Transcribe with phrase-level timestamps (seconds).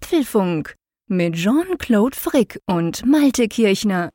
[0.00, 0.76] Apfelfunk
[1.08, 4.10] mit Jean-Claude Frick und Malte Kirchner.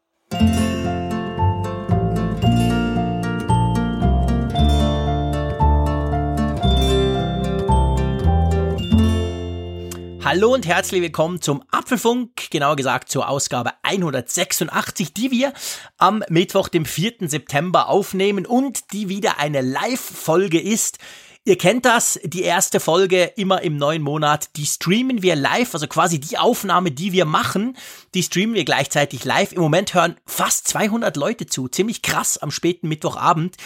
[10.23, 15.51] Hallo und herzlich willkommen zum Apfelfunk, genauer gesagt zur Ausgabe 186, die wir
[15.97, 17.27] am Mittwoch, dem 4.
[17.27, 20.99] September aufnehmen und die wieder eine Live-Folge ist.
[21.45, 25.87] Ihr kennt das, die erste Folge immer im neuen Monat, die streamen wir live, also
[25.87, 27.75] quasi die Aufnahme, die wir machen,
[28.13, 29.51] die streamen wir gleichzeitig live.
[29.51, 33.57] Im Moment hören fast 200 Leute zu, ziemlich krass am späten Mittwochabend,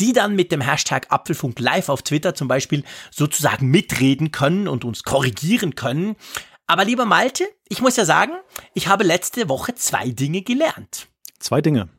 [0.00, 4.86] die dann mit dem Hashtag Apfelfunk live auf Twitter zum Beispiel sozusagen mitreden können und
[4.86, 6.16] uns korrigieren können.
[6.66, 8.32] Aber lieber Malte, ich muss ja sagen,
[8.72, 11.08] ich habe letzte Woche zwei Dinge gelernt.
[11.38, 11.90] Zwei Dinge.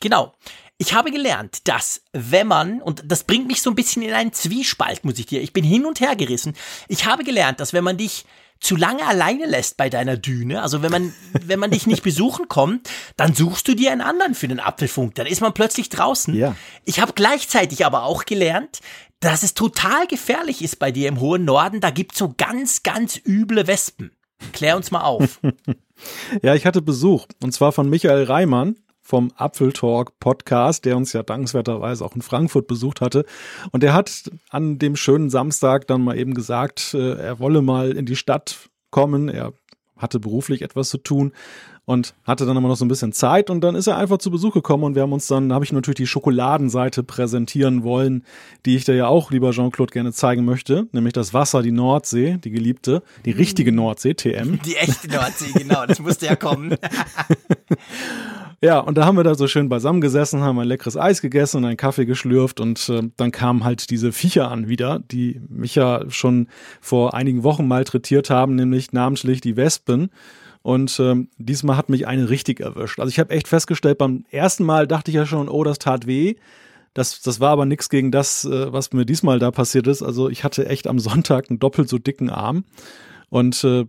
[0.00, 0.34] Genau.
[0.82, 4.32] Ich habe gelernt, dass wenn man, und das bringt mich so ein bisschen in einen
[4.32, 6.54] Zwiespalt, muss ich dir, ich bin hin und her gerissen.
[6.88, 8.24] Ich habe gelernt, dass wenn man dich
[8.58, 11.14] zu lange alleine lässt bei deiner Düne, also wenn man,
[11.46, 15.14] wenn man dich nicht besuchen kommt, dann suchst du dir einen anderen für den Apfelfunk.
[15.14, 16.34] Dann ist man plötzlich draußen.
[16.34, 16.56] Ja.
[16.84, 18.80] Ich habe gleichzeitig aber auch gelernt,
[19.20, 21.78] dass es total gefährlich ist bei dir im hohen Norden.
[21.78, 24.10] Da gibt's so ganz, ganz üble Wespen.
[24.52, 25.38] Klär uns mal auf.
[26.42, 28.74] ja, ich hatte Besuch und zwar von Michael Reimann
[29.12, 33.26] vom Apfeltalk Podcast, der uns ja dankenswerterweise auch in Frankfurt besucht hatte.
[33.70, 37.92] Und der hat an dem schönen Samstag dann mal eben gesagt, äh, er wolle mal
[37.92, 39.28] in die Stadt kommen.
[39.28, 39.52] Er
[39.98, 41.32] hatte beruflich etwas zu tun
[41.84, 44.30] und hatte dann immer noch so ein bisschen Zeit und dann ist er einfach zu
[44.30, 48.24] Besuch gekommen und wir haben uns dann, habe ich natürlich die Schokoladenseite präsentieren wollen,
[48.64, 52.38] die ich dir ja auch, lieber Jean-Claude, gerne zeigen möchte, nämlich das Wasser, die Nordsee,
[52.42, 54.58] die geliebte, die richtige Nordsee, TM.
[54.64, 56.76] Die echte Nordsee, genau, das musste ja kommen.
[58.64, 61.56] Ja, und da haben wir da so schön beisammen gesessen, haben ein leckeres Eis gegessen
[61.56, 65.74] und einen Kaffee geschlürft und äh, dann kamen halt diese Viecher an wieder, die mich
[65.74, 66.46] ja schon
[66.80, 70.10] vor einigen Wochen malträtiert haben, nämlich namentlich die Wespen.
[70.62, 73.00] Und ähm, diesmal hat mich eine richtig erwischt.
[73.00, 76.06] Also ich habe echt festgestellt, beim ersten Mal dachte ich ja schon, oh, das tat
[76.06, 76.36] weh.
[76.94, 80.04] Das, das war aber nichts gegen das, äh, was mir diesmal da passiert ist.
[80.04, 82.62] Also ich hatte echt am Sonntag einen doppelt so dicken Arm.
[83.28, 83.86] Und äh,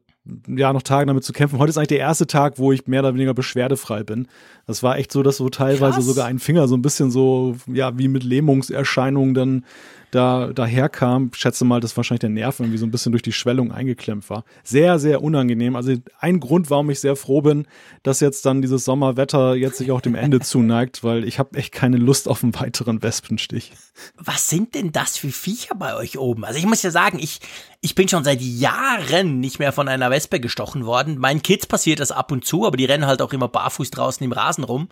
[0.47, 1.59] ja, noch Tage damit zu kämpfen.
[1.59, 4.28] Heute ist eigentlich der erste Tag, wo ich mehr oder weniger beschwerdefrei bin.
[4.66, 6.06] Das war echt so, dass so teilweise Krass.
[6.06, 9.66] sogar ein Finger so ein bisschen so, ja, wie mit Lähmungserscheinungen dann
[10.13, 11.31] da daherkam.
[11.34, 14.44] Schätze mal, dass wahrscheinlich der Nerv irgendwie so ein bisschen durch die Schwellung eingeklemmt war.
[14.63, 15.75] Sehr, sehr unangenehm.
[15.75, 17.68] Also ein Grund, warum ich sehr froh bin,
[18.03, 21.72] dass jetzt dann dieses Sommerwetter jetzt sich auch dem Ende zuneigt, weil ich habe echt
[21.72, 23.72] keine Lust auf einen weiteren Wespenstich.
[24.18, 26.46] Was sind denn das für Viecher bei euch oben?
[26.46, 27.40] Also ich muss ja sagen, ich,
[27.81, 31.18] ich bin schon seit Jahren nicht mehr von einer Wespe gestochen worden.
[31.18, 34.23] Meinen Kids passiert das ab und zu, aber die rennen halt auch immer barfuß draußen
[34.23, 34.90] im Rasen rum.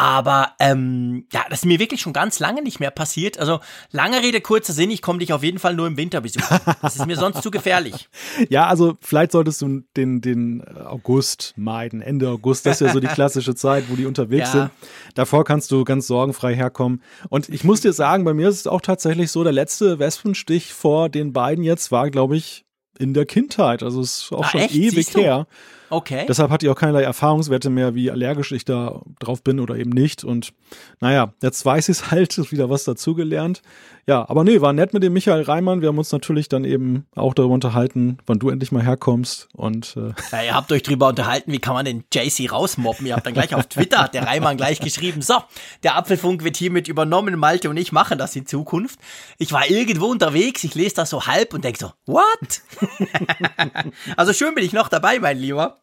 [0.00, 3.38] Aber ähm, ja, das ist mir wirklich schon ganz lange nicht mehr passiert.
[3.38, 6.58] Also lange Rede, kurzer Sinn, ich komme dich auf jeden Fall nur im Winter besuchen.
[6.80, 8.08] Das ist mir sonst zu gefährlich.
[8.48, 12.64] Ja, also vielleicht solltest du den, den August meiden, Ende August.
[12.64, 14.62] Das ist ja so die klassische Zeit, wo die unterwegs ja.
[14.62, 14.70] sind.
[15.14, 17.02] Davor kannst du ganz sorgenfrei herkommen.
[17.28, 20.72] Und ich muss dir sagen, bei mir ist es auch tatsächlich so, der letzte Wespenstich
[20.72, 22.64] vor den beiden jetzt war, glaube ich,
[22.98, 23.82] in der Kindheit.
[23.82, 24.74] Also es ist auch ah, schon echt?
[24.74, 25.46] ewig her.
[25.90, 26.24] Okay.
[26.28, 29.90] Deshalb hatte ich auch keinerlei Erfahrungswerte mehr, wie allergisch ich da drauf bin oder eben
[29.90, 30.24] nicht.
[30.24, 30.52] Und
[31.00, 33.60] naja, jetzt weiß ich es halt, wieder was dazugelernt.
[34.06, 35.82] Ja, aber nee, war nett mit dem Michael Reimann.
[35.82, 39.48] Wir haben uns natürlich dann eben auch darüber unterhalten, wann du endlich mal herkommst.
[39.54, 43.06] Und äh ja, ihr habt euch darüber unterhalten, wie kann man den JC rausmobben.
[43.06, 45.34] Ihr habt dann gleich auf Twitter, hat der Reimann gleich geschrieben, so,
[45.82, 48.98] der Apfelfunk wird hiermit übernommen, Malte und ich machen das in Zukunft.
[49.38, 52.62] Ich war irgendwo unterwegs, ich lese das so halb und denke so, what?
[54.16, 55.79] also schön bin ich noch dabei, mein Lieber.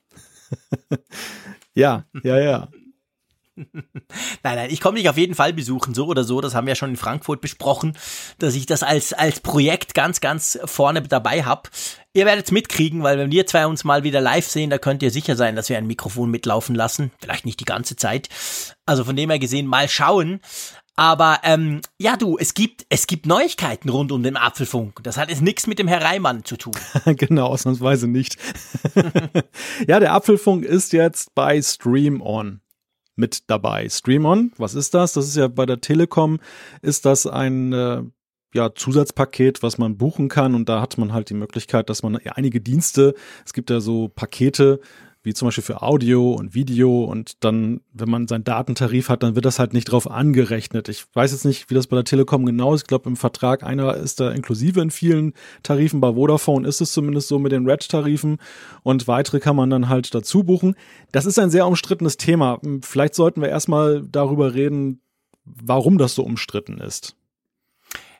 [1.73, 2.67] ja, ja, ja.
[4.43, 6.41] nein, nein, ich komme dich auf jeden Fall besuchen, so oder so.
[6.41, 7.97] Das haben wir ja schon in Frankfurt besprochen,
[8.39, 11.69] dass ich das als, als Projekt ganz, ganz vorne dabei habe.
[12.13, 15.03] Ihr werdet es mitkriegen, weil wenn wir zwei uns mal wieder live sehen, da könnt
[15.03, 17.11] ihr sicher sein, dass wir ein Mikrofon mitlaufen lassen.
[17.19, 18.29] Vielleicht nicht die ganze Zeit.
[18.85, 20.39] Also von dem her gesehen, mal schauen.
[20.97, 25.03] Aber ähm, ja, du, es gibt, es gibt Neuigkeiten rund um den Apfelfunk.
[25.03, 26.73] Das hat jetzt nichts mit dem Herr Reimann zu tun.
[27.05, 28.37] genau, ausnahmsweise nicht.
[29.87, 32.61] ja, der Apfelfunk ist jetzt bei Stream On
[33.15, 33.87] mit dabei.
[33.89, 35.13] Stream On, was ist das?
[35.13, 36.39] Das ist ja bei der Telekom,
[36.81, 38.01] ist das ein äh,
[38.55, 42.17] ja, Zusatzpaket, was man buchen kann und da hat man halt die Möglichkeit, dass man
[42.23, 43.13] ja, einige Dienste,
[43.45, 44.79] es gibt ja so Pakete,
[45.27, 49.35] wie zum Beispiel für Audio und Video und dann, wenn man seinen Datentarif hat, dann
[49.35, 50.87] wird das halt nicht drauf angerechnet.
[50.87, 52.83] Ich weiß jetzt nicht, wie das bei der Telekom genau ist.
[52.83, 55.33] Ich glaube, im Vertrag einer ist da inklusive in vielen
[55.63, 55.99] Tarifen.
[55.99, 58.37] Bei Vodafone ist es zumindest so mit den Red-Tarifen
[58.83, 60.75] und weitere kann man dann halt dazu buchen.
[61.11, 62.61] Das ist ein sehr umstrittenes Thema.
[62.81, 65.01] Vielleicht sollten wir erstmal darüber reden,
[65.43, 67.17] warum das so umstritten ist.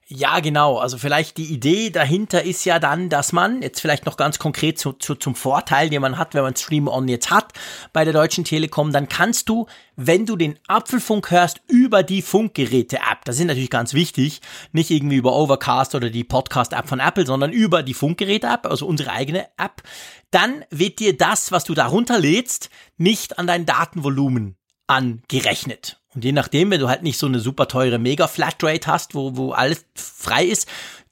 [0.09, 0.77] Ja, genau.
[0.77, 4.79] Also vielleicht die Idee dahinter ist ja dann, dass man jetzt vielleicht noch ganz konkret
[4.79, 7.51] zu, zu, zum Vorteil, den man hat, wenn man Stream On jetzt hat
[7.91, 9.67] bei der Deutschen Telekom, dann kannst du,
[9.97, 14.39] wenn du den Apfelfunk hörst, über die Funkgeräte-App, das ist natürlich ganz wichtig,
[14.71, 19.11] nicht irgendwie über Overcast oder die Podcast-App von Apple, sondern über die Funkgeräte-App, also unsere
[19.11, 19.83] eigene App,
[20.31, 24.55] dann wird dir das, was du da runterlädst, nicht an dein Datenvolumen
[24.87, 25.99] angerechnet.
[26.17, 29.51] Und je nachdem, wenn du halt nicht so eine super teure Mega-Flatrate hast, wo, wo
[29.51, 30.67] alles frei ist,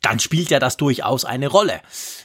[0.05, 1.81] dann spielt ja das durchaus eine Rolle.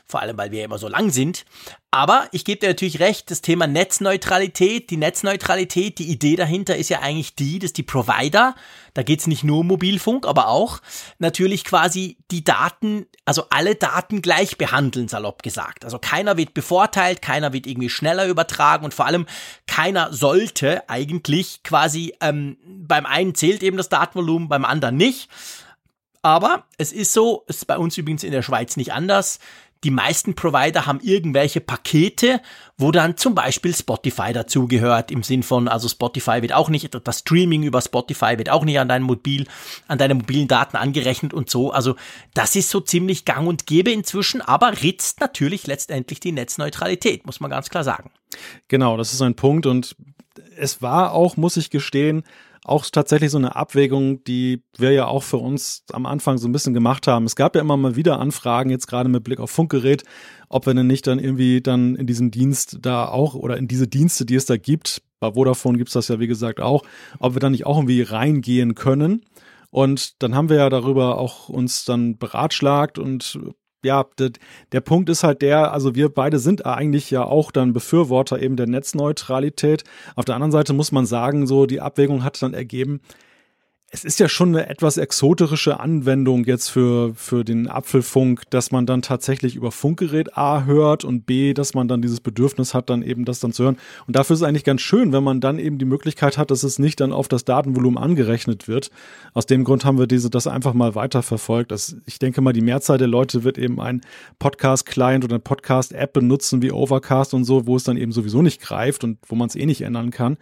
[0.06, 1.46] Vor allem, weil wir immer so lang sind.
[1.90, 6.90] Aber ich gebe dir natürlich recht, das Thema Netzneutralität, die Netzneutralität, die Idee dahinter ist
[6.90, 8.54] ja eigentlich die, dass die Provider,
[8.92, 10.80] da geht's nicht nur um Mobilfunk, aber auch
[11.18, 15.84] natürlich quasi die Daten, also alle Daten gleich behandeln, salopp gesagt.
[15.86, 19.24] Also keiner wird bevorteilt, keiner wird irgendwie schneller übertragen und vor allem
[19.66, 25.30] keiner sollte eigentlich quasi, ähm, beim einen zählt eben das Datenvolumen, beim anderen nicht.
[26.22, 29.38] Aber es ist so, es ist bei uns übrigens in der Schweiz nicht anders.
[29.82, 32.42] Die meisten Provider haben irgendwelche Pakete,
[32.76, 37.20] wo dann zum Beispiel Spotify dazugehört, im Sinn von, also Spotify wird auch nicht, das
[37.20, 39.46] Streaming über Spotify wird auch nicht an deinen Mobil,
[39.88, 41.72] an deine mobilen Daten angerechnet und so.
[41.72, 41.96] Also
[42.34, 47.40] das ist so ziemlich gang und gäbe inzwischen, aber ritzt natürlich letztendlich die Netzneutralität, muss
[47.40, 48.10] man ganz klar sagen.
[48.68, 49.96] Genau, das ist ein Punkt und
[50.58, 52.24] es war auch, muss ich gestehen,
[52.64, 56.52] auch tatsächlich so eine Abwägung, die wir ja auch für uns am Anfang so ein
[56.52, 57.24] bisschen gemacht haben.
[57.24, 60.04] Es gab ja immer mal wieder Anfragen, jetzt gerade mit Blick auf Funkgerät,
[60.48, 63.88] ob wir denn nicht dann irgendwie dann in diesen Dienst da auch oder in diese
[63.88, 66.82] Dienste, die es da gibt, bei Vodafone gibt's das ja wie gesagt auch,
[67.18, 69.24] ob wir da nicht auch irgendwie reingehen können.
[69.70, 73.38] Und dann haben wir ja darüber auch uns dann beratschlagt und
[73.84, 74.30] ja, der,
[74.72, 78.56] der Punkt ist halt der, also wir beide sind eigentlich ja auch dann Befürworter eben
[78.56, 79.84] der Netzneutralität.
[80.16, 83.00] Auf der anderen Seite muss man sagen, so die Abwägung hat dann ergeben,
[83.92, 88.86] es ist ja schon eine etwas exoterische Anwendung jetzt für, für den Apfelfunk, dass man
[88.86, 93.02] dann tatsächlich über Funkgerät A hört und B, dass man dann dieses Bedürfnis hat, dann
[93.02, 93.78] eben das dann zu hören.
[94.06, 96.62] Und dafür ist es eigentlich ganz schön, wenn man dann eben die Möglichkeit hat, dass
[96.62, 98.92] es nicht dann auf das Datenvolumen angerechnet wird.
[99.34, 101.72] Aus dem Grund haben wir diese, das einfach mal weiterverfolgt.
[101.72, 104.02] Das, ich denke mal, die Mehrzahl der Leute wird eben ein
[104.38, 108.60] Podcast-Client oder eine Podcast-App benutzen wie Overcast und so, wo es dann eben sowieso nicht
[108.60, 110.36] greift und wo man es eh nicht ändern kann.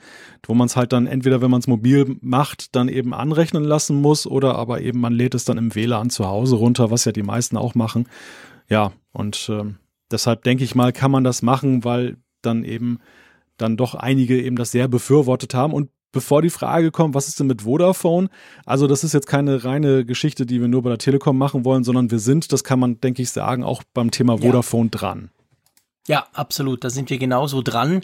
[0.46, 3.64] Wo man es halt dann entweder, wenn man es mobil macht, dann eben anrechnet anrechnen
[3.64, 7.04] lassen muss oder aber eben man lädt es dann im WLAN zu Hause runter, was
[7.04, 8.08] ja die meisten auch machen.
[8.68, 9.64] Ja, und äh,
[10.10, 12.98] deshalb denke ich mal, kann man das machen, weil dann eben
[13.56, 17.38] dann doch einige eben das sehr befürwortet haben und bevor die Frage kommt, was ist
[17.38, 18.28] denn mit Vodafone?
[18.66, 21.84] Also das ist jetzt keine reine Geschichte, die wir nur bei der Telekom machen wollen,
[21.84, 24.98] sondern wir sind, das kann man, denke ich, sagen, auch beim Thema Vodafone ja.
[24.98, 25.30] dran.
[26.08, 26.82] Ja, absolut.
[26.82, 28.00] Da sind wir genauso dran.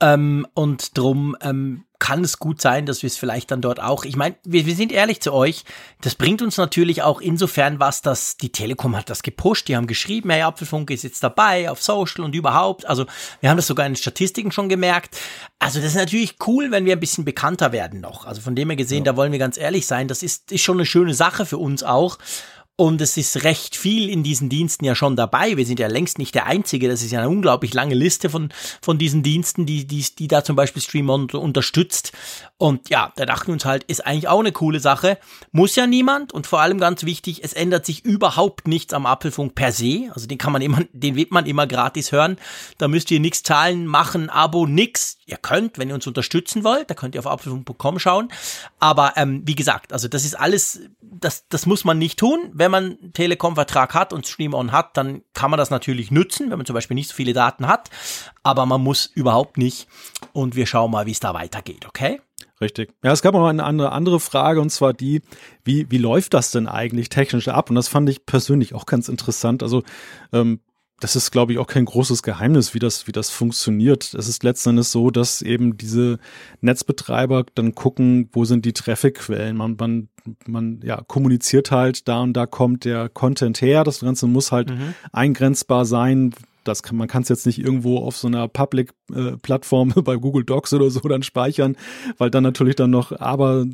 [0.00, 4.04] Ähm, und drum ähm, kann es gut sein, dass wir es vielleicht dann dort auch.
[4.04, 5.64] Ich meine, wir, wir sind ehrlich zu euch,
[6.00, 9.86] das bringt uns natürlich auch insofern was, dass die Telekom hat das gepusht, die haben
[9.86, 12.86] geschrieben, hey, Apfelfunk ist jetzt dabei auf Social und überhaupt.
[12.86, 13.06] Also
[13.40, 15.16] wir haben das sogar in den Statistiken schon gemerkt.
[15.60, 18.26] Also das ist natürlich cool, wenn wir ein bisschen bekannter werden noch.
[18.26, 19.12] Also von dem her gesehen, ja.
[19.12, 21.82] da wollen wir ganz ehrlich sein, das ist, ist schon eine schöne Sache für uns
[21.82, 22.18] auch.
[22.80, 25.58] Und es ist recht viel in diesen Diensten ja schon dabei.
[25.58, 26.88] Wir sind ja längst nicht der Einzige.
[26.88, 30.42] Das ist ja eine unglaublich lange Liste von, von diesen Diensten, die, die, die da
[30.44, 32.12] zum Beispiel Streamon unterstützt.
[32.56, 35.18] Und ja, da dachten wir uns halt, ist eigentlich auch eine coole Sache.
[35.52, 36.32] Muss ja niemand.
[36.32, 40.10] Und vor allem ganz wichtig, es ändert sich überhaupt nichts am Apfelfunk per se.
[40.14, 42.38] Also den kann man immer, den wird man immer gratis hören.
[42.78, 45.18] Da müsst ihr nichts zahlen, machen, Abo, nix.
[45.26, 48.32] Ihr könnt, wenn ihr uns unterstützen wollt, da könnt ihr auf apfelfunk.com schauen.
[48.78, 50.80] Aber ähm, wie gesagt, also das ist alles,
[51.20, 52.50] das, das muss man nicht tun.
[52.52, 56.58] Wenn man Telekom-Vertrag hat und Stream On hat, dann kann man das natürlich nützen, wenn
[56.58, 57.90] man zum Beispiel nicht so viele Daten hat.
[58.42, 59.88] Aber man muss überhaupt nicht.
[60.32, 62.20] Und wir schauen mal, wie es da weitergeht, okay?
[62.60, 62.92] Richtig.
[63.02, 65.22] Ja, es gab noch eine andere, andere Frage und zwar die,
[65.64, 67.70] wie, wie läuft das denn eigentlich technisch ab?
[67.70, 69.62] Und das fand ich persönlich auch ganz interessant.
[69.62, 69.82] Also
[70.32, 70.60] ähm,
[71.00, 74.14] das ist, glaube ich, auch kein großes Geheimnis, wie das, wie das funktioniert.
[74.14, 76.18] Es ist letzten Endes so, dass eben diese
[76.60, 79.56] Netzbetreiber dann gucken, wo sind die Trafficquellen.
[79.56, 80.08] Man, man,
[80.46, 83.82] man ja, kommuniziert halt, da und da kommt der Content her.
[83.82, 84.94] Das Ganze muss halt mhm.
[85.10, 90.02] eingrenzbar sein, das kann, man kann es jetzt nicht irgendwo auf so einer Public-Plattform äh,
[90.02, 91.76] bei Google Docs oder so dann speichern,
[92.18, 93.66] weil dann natürlich dann noch aber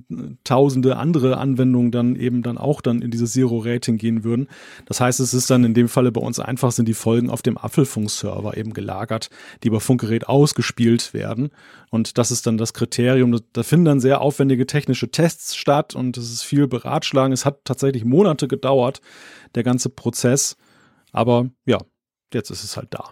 [0.45, 4.49] tausende andere Anwendungen dann eben dann auch dann in dieses Zero-Rating gehen würden.
[4.87, 7.43] Das heißt, es ist dann in dem Falle bei uns einfach sind die Folgen auf
[7.43, 9.31] dem Apfelfunk-Server eben gelagert,
[9.63, 11.51] die über Funkgerät ausgespielt werden.
[11.91, 13.41] Und das ist dann das Kriterium.
[13.53, 17.33] Da finden dann sehr aufwendige technische Tests statt und es ist viel beratschlagen.
[17.33, 19.01] Es hat tatsächlich Monate gedauert,
[19.55, 20.57] der ganze Prozess.
[21.13, 21.79] Aber ja,
[22.33, 23.11] jetzt ist es halt da.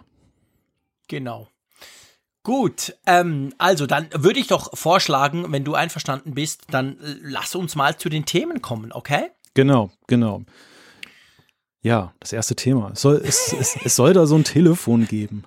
[1.07, 1.47] Genau.
[2.43, 7.75] Gut, ähm, also dann würde ich doch vorschlagen, wenn du einverstanden bist, dann lass uns
[7.75, 9.31] mal zu den Themen kommen, okay?
[9.55, 10.43] Genau, genau.
[11.81, 12.91] Ja, das erste Thema.
[12.93, 15.43] Es soll, es, es, es soll da so ein Telefon geben.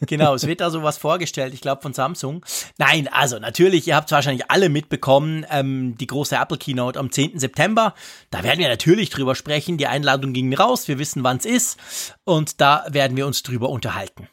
[0.00, 2.44] Genau, es wird da sowas vorgestellt, ich glaube von Samsung.
[2.78, 7.10] Nein, also natürlich, ihr habt es wahrscheinlich alle mitbekommen, ähm, die große Apple Keynote am
[7.10, 7.38] 10.
[7.38, 7.94] September.
[8.30, 9.78] Da werden wir natürlich drüber sprechen.
[9.78, 11.78] Die Einladung ging raus, wir wissen, wann es ist
[12.24, 14.28] und da werden wir uns drüber unterhalten.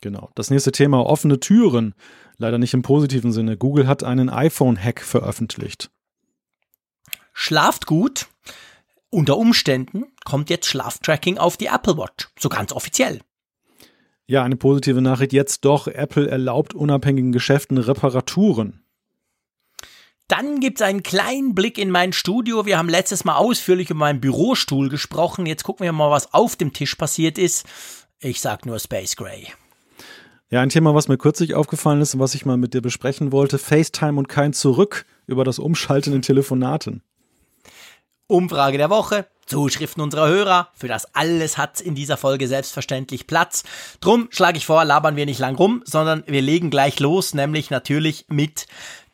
[0.00, 0.30] Genau.
[0.34, 1.94] Das nächste Thema, offene Türen.
[2.38, 3.56] Leider nicht im positiven Sinne.
[3.56, 5.90] Google hat einen iPhone-Hack veröffentlicht.
[7.32, 8.26] Schlaft gut.
[9.10, 13.20] Unter Umständen kommt jetzt Schlaftracking auf die Apple Watch, so ganz offiziell.
[14.32, 15.88] Ja, eine positive Nachricht jetzt doch.
[15.88, 18.82] Apple erlaubt unabhängigen Geschäften Reparaturen.
[20.26, 22.64] Dann gibt es einen kleinen Blick in mein Studio.
[22.64, 25.44] Wir haben letztes Mal ausführlich über meinen Bürostuhl gesprochen.
[25.44, 27.66] Jetzt gucken wir mal, was auf dem Tisch passiert ist.
[28.20, 29.48] Ich sag nur Space Gray.
[30.48, 33.32] Ja, ein Thema, was mir kürzlich aufgefallen ist und was ich mal mit dir besprechen
[33.32, 37.02] wollte: FaceTime und kein Zurück über das Umschalten in Telefonaten.
[38.28, 40.68] Umfrage der Woche, Zuschriften unserer Hörer.
[40.74, 43.64] Für das alles hat in dieser Folge selbstverständlich Platz.
[44.00, 47.70] Drum schlage ich vor, labern wir nicht lang rum, sondern wir legen gleich los, nämlich
[47.70, 48.66] natürlich mit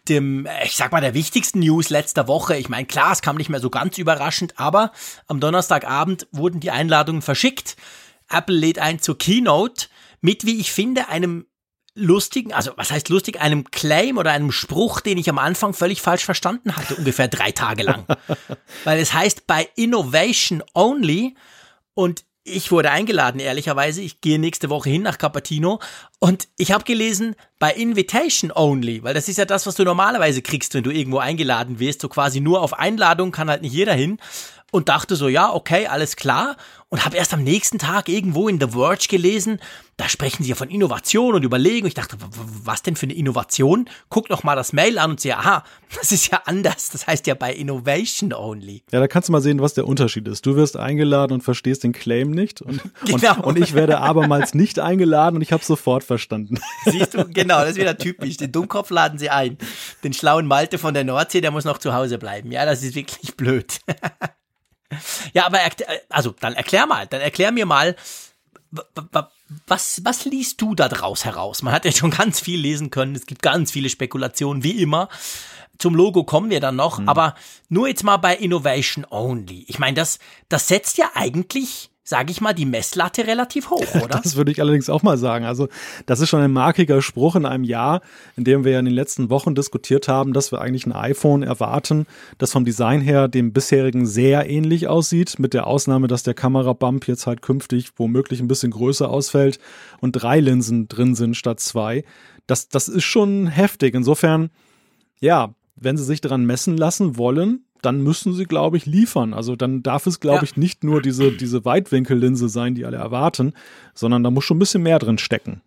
[0.09, 2.57] dem, ich sag mal, der wichtigsten News letzter Woche.
[2.57, 4.93] Ich meine, klar, es kam nicht mehr so ganz überraschend, aber
[5.27, 7.77] am Donnerstagabend wurden die Einladungen verschickt.
[8.31, 9.89] Apple lädt ein zur Keynote
[10.21, 11.47] mit, wie ich finde, einem
[11.99, 16.01] lustigen, also was heißt lustig, einem Claim oder einem Spruch, den ich am Anfang völlig
[16.01, 18.07] falsch verstanden hatte, ungefähr drei Tage lang.
[18.85, 21.35] Weil es heißt bei Innovation Only
[21.95, 24.01] und ich wurde eingeladen, ehrlicherweise.
[24.01, 25.81] Ich gehe nächste Woche hin nach Capatino
[26.19, 30.41] und ich habe gelesen bei Invitation Only, weil das ist ja das, was du normalerweise
[30.41, 32.01] kriegst, wenn du irgendwo eingeladen wirst.
[32.01, 34.19] So quasi nur auf Einladung kann halt nicht jeder hin
[34.71, 36.57] und dachte so, ja, okay, alles klar.
[36.91, 39.61] Und habe erst am nächsten Tag irgendwo in The Verge gelesen,
[39.99, 41.85] da sprechen sie ja von Innovation und Überlegen.
[41.85, 42.17] Und ich dachte,
[42.65, 43.91] was denn für eine Innovation?
[44.09, 45.65] Guck noch mal das Mail an und sehe, aha,
[45.99, 46.89] das ist ja anders.
[46.91, 48.85] Das heißt ja bei Innovation Only.
[48.91, 50.47] Ja, da kannst du mal sehen, was der Unterschied ist.
[50.47, 52.63] Du wirst eingeladen und verstehst den Claim nicht.
[52.63, 53.35] Und, genau.
[53.37, 56.59] und, und ich werde abermals nicht eingeladen und ich habe sofort verstanden.
[56.87, 58.37] Siehst du, genau, das ist wieder typisch.
[58.37, 59.59] Den Dummkopf laden sie ein.
[60.05, 62.51] Den schlauen Malte von der Nordsee, der muss noch zu Hause bleiben.
[62.51, 63.81] Ja, das ist wirklich blöd.
[65.35, 65.61] Ja, aber
[66.09, 67.97] also dann erklär mal, dann erklär mir mal,
[69.67, 71.63] was, was liest du da draus heraus?
[71.63, 75.09] Man hat ja schon ganz viel lesen können, es gibt ganz viele Spekulationen, wie immer.
[75.79, 77.09] Zum Logo kommen wir dann noch, mhm.
[77.09, 77.35] aber
[77.69, 79.65] nur jetzt mal bei Innovation Only.
[79.69, 80.19] Ich meine, das,
[80.49, 84.21] das setzt ja eigentlich sage ich mal, die Messlatte relativ hoch, oder?
[84.23, 85.45] Das würde ich allerdings auch mal sagen.
[85.45, 85.69] Also
[86.07, 88.01] das ist schon ein markiger Spruch in einem Jahr,
[88.35, 91.43] in dem wir ja in den letzten Wochen diskutiert haben, dass wir eigentlich ein iPhone
[91.43, 92.07] erwarten,
[92.39, 97.07] das vom Design her dem bisherigen sehr ähnlich aussieht, mit der Ausnahme, dass der Kamerabump
[97.07, 99.59] jetzt halt künftig womöglich ein bisschen größer ausfällt
[100.01, 102.05] und drei Linsen drin sind statt zwei.
[102.47, 103.95] Das, das ist schon heftig.
[103.95, 104.49] Insofern,
[105.21, 109.35] ja, wenn sie sich daran messen lassen wollen, dann müssen sie, glaube ich, liefern.
[109.35, 110.43] Also dann darf es, glaube ja.
[110.45, 113.53] ich, nicht nur diese, diese Weitwinkellinse sein, die alle erwarten,
[113.95, 115.63] sondern da muss schon ein bisschen mehr drin stecken.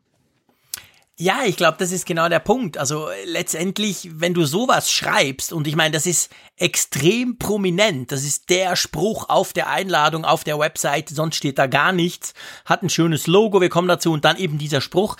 [1.17, 2.79] Ja, ich glaube, das ist genau der Punkt.
[2.79, 8.49] Also letztendlich, wenn du sowas schreibst, und ich meine, das ist extrem prominent, das ist
[8.49, 12.33] der Spruch auf der Einladung, auf der Website, sonst steht da gar nichts,
[12.65, 15.15] hat ein schönes Logo, wir kommen dazu, und dann eben dieser Spruch,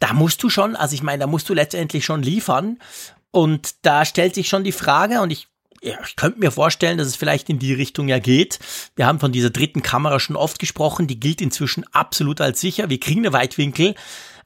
[0.00, 2.78] da musst du schon, also ich meine, da musst du letztendlich schon liefern.
[3.30, 5.48] Und da stellt sich schon die Frage, und ich
[5.82, 8.58] ja, ich könnte mir vorstellen, dass es vielleicht in die Richtung ja geht.
[8.96, 12.90] Wir haben von dieser dritten Kamera schon oft gesprochen, die gilt inzwischen absolut als sicher.
[12.90, 13.94] Wir kriegen eine Weitwinkel,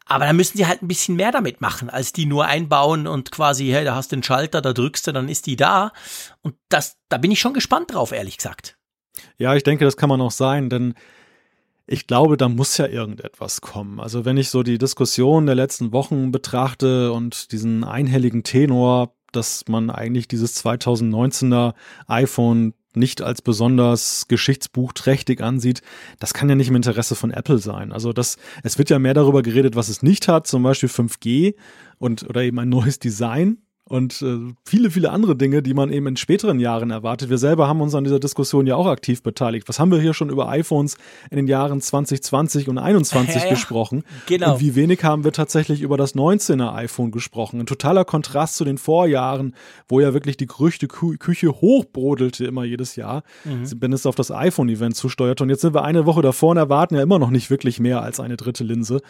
[0.06, 3.30] aber da müssen sie halt ein bisschen mehr damit machen, als die nur einbauen und
[3.30, 5.92] quasi, hey, da hast du den Schalter, da drückst du, dann ist die da.
[6.42, 8.76] Und das, da bin ich schon gespannt drauf, ehrlich gesagt.
[9.38, 10.94] Ja, ich denke, das kann man auch sein, denn
[11.86, 14.00] ich glaube, da muss ja irgendetwas kommen.
[14.00, 19.64] Also wenn ich so die Diskussion der letzten Wochen betrachte und diesen einhelligen Tenor, dass
[19.68, 21.74] man eigentlich dieses 2019er
[22.06, 25.80] iPhone nicht als besonders geschichtsbuchträchtig ansieht,
[26.18, 27.92] das kann ja nicht im Interesse von Apple sein.
[27.92, 31.54] Also das, es wird ja mehr darüber geredet, was es nicht hat, zum Beispiel 5G
[31.98, 33.58] und oder eben ein neues Design
[33.88, 37.30] und äh, viele, viele andere Dinge, die man eben in späteren Jahren erwartet.
[37.30, 39.68] Wir selber haben uns an dieser Diskussion ja auch aktiv beteiligt.
[39.68, 40.96] Was haben wir hier schon über iPhones
[41.30, 43.50] in den Jahren 2020 und 2021 ja, ja.
[43.50, 44.04] gesprochen?
[44.26, 44.54] Genau.
[44.54, 47.60] Und wie wenig haben wir tatsächlich über das 19er iPhone gesprochen?
[47.60, 49.54] Ein totaler Kontrast zu den Vorjahren,
[49.88, 53.70] wo ja wirklich die Gerüchteküche hochbrodelte immer jedes Jahr, mhm.
[53.80, 55.42] wenn es auf das iPhone-Event zusteuerte.
[55.42, 58.00] Und jetzt sind wir eine Woche davor und erwarten ja immer noch nicht wirklich mehr
[58.00, 59.02] als eine dritte Linse.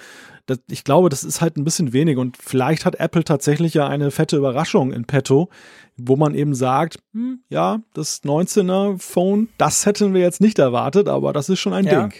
[0.46, 3.86] Das, ich glaube, das ist halt ein bisschen wenig und vielleicht hat Apple tatsächlich ja
[3.86, 5.50] eine fette Überraschung Überraschung in petto,
[5.96, 11.08] wo man eben sagt, hm, ja, das 19er Phone, das hätten wir jetzt nicht erwartet,
[11.08, 12.06] aber das ist schon ein ja.
[12.06, 12.14] Ding.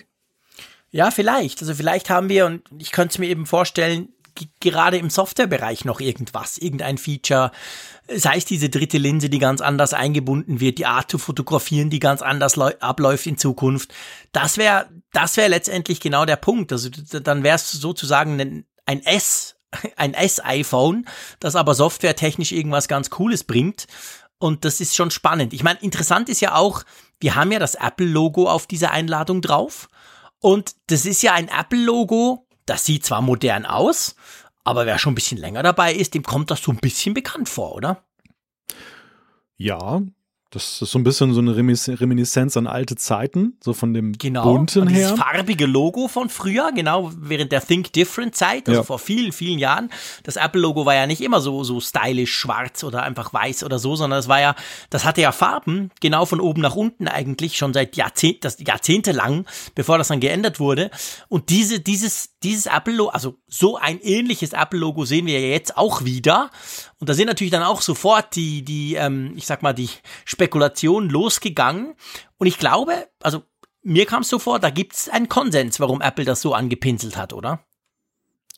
[0.91, 1.61] Ja, vielleicht.
[1.63, 4.09] Also vielleicht haben wir, und ich könnte es mir eben vorstellen,
[4.61, 7.51] gerade im Softwarebereich noch irgendwas, irgendein Feature,
[8.15, 11.99] sei es diese dritte Linse, die ganz anders eingebunden wird, die Art zu fotografieren, die
[11.99, 13.93] ganz anders abläuft in Zukunft.
[14.33, 16.73] Das wäre, das wäre letztendlich genau der Punkt.
[16.73, 19.57] Also dann wäre es sozusagen ein, ein S,
[19.97, 21.07] ein S-iPhone,
[21.41, 23.87] das aber softwaretechnisch irgendwas ganz Cooles bringt.
[24.39, 25.53] Und das ist schon spannend.
[25.53, 26.83] Ich meine, interessant ist ja auch,
[27.21, 29.89] wir haben ja das Apple-Logo auf dieser Einladung drauf.
[30.41, 34.17] Und das ist ja ein Apple-Logo, das sieht zwar modern aus,
[34.65, 37.49] aber wer schon ein bisschen länger dabei ist, dem kommt das so ein bisschen bekannt
[37.49, 38.03] vor, oder?
[39.57, 40.03] Ja,
[40.53, 44.45] das ist so ein bisschen so eine Reminiszenz an alte Zeiten, so von dem genau,
[44.45, 45.09] bunten her.
[45.09, 48.85] Dieses farbige Logo von früher, genau während der Think Different Zeit, also ja.
[48.85, 49.89] vor vielen, vielen Jahren.
[50.25, 53.97] Das Apple-Logo war ja nicht immer so, so stylisch schwarz oder einfach weiß oder so,
[53.97, 54.55] sondern es war ja,
[54.91, 59.13] das hatte ja Farben, genau von oben nach unten eigentlich, schon seit Jahrzehnt, das Jahrzehnte
[59.13, 60.91] lang, bevor das dann geändert wurde.
[61.29, 66.05] Und diese, dieses, dieses Apple-Logo, also so ein ähnliches Apple-Logo sehen wir ja jetzt auch
[66.05, 66.51] wieder.
[67.03, 69.91] Und da sind natürlich dann auch sofort die, die, ähm, ich sag mal, die
[70.25, 71.97] Spekulationen losgegangen.
[72.39, 73.43] Und ich glaube, also
[73.83, 77.17] mir kam es so vor, da gibt es einen Konsens, warum Apple das so angepinselt
[77.17, 77.59] hat, oder?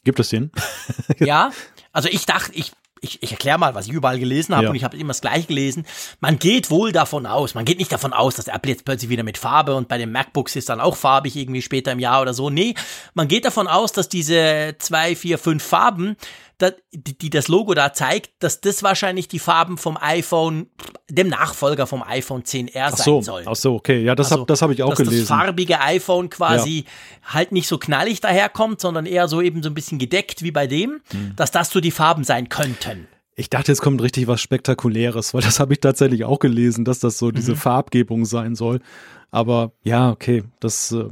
[0.04, 0.52] Gibt es den?
[1.20, 1.52] ja,
[1.92, 2.72] also ich dachte, ich
[3.04, 4.70] ich, ich erkläre mal, was ich überall gelesen habe ja.
[4.70, 5.86] und ich habe immer das gleiche gelesen.
[6.20, 9.22] Man geht wohl davon aus, man geht nicht davon aus, dass Apple jetzt plötzlich wieder
[9.22, 12.34] mit Farbe und bei den MacBooks ist dann auch farbig irgendwie später im Jahr oder
[12.34, 12.50] so.
[12.50, 12.74] Nee,
[13.12, 16.16] man geht davon aus, dass diese zwei, vier, fünf Farben
[16.92, 20.66] die, das Logo da zeigt, dass das wahrscheinlich die Farben vom iPhone,
[21.10, 23.42] dem Nachfolger vom iPhone 10R ach so, sein soll.
[23.46, 25.20] Ach so, okay, ja, das also, habe hab ich auch dass gelesen.
[25.20, 27.34] Das farbige iPhone quasi ja.
[27.34, 30.66] halt nicht so knallig daherkommt, sondern eher so eben so ein bisschen gedeckt wie bei
[30.66, 31.34] dem, hm.
[31.36, 33.08] dass das so die Farben sein könnten.
[33.36, 37.00] Ich dachte, jetzt kommt richtig was Spektakuläres, weil das habe ich tatsächlich auch gelesen, dass
[37.00, 37.56] das so diese mhm.
[37.56, 38.80] Farbgebung sein soll.
[39.32, 41.08] Aber ja, okay, das äh,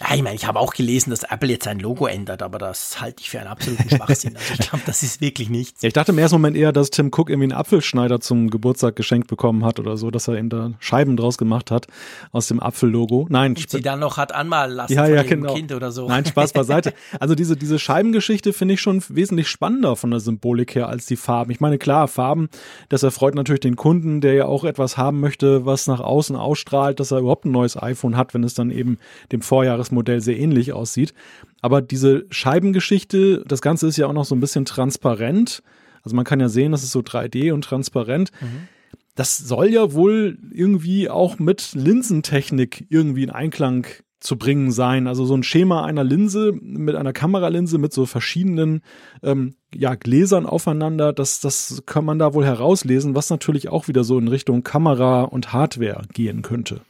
[0.00, 3.00] ja, ich meine, ich habe auch gelesen, dass Apple jetzt sein Logo ändert, aber das
[3.00, 4.36] halte ich für einen absoluten Schwachsinn.
[4.36, 5.82] Also ich glaube, das ist wirklich nichts.
[5.82, 8.94] Ja, ich dachte im ersten Moment eher, dass Tim Cook irgendwie einen Apfelschneider zum Geburtstag
[8.94, 11.88] geschenkt bekommen hat oder so, dass er ihm da Scheiben draus gemacht hat
[12.30, 13.26] aus dem Apfellogo.
[13.28, 15.54] Nein, Und sie dann noch hat anmalen lassen ja, ja, genau.
[15.54, 16.06] Kind oder so.
[16.06, 16.94] Nein, Spaß beiseite.
[17.20, 21.16] Also diese, diese Scheibengeschichte finde ich schon wesentlich spannender von der Symbolik her als die
[21.16, 21.50] Farben.
[21.50, 22.48] Ich meine, klar, Farben,
[22.88, 27.00] das erfreut natürlich den Kunden, der ja auch etwas haben möchte, was nach außen ausstrahlt,
[27.00, 28.98] dass er überhaupt ein neues iPhone hat, wenn es dann eben
[29.32, 29.42] dem
[29.88, 31.14] Vorjahresmodell sehr ähnlich ähnlich aussieht.
[31.60, 35.62] Aber diese Scheibengeschichte, das Ganze ist ja auch noch so ein bisschen transparent.
[36.02, 38.30] Also man kann ja sehen, das ist so 3D und transparent.
[38.40, 38.68] Mhm.
[39.14, 43.86] Das soll ja wohl irgendwie auch mit Linsentechnik irgendwie in Einklang
[44.20, 45.06] zu bringen sein.
[45.06, 48.82] Also so ein Schema einer Linse mit einer Kameralinse mit so verschiedenen
[49.22, 54.02] ähm, ja, Gläsern aufeinander, das, das kann man da wohl herauslesen, was natürlich auch wieder
[54.02, 56.80] so in Richtung Kamera und Hardware gehen könnte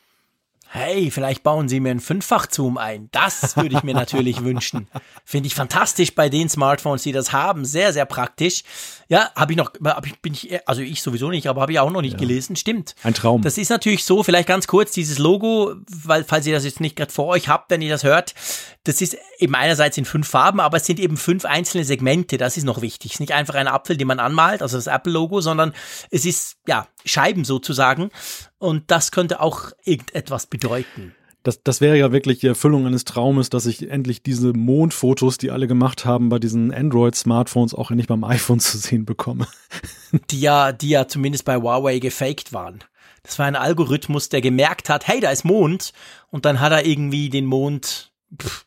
[0.71, 3.09] hey, vielleicht bauen Sie mir einen Fünffach-Zoom ein.
[3.11, 4.87] Das würde ich mir natürlich wünschen.
[5.25, 7.65] Finde ich fantastisch bei den Smartphones, die das haben.
[7.65, 8.63] Sehr, sehr praktisch.
[9.09, 11.81] Ja, habe ich noch, hab ich, bin ich, also ich sowieso nicht, aber habe ich
[11.81, 12.19] auch noch nicht ja.
[12.19, 12.57] gelesen.
[12.57, 12.95] Stimmt.
[13.03, 13.41] Ein Traum.
[13.41, 16.97] Das ist natürlich so, vielleicht ganz kurz, dieses Logo, weil, falls ihr das jetzt nicht
[16.97, 18.35] gerade vor euch habt, wenn ihr das hört,
[18.85, 22.37] das ist eben einerseits in fünf Farben, aber es sind eben fünf einzelne Segmente.
[22.37, 23.13] Das ist noch wichtig.
[23.13, 25.73] Es ist nicht einfach ein Apfel, den man anmalt, also das Apple-Logo, sondern
[26.11, 28.11] es ist, ja, Scheiben sozusagen.
[28.59, 31.15] Und das könnte auch irgendetwas bedeuten.
[31.45, 35.51] Das, das wäre ja wirklich die Erfüllung eines Traumes, dass ich endlich diese Mondfotos, die
[35.51, 39.47] alle gemacht haben, bei diesen Android-Smartphones auch endlich beim iPhone zu sehen bekomme.
[40.31, 42.81] Die ja, die ja zumindest bei Huawei gefaked waren.
[43.23, 45.93] Das war ein Algorithmus, der gemerkt hat, hey, da ist Mond.
[46.31, 48.13] Und dann hat er irgendwie den Mond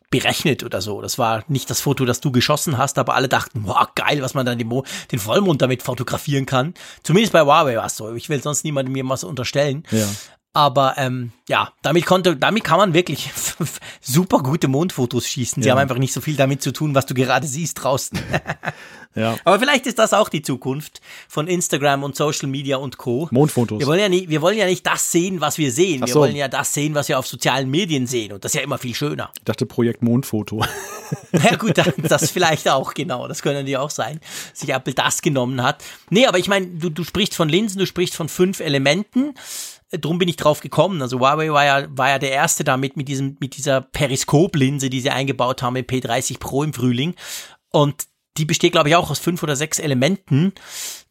[0.09, 1.01] berechnet oder so.
[1.01, 4.33] Das war nicht das Foto, das du geschossen hast, aber alle dachten, wow, geil, was
[4.33, 6.73] man dann den, Mo den Vollmond damit fotografieren kann.
[7.03, 8.13] Zumindest bei Huawei war es so.
[8.13, 9.83] Ich will sonst niemandem mir was unterstellen.
[9.91, 10.07] Ja.
[10.53, 13.29] Aber ähm, ja, damit konnte, damit kann man wirklich
[14.01, 15.63] super gute Mondfotos schießen.
[15.63, 15.75] Sie ja.
[15.75, 18.19] haben einfach nicht so viel damit zu tun, was du gerade siehst draußen.
[19.15, 19.37] ja.
[19.45, 23.29] Aber vielleicht ist das auch die Zukunft von Instagram und Social Media und Co.
[23.31, 23.79] Mondfotos.
[23.79, 26.01] Wir wollen ja nicht, wir wollen ja nicht das sehen, was wir sehen.
[26.01, 26.19] Wir so.
[26.19, 28.33] wollen ja das sehen, was wir auf sozialen Medien sehen.
[28.33, 29.31] Und das ist ja immer viel schöner.
[29.37, 30.65] Ich dachte Projekt Mondfoto.
[31.31, 33.29] ja gut, das vielleicht auch, genau.
[33.29, 34.19] Das können die auch sein.
[34.53, 35.81] Sich Apple das genommen hat.
[36.09, 39.33] Nee, aber ich meine, du, du sprichst von Linsen, du sprichst von fünf Elementen
[39.91, 41.01] drum bin ich drauf gekommen.
[41.01, 45.01] Also Huawei war ja, war ja der erste damit mit diesem, mit dieser Periskoplinse, die
[45.01, 47.15] sie eingebaut haben im P30 Pro im Frühling.
[47.71, 48.05] Und
[48.37, 50.53] die besteht, glaube ich, auch aus fünf oder sechs Elementen.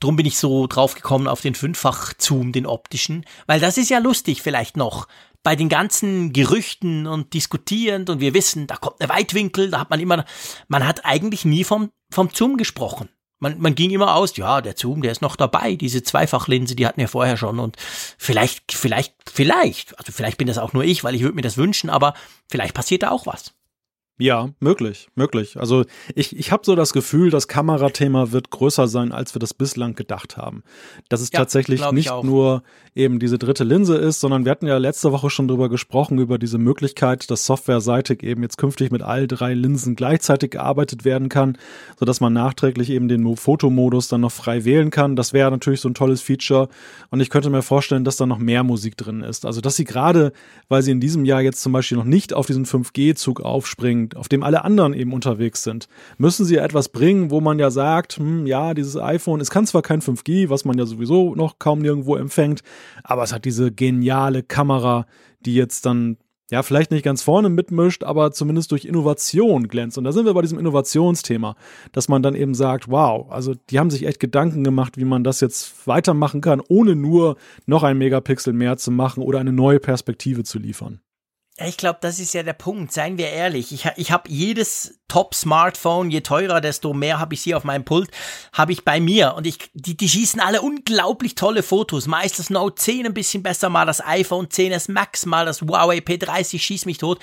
[0.01, 3.27] Drum bin ich so drauf gekommen auf den Fünffach-Zoom, den optischen.
[3.47, 5.07] Weil das ist ja lustig vielleicht noch.
[5.43, 9.91] Bei den ganzen Gerüchten und diskutierend und wir wissen, da kommt eine Weitwinkel, da hat
[9.91, 10.25] man immer,
[10.69, 13.09] man hat eigentlich nie vom, vom Zoom gesprochen
[13.41, 16.87] man, man ging immer aus, ja, der Zoom, der ist noch dabei, diese Zweifachlinse, die
[16.87, 17.77] hatten wir vorher schon und
[18.19, 21.57] vielleicht, vielleicht, vielleicht, also vielleicht bin das auch nur ich, weil ich würde mir das
[21.57, 22.15] wünschen, aber
[22.49, 23.55] vielleicht passiert da auch was.
[24.21, 25.59] Ja, möglich, möglich.
[25.59, 29.55] Also ich, ich habe so das Gefühl, das Kamerathema wird größer sein, als wir das
[29.55, 30.63] bislang gedacht haben.
[31.09, 32.63] Dass es ja, tatsächlich nicht nur
[32.95, 36.39] eben diese dritte Linse ist, sondern wir hatten ja letzte Woche schon drüber gesprochen, über
[36.39, 41.57] diese Möglichkeit, dass softwareseitig eben jetzt künftig mit all drei Linsen gleichzeitig gearbeitet werden kann,
[41.99, 45.17] sodass man nachträglich eben den Fotomodus dann noch frei wählen kann.
[45.17, 46.69] Das wäre natürlich so ein tolles Feature.
[47.11, 49.47] Und ich könnte mir vorstellen, dass da noch mehr Musik drin ist.
[49.47, 50.33] Also dass sie gerade,
[50.69, 54.29] weil sie in diesem Jahr jetzt zum Beispiel noch nicht auf diesen 5G-Zug aufspringen, auf
[54.29, 55.89] dem alle anderen eben unterwegs sind.
[56.19, 59.83] Müssen sie etwas bringen, wo man ja sagt, hm, ja, dieses iPhone, es kann zwar
[59.83, 62.63] kein 5G, was man ja sowieso noch kaum nirgendwo empfängt,
[63.05, 65.07] aber es hat diese geniale Kamera,
[65.41, 66.17] die jetzt dann
[66.51, 69.99] ja, vielleicht nicht ganz vorne mitmischt, aber zumindest durch Innovation glänzt.
[69.99, 71.55] Und da sind wir bei diesem Innovationsthema,
[71.93, 75.23] dass man dann eben sagt, wow, also die haben sich echt Gedanken gemacht, wie man
[75.23, 79.79] das jetzt weitermachen kann, ohne nur noch ein Megapixel mehr zu machen oder eine neue
[79.79, 81.01] Perspektive zu liefern.
[81.67, 82.93] Ich glaube, das ist ja der Punkt.
[82.93, 83.73] Seien wir ehrlich.
[83.73, 88.11] Ich, ich habe jedes Top-Smartphone, je teurer, desto mehr habe ich sie auf meinem Pult,
[88.53, 89.35] habe ich bei mir.
[89.35, 92.07] Und ich, die, die schießen alle unglaublich tolle Fotos.
[92.07, 95.99] Meist das Note 10 ein bisschen besser, mal das iPhone 10s Max, mal das Huawei
[95.99, 97.19] P30 schießt mich tot.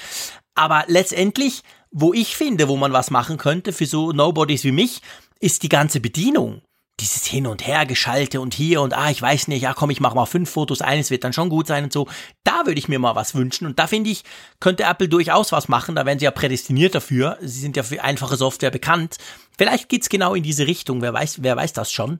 [0.53, 5.01] Aber letztendlich, wo ich finde, wo man was machen könnte für so Nobodies wie mich,
[5.39, 6.61] ist die ganze Bedienung
[6.99, 9.99] dieses Hin und Her geschalte und hier und ah, ich weiß nicht, ja komm, ich
[9.99, 12.07] mache mal fünf Fotos, eines wird dann schon gut sein und so.
[12.43, 14.23] Da würde ich mir mal was wünschen und da finde ich,
[14.59, 17.37] könnte Apple durchaus was machen, da wären sie ja prädestiniert dafür.
[17.41, 19.17] Sie sind ja für einfache Software bekannt.
[19.57, 22.19] Vielleicht geht's genau in diese Richtung, wer weiß, wer weiß das schon.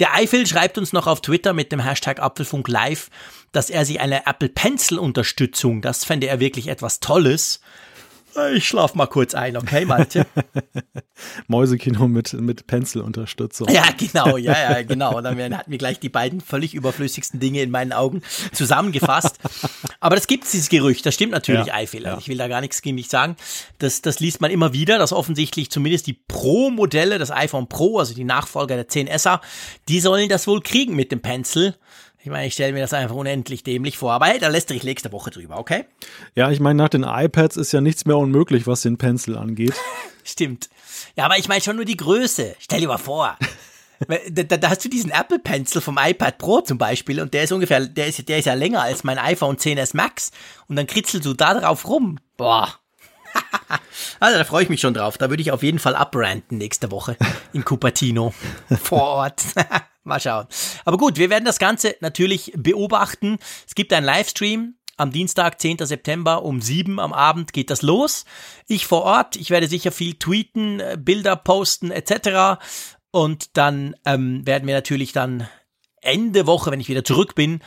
[0.00, 3.10] Der Eifel schreibt uns noch auf Twitter mit dem Hashtag Apfelfunk Live,
[3.52, 7.60] dass er sich eine Apple Pencil Unterstützung, das fände er wirklich etwas Tolles,
[8.54, 10.26] ich schlaf mal kurz ein, okay, Malte?
[11.48, 13.68] Mäusekino mit, mit Pencil-Unterstützung.
[13.68, 15.16] Ja, genau, ja, ja, genau.
[15.16, 18.22] Und dann hatten wir gleich die beiden völlig überflüssigsten Dinge in meinen Augen
[18.52, 19.38] zusammengefasst.
[20.00, 22.02] Aber das gibt dieses Gerücht, das stimmt natürlich, ja, Eifel.
[22.02, 22.18] Ja.
[22.18, 23.36] Ich will da gar nichts gegen dich sagen.
[23.78, 28.14] Das, das liest man immer wieder, dass offensichtlich zumindest die Pro-Modelle, das iPhone Pro, also
[28.14, 29.40] die Nachfolger der 10S,
[29.88, 31.74] die sollen das wohl kriegen mit dem Pencil.
[32.26, 34.12] Ich meine, ich stelle mir das einfach unendlich dämlich vor.
[34.12, 35.84] Aber hey, da lässt sich nächste Woche drüber, okay?
[36.34, 39.74] Ja, ich meine, nach den iPads ist ja nichts mehr unmöglich, was den Pencil angeht.
[40.24, 40.68] Stimmt.
[41.14, 42.56] Ja, aber ich meine schon nur die Größe.
[42.58, 43.38] Stell dir mal vor.
[44.28, 47.52] da, da, hast du diesen Apple Pencil vom iPad Pro zum Beispiel und der ist
[47.52, 50.32] ungefähr, der ist, der ist ja länger als mein iPhone 10s Max
[50.66, 52.18] und dann kritzelst du da drauf rum.
[52.36, 52.74] Boah.
[54.20, 55.18] also da freue ich mich schon drauf.
[55.18, 57.16] Da würde ich auf jeden Fall abranten nächste Woche
[57.52, 58.34] in Cupertino
[58.82, 59.42] vor Ort.
[60.04, 60.46] Mal schauen.
[60.84, 63.38] Aber gut, wir werden das Ganze natürlich beobachten.
[63.66, 65.78] Es gibt einen Livestream am Dienstag, 10.
[65.84, 68.24] September um 7 am Abend geht das los.
[68.66, 72.62] Ich vor Ort, ich werde sicher viel tweeten, äh, Bilder posten etc.
[73.10, 75.48] Und dann ähm, werden wir natürlich dann
[76.06, 77.60] Ende Woche, wenn ich wieder zurück bin,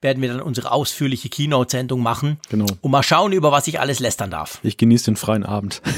[0.00, 2.38] werden wir dann unsere ausführliche Keynote-Sendung machen.
[2.48, 2.66] Genau.
[2.80, 4.60] Und mal schauen, über was ich alles lästern darf.
[4.62, 5.82] Ich genieße den freien Abend.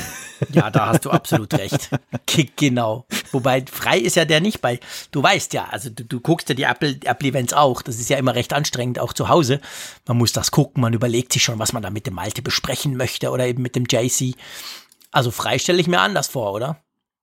[0.53, 1.91] Ja, da hast du absolut recht.
[2.55, 3.07] genau.
[3.33, 4.79] Wobei frei ist ja der nicht bei.
[5.11, 7.83] Du weißt ja, also du, du guckst ja die Apple-Events auch.
[7.83, 9.61] Das ist ja immer recht anstrengend, auch zu Hause.
[10.07, 12.97] Man muss das gucken, man überlegt sich schon, was man da mit dem Malte besprechen
[12.97, 14.37] möchte oder eben mit dem JC.
[15.11, 16.81] Also frei stelle ich mir anders vor, oder?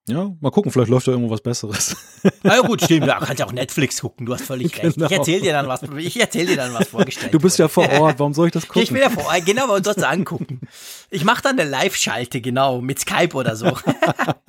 [0.07, 1.95] Ja, mal gucken, vielleicht läuft da irgendwo was Besseres.
[2.43, 3.07] Na ja, gut, stimmt.
[3.07, 4.85] Ja, kannst ja auch Netflix gucken, du hast völlig genau.
[4.85, 4.97] recht.
[4.97, 7.33] Ich erzähle dir dann was, ich erzähle dir dann was vorgestellt.
[7.33, 8.83] Du bist ja vor Ort, warum soll ich das gucken?
[8.83, 10.61] Ich bin ja vor Ort, genau, warum sollst angucken?
[11.09, 13.65] Ich mache dann eine Live-Schalte, genau, mit Skype oder so.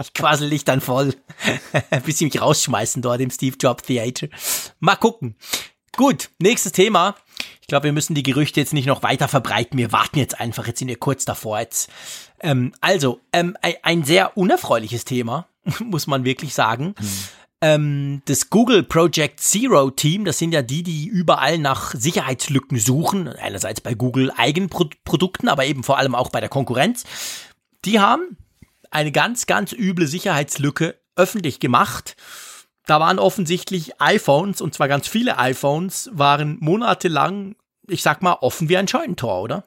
[0.02, 1.14] ich quassel dich dann voll.
[2.04, 4.28] Bis sie mich rausschmeißen dort im Steve Jobs Theater.
[4.80, 5.36] Mal gucken.
[5.96, 7.14] Gut, nächstes Thema.
[7.60, 9.78] Ich glaube, wir müssen die Gerüchte jetzt nicht noch weiter verbreiten.
[9.78, 10.66] Wir warten jetzt einfach.
[10.66, 11.58] Jetzt sind wir kurz davor.
[11.58, 11.90] Jetzt.
[12.40, 15.48] Ähm, also, ähm, ein sehr unerfreuliches Thema,
[15.80, 16.94] muss man wirklich sagen.
[16.98, 17.08] Mhm.
[17.62, 23.28] Ähm, das Google Project Zero Team, das sind ja die, die überall nach Sicherheitslücken suchen.
[23.28, 27.04] Einerseits bei Google Eigenprodukten, aber eben vor allem auch bei der Konkurrenz.
[27.84, 28.36] Die haben
[28.90, 32.16] eine ganz, ganz üble Sicherheitslücke öffentlich gemacht
[32.86, 37.56] da waren offensichtlich iPhones, und zwar ganz viele iPhones, waren monatelang,
[37.88, 39.64] ich sag mal, offen wie ein Scheunentor, oder?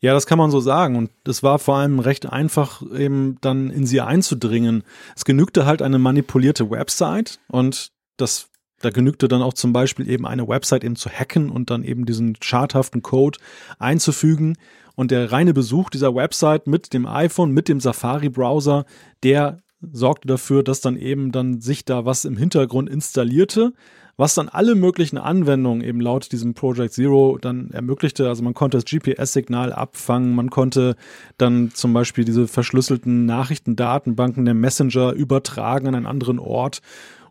[0.00, 0.96] Ja, das kann man so sagen.
[0.96, 4.84] Und es war vor allem recht einfach, eben dann in sie einzudringen.
[5.16, 8.48] Es genügte halt eine manipulierte Website und das
[8.80, 12.06] da genügte dann auch zum Beispiel eben eine Website eben zu hacken und dann eben
[12.06, 13.38] diesen schadhaften Code
[13.80, 14.56] einzufügen.
[14.94, 18.84] Und der reine Besuch dieser Website mit dem iPhone, mit dem Safari-Browser,
[19.22, 23.72] der sorgte dafür, dass dann eben dann sich da was im Hintergrund installierte,
[24.16, 28.28] was dann alle möglichen Anwendungen eben laut diesem Project Zero dann ermöglichte.
[28.28, 30.96] Also man konnte das GPS-Signal abfangen, man konnte
[31.36, 36.82] dann zum Beispiel diese verschlüsselten Nachrichtendatenbanken der Messenger übertragen an einen anderen Ort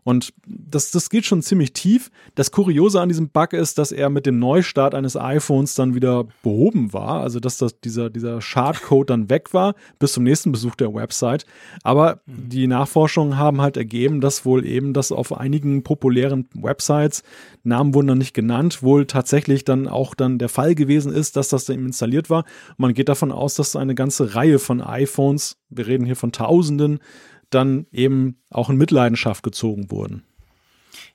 [0.08, 2.10] Und das, das geht schon ziemlich tief.
[2.34, 6.24] Das Kuriose an diesem Bug ist, dass er mit dem Neustart eines iPhones dann wieder
[6.42, 7.20] behoben war.
[7.20, 11.44] Also, dass das, dieser, dieser Schadcode dann weg war bis zum nächsten Besuch der Website.
[11.82, 12.48] Aber mhm.
[12.48, 17.22] die Nachforschungen haben halt ergeben, dass wohl eben das auf einigen populären Websites,
[17.62, 21.50] Namen wurden dann nicht genannt, wohl tatsächlich dann auch dann der Fall gewesen ist, dass
[21.50, 22.46] das dann installiert war.
[22.78, 26.98] man geht davon aus, dass eine ganze Reihe von iPhones, wir reden hier von Tausenden,
[27.50, 30.24] dann eben auch in Mitleidenschaft gezogen wurden.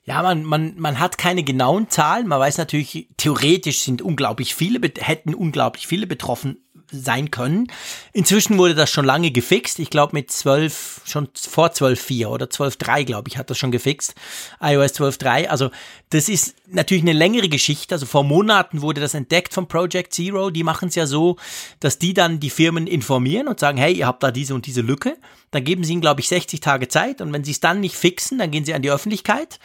[0.04, 2.26] Ja, man, man, man hat keine genauen Zahlen.
[2.26, 6.58] Man weiß natürlich, theoretisch sind unglaublich viele, hätten unglaublich viele betroffen
[7.00, 7.68] sein können.
[8.12, 9.78] Inzwischen wurde das schon lange gefixt.
[9.78, 14.14] Ich glaube mit 12, schon vor 12.4 oder 12.3, glaube ich, hat das schon gefixt.
[14.60, 15.48] iOS 12.3.
[15.48, 15.70] Also
[16.10, 17.94] das ist natürlich eine längere Geschichte.
[17.94, 20.50] Also vor Monaten wurde das entdeckt von Project Zero.
[20.50, 21.36] Die machen es ja so,
[21.80, 24.80] dass die dann die Firmen informieren und sagen, hey, ihr habt da diese und diese
[24.80, 25.16] Lücke.
[25.50, 27.20] Dann geben sie ihnen, glaube ich, 60 Tage Zeit.
[27.20, 29.58] Und wenn sie es dann nicht fixen, dann gehen sie an die Öffentlichkeit.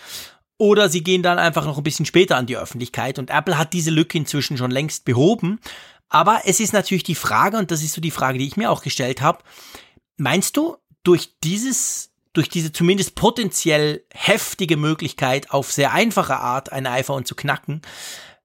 [0.57, 3.17] Oder sie gehen dann einfach noch ein bisschen später an die Öffentlichkeit.
[3.17, 5.59] Und Apple hat diese Lücke inzwischen schon längst behoben.
[6.09, 8.71] Aber es ist natürlich die Frage, und das ist so die Frage, die ich mir
[8.71, 9.43] auch gestellt habe,
[10.17, 16.87] meinst du, durch dieses, durch diese zumindest potenziell heftige Möglichkeit, auf sehr einfache Art ein
[16.87, 17.81] iPhone zu knacken,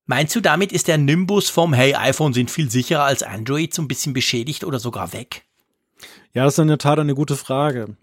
[0.07, 3.83] meinst du, damit ist der Nimbus vom Hey, iPhone sind viel sicherer als Android so
[3.83, 5.45] ein bisschen beschädigt oder sogar weg?
[6.33, 7.97] Ja, das ist in der Tat eine gute Frage.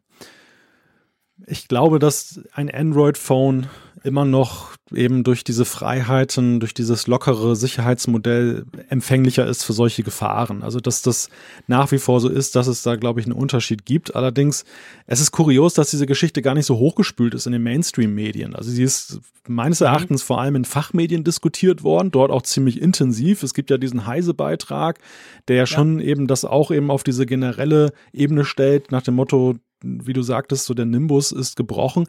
[1.47, 3.67] Ich glaube, dass ein Android-Phone
[4.03, 10.63] immer noch eben durch diese Freiheiten, durch dieses lockere Sicherheitsmodell empfänglicher ist für solche Gefahren.
[10.63, 11.29] Also dass das
[11.67, 14.15] nach wie vor so ist, dass es da, glaube ich, einen Unterschied gibt.
[14.15, 14.65] Allerdings,
[15.05, 18.55] es ist kurios, dass diese Geschichte gar nicht so hochgespült ist in den Mainstream-Medien.
[18.55, 19.87] Also sie ist meines mhm.
[19.87, 23.43] Erachtens vor allem in Fachmedien diskutiert worden, dort auch ziemlich intensiv.
[23.43, 24.99] Es gibt ja diesen Heise-Beitrag,
[25.47, 29.55] der ja schon eben das auch eben auf diese generelle Ebene stellt, nach dem Motto,
[29.81, 32.07] wie du sagtest, so der Nimbus ist gebrochen.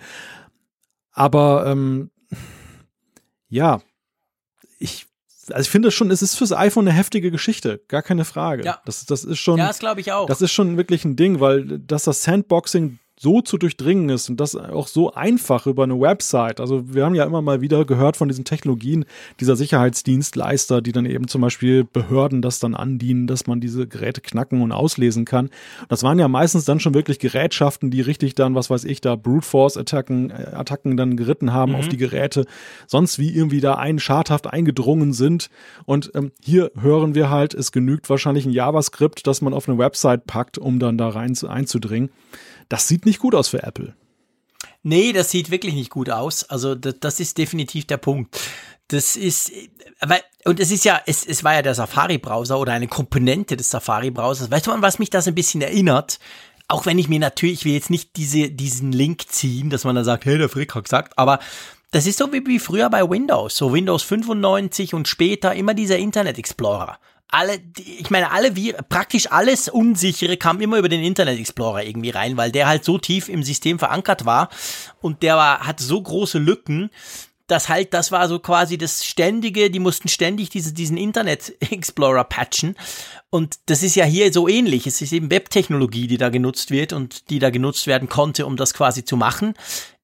[1.13, 2.11] Aber ähm,
[3.49, 3.81] ja,
[4.79, 5.07] ich
[5.51, 8.65] also ich finde schon, es ist fürs iPhone eine heftige Geschichte, gar keine Frage.
[8.65, 8.81] Ja.
[8.85, 9.59] Das, das ist schon.
[9.59, 10.27] Ja, das glaube ich auch.
[10.27, 14.41] Das ist schon wirklich ein Ding, weil dass das Sandboxing so zu durchdringen ist und
[14.41, 16.59] das auch so einfach über eine Website.
[16.59, 19.05] Also wir haben ja immer mal wieder gehört von diesen Technologien
[19.39, 24.23] dieser Sicherheitsdienstleister, die dann eben zum Beispiel Behörden das dann andienen, dass man diese Geräte
[24.23, 25.51] knacken und auslesen kann.
[25.89, 29.15] Das waren ja meistens dann schon wirklich Gerätschaften, die richtig dann, was weiß ich, da
[29.15, 31.79] Brute Force Attacken, äh, Attacken dann geritten haben mhm.
[31.79, 32.45] auf die Geräte,
[32.89, 35.49] sonst wie irgendwie da ein schadhaft eingedrungen sind.
[35.85, 39.79] Und ähm, hier hören wir halt, es genügt wahrscheinlich ein JavaScript, das man auf eine
[39.79, 42.11] Website packt, um dann da rein einzudringen.
[42.73, 43.95] Das sieht nicht gut aus für Apple.
[44.83, 46.45] Nee, das sieht wirklich nicht gut aus.
[46.45, 48.41] Also das, das ist definitiv der Punkt.
[48.89, 49.53] Das ist,
[50.47, 54.51] und es ist ja, es, es war ja der Safari-Browser oder eine Komponente des Safari-Browsers.
[54.51, 56.19] Weißt du, an was mich das ein bisschen erinnert?
[56.67, 59.95] Auch wenn ich mir natürlich, ich will jetzt nicht diese, diesen Link ziehen, dass man
[59.95, 61.41] dann sagt, hey, der Frick hat gesagt, aber
[61.91, 65.99] das ist so wie, wie früher bei Windows, so Windows 95 und später immer dieser
[65.99, 66.99] Internet Explorer
[67.33, 72.11] alle, ich meine, alle wir, praktisch alles Unsichere kam immer über den Internet Explorer irgendwie
[72.11, 74.51] rein, weil der halt so tief im System verankert war
[75.01, 76.91] und der war, hat so große Lücken,
[77.47, 82.25] dass halt, das war so quasi das ständige, die mussten ständig diese, diesen Internet Explorer
[82.25, 82.77] patchen.
[83.31, 84.87] Und das ist ja hier so ähnlich.
[84.87, 88.57] Es ist eben Webtechnologie, die da genutzt wird und die da genutzt werden konnte, um
[88.57, 89.55] das quasi zu machen.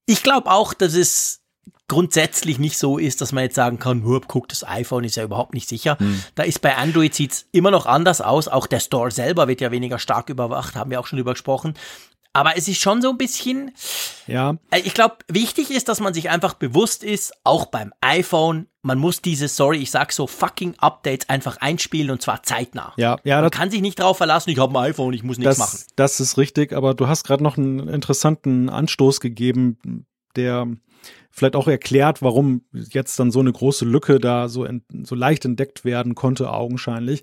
[0.07, 1.43] Ich glaube auch, dass es
[1.89, 5.55] grundsätzlich nicht so ist, dass man jetzt sagen kann, guck, das iPhone ist ja überhaupt
[5.55, 5.97] nicht sicher.
[5.99, 6.23] Hm.
[6.35, 8.47] Da ist bei Android sieht's immer noch anders aus.
[8.47, 11.75] Auch der Store selber wird ja weniger stark überwacht, haben wir auch schon drüber gesprochen.
[12.35, 13.73] Aber es ist schon so ein bisschen.
[14.27, 14.59] Ja.
[14.71, 18.99] Äh, ich glaube, wichtig ist, dass man sich einfach bewusst ist, auch beim iPhone, man
[18.99, 22.93] muss diese, sorry, ich sag so, fucking Updates einfach einspielen und zwar zeitnah.
[22.97, 23.41] Ja, ja.
[23.41, 25.79] Man kann sich nicht darauf verlassen, ich habe ein iPhone, ich muss nichts das, machen.
[25.97, 30.07] Das ist richtig, aber du hast gerade noch einen interessanten Anstoß gegeben,
[30.39, 30.67] der
[31.31, 34.67] vielleicht auch erklärt, warum jetzt dann so eine große Lücke da so,
[35.05, 37.23] so leicht entdeckt werden konnte, augenscheinlich.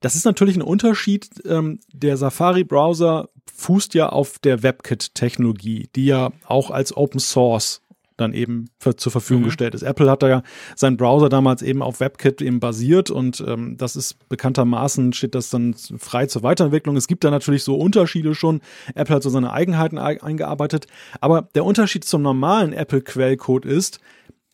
[0.00, 1.28] Das ist natürlich ein Unterschied.
[1.46, 7.81] Ähm, der Safari-Browser fußt ja auf der WebKit-Technologie, die ja auch als Open Source
[8.22, 9.46] dann eben für, zur Verfügung mhm.
[9.46, 9.82] gestellt ist.
[9.82, 10.42] Apple hat da ja
[10.76, 15.50] seinen Browser damals eben auf WebKit eben basiert und ähm, das ist bekanntermaßen steht das
[15.50, 16.96] dann frei zur Weiterentwicklung.
[16.96, 18.60] Es gibt da natürlich so Unterschiede schon.
[18.94, 20.86] Apple hat so seine Eigenheiten eingearbeitet,
[21.20, 24.00] aber der Unterschied zum normalen Apple-Quellcode ist,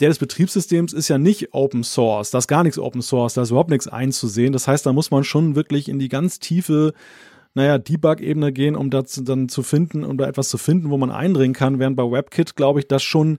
[0.00, 2.30] der des Betriebssystems ist ja nicht Open Source.
[2.30, 4.52] Da ist gar nichts Open Source, da ist überhaupt nichts einzusehen.
[4.52, 6.92] Das heißt, da muss man schon wirklich in die ganz tiefe
[7.58, 11.10] naja, Debug-Ebene gehen, um das dann zu finden, um da etwas zu finden, wo man
[11.10, 13.38] eindringen kann, während bei WebKit glaube ich, das schon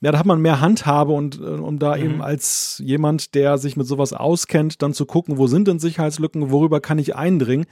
[0.00, 2.04] ja, da hat man mehr Handhabe und äh, um da mhm.
[2.04, 6.50] eben als jemand, der sich mit sowas auskennt, dann zu gucken, wo sind denn Sicherheitslücken,
[6.50, 7.64] worüber kann ich eindringen.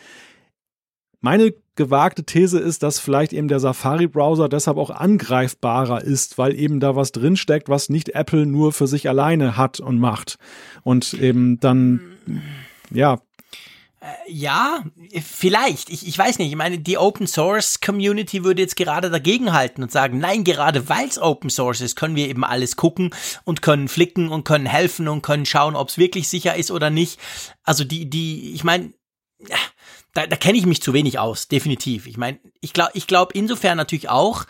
[1.20, 6.80] Meine gewagte These ist, dass vielleicht eben der Safari-Browser deshalb auch angreifbarer ist, weil eben
[6.80, 10.38] da was drinsteckt, was nicht Apple nur für sich alleine hat und macht.
[10.84, 12.00] Und eben dann,
[12.90, 13.20] ja,
[14.26, 14.82] ja,
[15.22, 15.88] vielleicht.
[15.90, 16.50] Ich, ich weiß nicht.
[16.50, 20.88] Ich meine, die Open Source Community würde jetzt gerade dagegen halten und sagen, nein, gerade
[20.88, 24.66] weil es Open Source ist, können wir eben alles gucken und können flicken und können
[24.66, 27.20] helfen und können schauen, ob es wirklich sicher ist oder nicht.
[27.62, 28.92] Also die, die, ich meine,
[30.14, 32.06] da, da kenne ich mich zu wenig aus, definitiv.
[32.06, 34.44] Ich meine, ich glaube ich glaub insofern natürlich auch,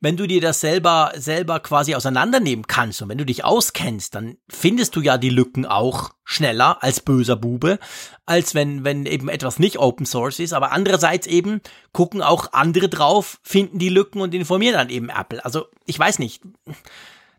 [0.00, 4.36] wenn du dir das selber, selber quasi auseinandernehmen kannst und wenn du dich auskennst, dann
[4.48, 7.78] findest du ja die Lücken auch schneller als böser Bube,
[8.24, 10.52] als wenn, wenn eben etwas nicht Open Source ist.
[10.52, 11.60] Aber andererseits eben
[11.92, 15.44] gucken auch andere drauf, finden die Lücken und informieren dann eben Apple.
[15.44, 16.42] Also ich weiß nicht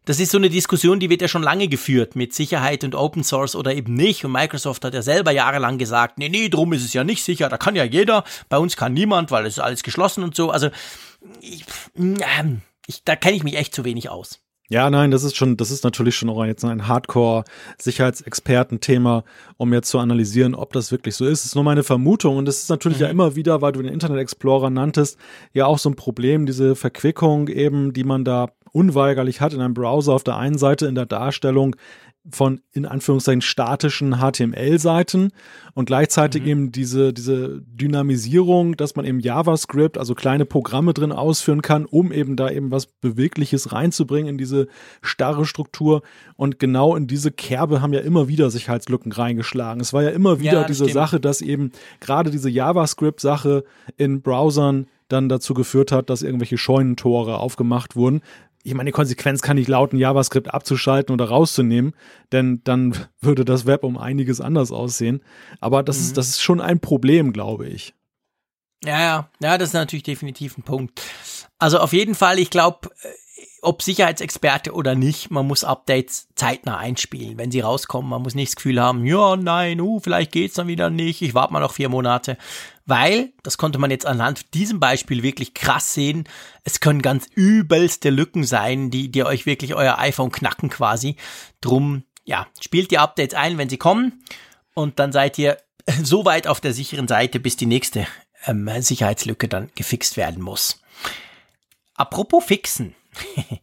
[0.10, 3.24] das ist so eine Diskussion, die wird ja schon lange geführt mit Sicherheit und Open
[3.24, 4.26] Source oder eben nicht.
[4.26, 7.48] Und Microsoft hat ja selber jahrelang gesagt, nee, nee, drum ist es ja nicht sicher,
[7.48, 10.50] da kann ja jeder, bei uns kann niemand, weil es ist alles geschlossen und so.
[10.50, 10.70] Also
[11.42, 14.40] ich, ähm, ich, da kenne ich mich echt zu wenig aus.
[14.72, 19.24] Ja, nein, das ist schon, das ist natürlich schon auch jetzt ein Hardcore-Sicherheitsexperten-Thema,
[19.58, 21.42] um jetzt zu analysieren, ob das wirklich so ist.
[21.42, 23.06] Das ist nur meine Vermutung und das ist natürlich mhm.
[23.06, 25.18] ja immer wieder, weil du den Internet Explorer nanntest,
[25.54, 29.74] ja auch so ein Problem, diese Verquickung eben, die man da unweigerlich hat in einem
[29.74, 31.76] Browser auf der einen Seite in der Darstellung
[32.32, 35.32] von in Anführungszeichen statischen HTML-Seiten
[35.74, 36.48] und gleichzeitig mhm.
[36.48, 42.12] eben diese, diese Dynamisierung, dass man eben JavaScript, also kleine Programme drin ausführen kann, um
[42.12, 44.68] eben da eben was Bewegliches reinzubringen in diese
[45.02, 46.02] starre Struktur.
[46.36, 49.82] Und genau in diese Kerbe haben ja immer wieder Sicherheitslücken reingeschlagen.
[49.82, 50.94] Es war ja immer wieder ja, diese stimmt.
[50.94, 53.64] Sache, dass eben gerade diese JavaScript-Sache
[53.98, 58.22] in Browsern dann dazu geführt hat, dass irgendwelche Scheunentore aufgemacht wurden,
[58.70, 61.94] ich meine, die Konsequenz kann nicht lauten, JavaScript abzuschalten oder rauszunehmen,
[62.32, 65.24] denn dann würde das Web um einiges anders aussehen.
[65.60, 66.04] Aber das, mhm.
[66.04, 67.96] ist, das ist schon ein Problem, glaube ich.
[68.84, 71.02] Ja, ja, ja, das ist natürlich definitiv ein Punkt.
[71.58, 72.90] Also auf jeden Fall, ich glaube,
[73.62, 78.10] ob Sicherheitsexperte oder nicht, man muss Updates zeitnah einspielen, wenn sie rauskommen.
[78.10, 81.34] Man muss nicht das Gefühl haben, ja, nein, uh, vielleicht geht's dann wieder nicht, ich
[81.34, 82.38] warte mal noch vier Monate
[82.90, 86.28] weil, das konnte man jetzt anhand diesem Beispiel wirklich krass sehen,
[86.64, 91.16] es können ganz übelste Lücken sein, die, die euch wirklich euer iPhone knacken quasi.
[91.62, 94.24] Drum, ja, spielt die Updates ein, wenn sie kommen
[94.74, 95.58] und dann seid ihr
[96.04, 98.08] so weit auf der sicheren Seite, bis die nächste
[98.46, 100.82] ähm, Sicherheitslücke dann gefixt werden muss.
[101.94, 102.96] Apropos fixen.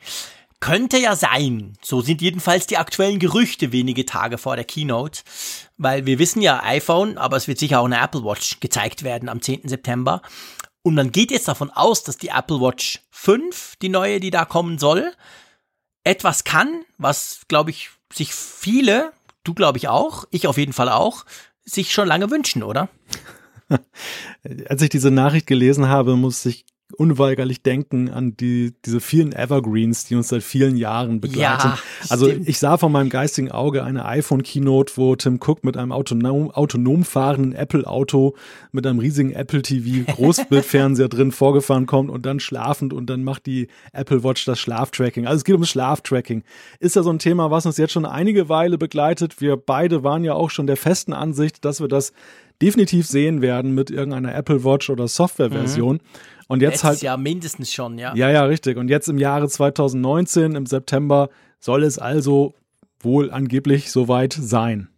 [0.61, 5.23] Könnte ja sein, so sind jedenfalls die aktuellen Gerüchte wenige Tage vor der Keynote,
[5.77, 9.29] weil wir wissen ja iPhone, aber es wird sicher auch eine Apple Watch gezeigt werden
[9.29, 9.69] am 10.
[9.69, 10.23] September.
[10.83, 14.45] Und man geht jetzt davon aus, dass die Apple Watch 5, die neue, die da
[14.45, 15.13] kommen soll,
[16.05, 19.13] etwas kann, was, glaube ich, sich viele,
[19.45, 21.25] du glaube ich auch, ich auf jeden Fall auch,
[21.65, 22.89] sich schon lange wünschen, oder?
[24.69, 26.65] Als ich diese Nachricht gelesen habe, muss ich
[26.97, 31.69] unweigerlich denken an die, diese vielen Evergreens, die uns seit vielen Jahren begleiten.
[31.69, 35.91] Ja, also ich sah vor meinem geistigen Auge eine iPhone-Keynote, wo Tim Cook mit einem
[35.91, 38.37] autonom, autonom fahrenden Apple-Auto
[38.71, 43.47] mit einem riesigen Apple TV Großbildfernseher drin vorgefahren kommt und dann schlafend und dann macht
[43.47, 45.27] die Apple Watch das Schlaftracking.
[45.27, 46.45] Also es geht um Schlaftracking.
[46.79, 49.41] Ist ja so ein Thema, was uns jetzt schon einige Weile begleitet.
[49.41, 52.13] Wir beide waren ja auch schon der festen Ansicht, dass wir das
[52.63, 55.97] definitiv sehen werden mit irgendeiner Apple Watch oder Softwareversion.
[55.97, 56.01] Mhm.
[56.49, 57.03] Und jetzt Letztes halt.
[57.03, 58.15] Jahr mindestens schon, ja.
[58.15, 58.77] Ja, ja, richtig.
[58.77, 61.29] Und jetzt im Jahre 2019, im September,
[61.59, 62.55] soll es also
[63.01, 64.89] wohl angeblich soweit sein.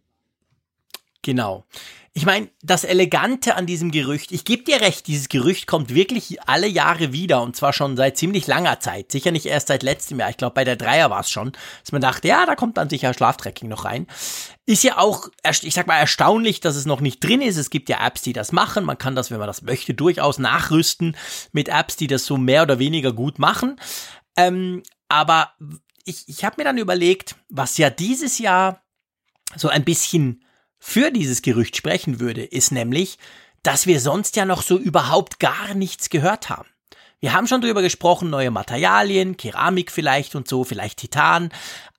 [1.21, 1.65] Genau.
[2.13, 6.41] Ich meine, das Elegante an diesem Gerücht, ich gebe dir recht, dieses Gerücht kommt wirklich
[6.47, 9.11] alle Jahre wieder und zwar schon seit ziemlich langer Zeit.
[9.11, 10.29] Sicher nicht erst seit letztem Jahr.
[10.29, 12.89] Ich glaube, bei der Dreier war es schon, dass man dachte, ja, da kommt dann
[12.89, 14.07] sicher Schlaftracking noch rein.
[14.69, 15.29] Ist ja auch,
[15.63, 17.57] ich sag mal, erstaunlich, dass es noch nicht drin ist.
[17.57, 18.85] Es gibt ja Apps, die das machen.
[18.85, 21.17] Man kann das, wenn man das möchte, durchaus nachrüsten
[21.51, 23.81] mit Apps, die das so mehr oder weniger gut machen.
[24.37, 25.53] Ähm, aber
[26.05, 28.83] ich, ich habe mir dann überlegt, was ja dieses Jahr
[29.55, 30.45] so ein bisschen
[30.77, 33.17] für dieses Gerücht sprechen würde, ist nämlich,
[33.63, 36.69] dass wir sonst ja noch so überhaupt gar nichts gehört haben.
[37.21, 41.49] Wir haben schon drüber gesprochen, neue Materialien, Keramik vielleicht und so, vielleicht Titan.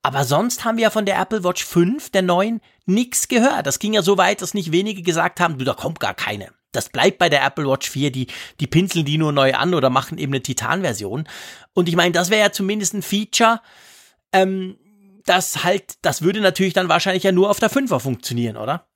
[0.02, 3.66] Aber sonst haben wir ja von der Apple Watch 5, der neuen, nichts gehört.
[3.66, 6.48] Das ging ja so weit, dass nicht wenige gesagt haben, du, da kommt gar keine.
[6.72, 8.28] Das bleibt bei der Apple Watch 4, die,
[8.60, 11.28] die pinseln die nur neu an oder machen eben eine Titan-Version.
[11.74, 13.60] Und ich meine, das wäre ja zumindest ein Feature,
[14.32, 14.78] ähm,
[15.26, 18.86] das halt, das würde natürlich dann wahrscheinlich ja nur auf der 5er funktionieren, oder?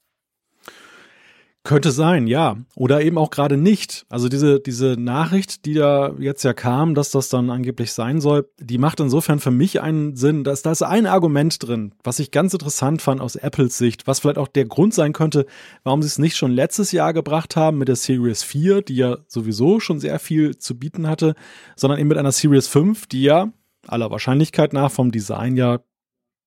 [1.66, 2.58] Könnte sein, ja.
[2.76, 4.04] Oder eben auch gerade nicht.
[4.10, 8.50] Also diese, diese Nachricht, die da jetzt ja kam, dass das dann angeblich sein soll,
[8.58, 12.30] die macht insofern für mich einen Sinn, dass da ist ein Argument drin, was ich
[12.30, 15.46] ganz interessant fand aus Apples Sicht, was vielleicht auch der Grund sein könnte,
[15.84, 19.16] warum sie es nicht schon letztes Jahr gebracht haben mit der Series 4, die ja
[19.26, 21.34] sowieso schon sehr viel zu bieten hatte,
[21.76, 23.50] sondern eben mit einer Series 5, die ja
[23.86, 25.80] aller Wahrscheinlichkeit nach vom Design ja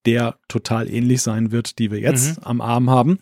[0.06, 2.44] der total ähnlich sein wird, die wir jetzt mhm.
[2.44, 3.18] am Arm haben.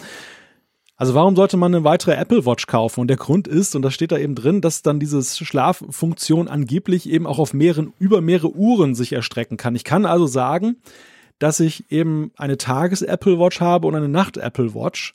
[0.98, 3.02] Also warum sollte man eine weitere Apple Watch kaufen?
[3.02, 7.10] Und der Grund ist, und das steht da eben drin, dass dann diese Schlaffunktion angeblich
[7.10, 9.76] eben auch auf mehreren, über mehrere Uhren sich erstrecken kann.
[9.76, 10.78] Ich kann also sagen,
[11.38, 15.14] dass ich eben eine Tages-Apple Watch habe und eine Nacht-Apple Watch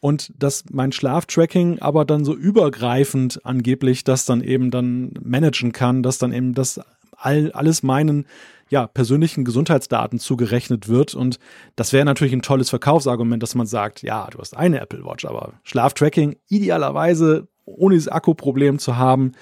[0.00, 6.02] und dass mein Schlaftracking aber dann so übergreifend angeblich das dann eben dann managen kann,
[6.02, 6.80] dass dann eben das
[7.16, 8.26] all, alles meinen
[8.70, 11.14] ja, persönlichen Gesundheitsdaten zugerechnet wird.
[11.14, 11.38] Und
[11.76, 15.24] das wäre natürlich ein tolles Verkaufsargument, dass man sagt, ja, du hast eine Apple Watch,
[15.24, 19.32] aber Schlaftracking idealerweise, ohne dieses Akkuproblem zu haben,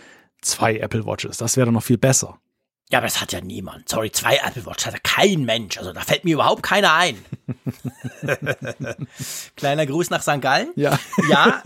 [0.40, 1.36] zwei Apple Watches.
[1.36, 2.38] Das wäre doch noch viel besser.
[2.90, 3.86] Ja, aber das hat ja niemand.
[3.88, 5.76] Sorry, zwei Apple Watch hat ja kein Mensch.
[5.76, 7.22] Also da fällt mir überhaupt keiner ein.
[9.56, 10.40] Kleiner Gruß nach St.
[10.40, 10.72] Gallen.
[10.76, 10.98] Ja.
[11.28, 11.62] Ja.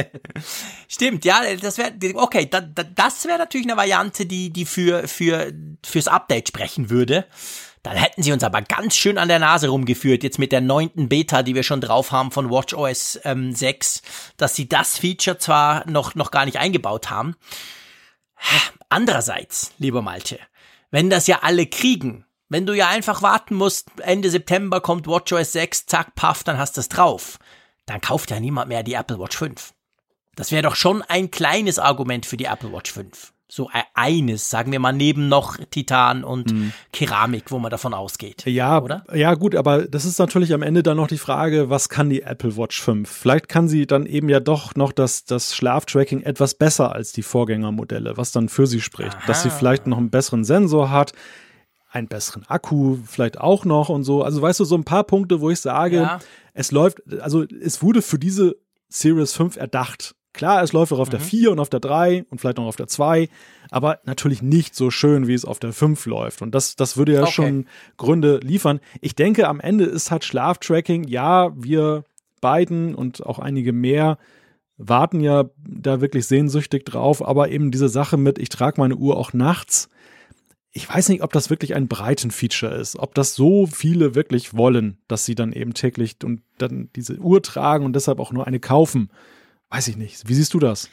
[0.88, 5.06] Stimmt, ja, das wäre, okay, da, da, das wäre natürlich eine Variante, die, die für,
[5.06, 5.52] für,
[5.84, 7.26] fürs Update sprechen würde.
[7.82, 11.08] Dann hätten sie uns aber ganz schön an der Nase rumgeführt, jetzt mit der neunten
[11.08, 14.00] Beta, die wir schon drauf haben von WatchOS ähm, 6,
[14.38, 17.36] dass sie das Feature zwar noch, noch gar nicht eingebaut haben.
[18.88, 20.38] Andererseits, lieber Malte,
[20.90, 25.52] wenn das ja alle kriegen, wenn du ja einfach warten musst, Ende September kommt WatchOS
[25.52, 27.38] 6, zack, paff, dann hast du es drauf,
[27.86, 29.74] dann kauft ja niemand mehr die Apple Watch 5.
[30.36, 34.50] Das wäre doch schon ein kleines Argument für die Apple Watch 5 so e-, eines,
[34.50, 36.72] sagen wir mal, neben noch Titan und mhm.
[36.92, 38.44] Keramik, wo man davon ausgeht.
[38.46, 39.04] Ja, oder?
[39.14, 42.22] Ja, gut, aber das ist natürlich am Ende dann noch die Frage, was kann die
[42.22, 43.08] Apple Watch 5?
[43.08, 47.22] Vielleicht kann sie dann eben ja doch noch das, das Schlaftracking etwas besser als die
[47.22, 49.16] Vorgängermodelle, was dann für sie spricht.
[49.16, 49.26] Aha.
[49.26, 51.12] Dass sie vielleicht noch einen besseren Sensor hat,
[51.90, 54.22] einen besseren Akku vielleicht auch noch und so.
[54.22, 56.18] Also weißt du, so ein paar Punkte, wo ich sage, ja.
[56.52, 58.56] es läuft, also es wurde für diese
[58.88, 60.14] Series 5 erdacht.
[60.36, 61.12] Klar, es läuft auch auf mhm.
[61.12, 63.28] der 4 und auf der 3 und vielleicht noch auf der 2,
[63.70, 66.42] aber natürlich nicht so schön, wie es auf der 5 läuft.
[66.42, 67.32] Und das, das würde ja okay.
[67.32, 67.66] schon
[67.96, 68.80] Gründe liefern.
[69.00, 72.04] Ich denke, am Ende ist halt Schlaftracking, ja, wir
[72.40, 74.18] beiden und auch einige mehr
[74.76, 79.16] warten ja da wirklich sehnsüchtig drauf, aber eben diese Sache mit, ich trage meine Uhr
[79.16, 79.88] auch nachts.
[80.70, 84.54] Ich weiß nicht, ob das wirklich ein breiten Feature ist, ob das so viele wirklich
[84.54, 88.46] wollen, dass sie dann eben täglich und dann diese Uhr tragen und deshalb auch nur
[88.46, 89.08] eine kaufen.
[89.70, 90.28] Weiß ich nicht.
[90.28, 90.88] Wie siehst du das?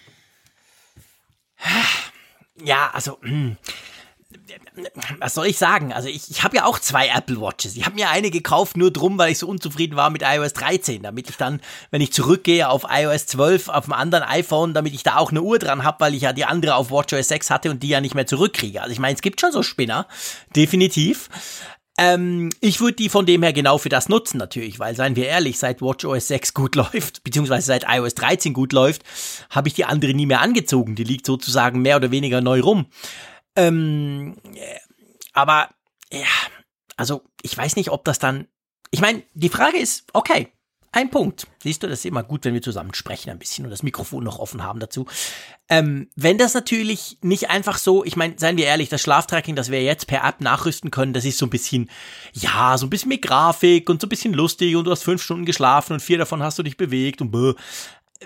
[2.64, 3.58] Ja, also, hm.
[5.20, 5.94] was soll ich sagen?
[5.94, 7.76] Also ich, ich habe ja auch zwei Apple Watches.
[7.76, 11.04] Ich habe mir eine gekauft nur drum, weil ich so unzufrieden war mit iOS 13,
[11.04, 11.62] damit ich dann,
[11.92, 15.42] wenn ich zurückgehe auf iOS 12 auf dem anderen iPhone, damit ich da auch eine
[15.42, 18.02] Uhr dran habe, weil ich ja die andere auf WatchOS 6 hatte und die ja
[18.02, 18.82] nicht mehr zurückkriege.
[18.82, 20.08] Also ich meine, es gibt schon so Spinner,
[20.56, 21.30] definitiv.
[21.98, 25.28] Ähm, ich würde die von dem her genau für das nutzen natürlich, weil seien wir
[25.28, 29.04] ehrlich, seit WatchOS 6 gut läuft, beziehungsweise seit iOS 13 gut läuft,
[29.50, 30.96] habe ich die andere nie mehr angezogen.
[30.96, 32.88] Die liegt sozusagen mehr oder weniger neu rum.
[33.56, 34.36] Ähm,
[35.34, 35.70] aber
[36.12, 36.26] ja,
[36.98, 38.48] also ich weiß nicht, ob das dann.
[38.92, 40.52] Ich meine, die Frage ist, okay,
[40.94, 41.48] ein Punkt.
[41.62, 44.24] Siehst du, das ist immer gut, wenn wir zusammen sprechen ein bisschen und das Mikrofon
[44.24, 45.08] noch offen haben dazu.
[45.68, 49.72] Ähm, wenn das natürlich nicht einfach so, ich meine, seien wir ehrlich, das Schlaftracking, das
[49.72, 51.90] wir jetzt per App nachrüsten können, das ist so ein bisschen,
[52.34, 55.24] ja, so ein bisschen mit Grafik und so ein bisschen lustig und du hast fünf
[55.24, 57.54] Stunden geschlafen und vier davon hast du dich bewegt und bäh.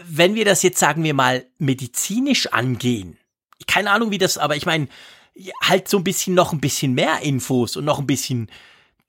[0.06, 3.18] Wenn wir das jetzt, sagen wir mal, medizinisch angehen,
[3.66, 4.90] keine Ahnung wie das, aber ich meine,
[5.64, 8.50] halt so ein bisschen noch ein bisschen mehr Infos und noch ein bisschen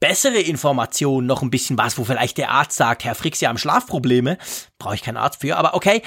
[0.01, 3.59] bessere Informationen, noch ein bisschen was, wo vielleicht der Arzt sagt, Herr Frick, Sie haben
[3.59, 4.39] Schlafprobleme,
[4.79, 6.03] brauche ich keinen Arzt für, aber okay,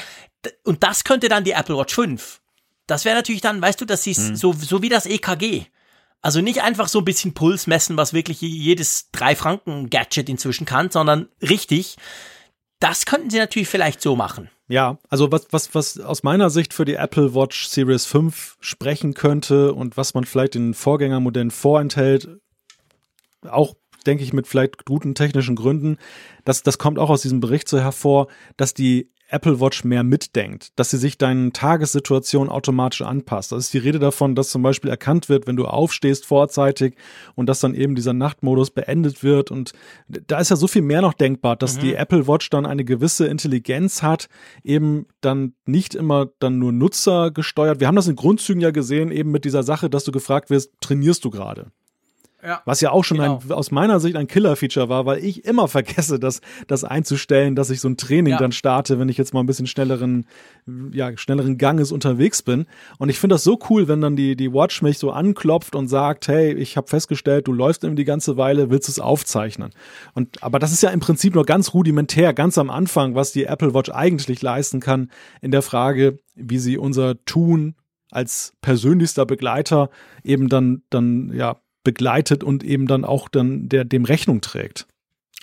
[0.64, 2.42] und das könnte dann die Apple Watch 5.
[2.88, 4.36] Das wäre natürlich dann, weißt du, das ist mhm.
[4.36, 5.66] so, so wie das EKG.
[6.22, 10.66] Also nicht einfach so ein bisschen Puls messen, was wirklich jedes drei Franken Gadget inzwischen
[10.66, 11.98] kann, sondern richtig.
[12.80, 14.50] Das könnten sie natürlich vielleicht so machen.
[14.68, 19.14] Ja, also was, was, was aus meiner Sicht für die Apple Watch Series 5 sprechen
[19.14, 22.30] könnte und was man vielleicht in Vorgängermodellen vorenthält,
[23.48, 23.76] auch
[24.06, 25.98] denke ich, mit vielleicht guten technischen Gründen.
[26.46, 28.28] Das, das kommt auch aus diesem Bericht so hervor,
[28.58, 33.54] dass die Apple Watch mehr mitdenkt, dass sie sich deinen Tagessituation automatisch anpasst.
[33.54, 36.96] Das ist die Rede davon, dass zum Beispiel erkannt wird, wenn du aufstehst vorzeitig
[37.36, 39.50] und dass dann eben dieser Nachtmodus beendet wird.
[39.50, 39.72] Und
[40.10, 41.82] da ist ja so viel mehr noch denkbar, dass mhm.
[41.82, 44.28] die Apple Watch dann eine gewisse Intelligenz hat,
[44.64, 47.80] eben dann nicht immer dann nur Nutzer gesteuert.
[47.80, 50.72] Wir haben das in Grundzügen ja gesehen, eben mit dieser Sache, dass du gefragt wirst,
[50.82, 51.72] trainierst du gerade?
[52.44, 53.40] Ja, was ja auch schon genau.
[53.44, 57.70] ein, aus meiner Sicht ein Killer-Feature war, weil ich immer vergesse, das, das einzustellen, dass
[57.70, 58.38] ich so ein Training ja.
[58.38, 60.26] dann starte, wenn ich jetzt mal ein bisschen schnelleren,
[60.92, 62.66] ja, schnelleren Ganges unterwegs bin.
[62.98, 65.88] Und ich finde das so cool, wenn dann die, die Watch mich so anklopft und
[65.88, 69.72] sagt, hey, ich habe festgestellt, du läufst eben die ganze Weile, willst du es aufzeichnen?
[70.14, 73.46] Und, aber das ist ja im Prinzip nur ganz rudimentär, ganz am Anfang, was die
[73.46, 75.12] Apple Watch eigentlich leisten kann
[75.42, 77.76] in der Frage, wie sie unser Tun
[78.10, 79.90] als persönlichster Begleiter
[80.24, 84.88] eben dann, dann, ja, begleitet und eben dann auch dann der, dem Rechnung trägt.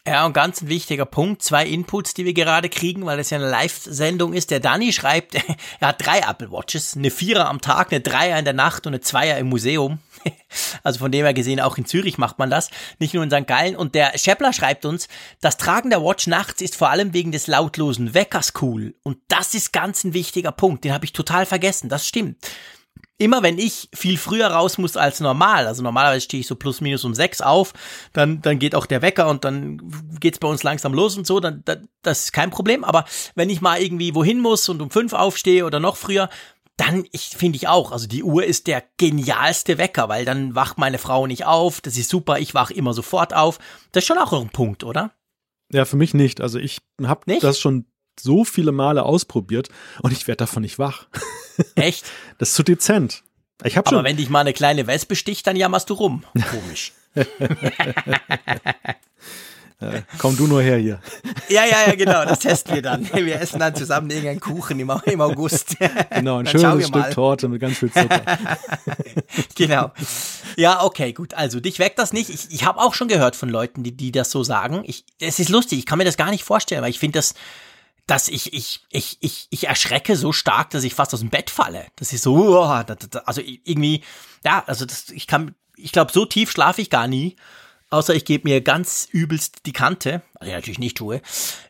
[0.08, 3.36] Ja, und ganz ein wichtiger Punkt, zwei Inputs, die wir gerade kriegen, weil das ja
[3.36, 4.50] eine Live-Sendung ist.
[4.50, 5.34] Der Danny schreibt,
[5.80, 8.94] er hat drei Apple Watches, eine Vierer am Tag, eine Dreier in der Nacht und
[8.94, 9.98] eine Zweier im Museum.
[10.82, 13.46] Also von dem her gesehen, auch in Zürich macht man das, nicht nur in St.
[13.46, 13.76] Gallen.
[13.76, 15.06] Und der Scheppler schreibt uns,
[15.40, 18.94] das Tragen der Watch nachts ist vor allem wegen des lautlosen Weckers cool.
[19.02, 22.38] Und das ist ganz ein wichtiger Punkt, den habe ich total vergessen, das stimmt
[23.18, 26.80] immer wenn ich viel früher raus muss als normal, also normalerweise stehe ich so plus
[26.80, 27.74] minus um sechs auf,
[28.12, 29.80] dann, dann geht auch der Wecker und dann
[30.20, 32.84] geht's bei uns langsam los und so, dann, dann das ist kein Problem.
[32.84, 33.04] Aber
[33.34, 36.30] wenn ich mal irgendwie wohin muss und um fünf aufstehe oder noch früher,
[36.76, 40.78] dann ich finde ich auch, also die Uhr ist der genialste Wecker, weil dann wacht
[40.78, 43.58] meine Frau nicht auf, das ist super, ich wach immer sofort auf.
[43.90, 45.10] Das ist schon auch ein Punkt, oder?
[45.72, 46.40] Ja, für mich nicht.
[46.40, 47.86] Also ich habe das schon
[48.18, 49.68] so viele Male ausprobiert
[50.02, 51.08] und ich werde davon nicht wach.
[51.74, 52.04] Echt?
[52.38, 53.24] Das ist zu dezent.
[53.64, 56.22] Ich hab Aber wenn dich mal eine kleine Wespe sticht, dann jammerst du rum.
[56.52, 56.92] Komisch.
[59.80, 61.00] Äh, komm du nur her hier.
[61.48, 63.08] Ja, ja, ja, genau, das testen wir dann.
[63.14, 65.76] Wir essen dann zusammen irgendeinen Kuchen im, im August.
[66.10, 67.12] Genau, ein schönes Stück mal.
[67.12, 68.20] Torte mit ganz viel Zucker.
[69.54, 69.92] genau.
[70.56, 71.34] Ja, okay, gut.
[71.34, 72.28] Also dich weckt das nicht.
[72.28, 74.82] Ich, ich habe auch schon gehört von Leuten, die, die das so sagen.
[74.84, 77.34] Ich, es ist lustig, ich kann mir das gar nicht vorstellen, weil ich finde das
[78.08, 81.50] dass ich, ich, ich, ich, ich erschrecke so stark, dass ich fast aus dem Bett
[81.50, 81.86] falle.
[81.96, 84.02] Das ist so, also irgendwie,
[84.44, 87.36] ja, also das, ich kann, ich glaube, so tief schlafe ich gar nie,
[87.90, 91.20] außer ich gebe mir ganz übelst die Kante, ich natürlich nicht tue,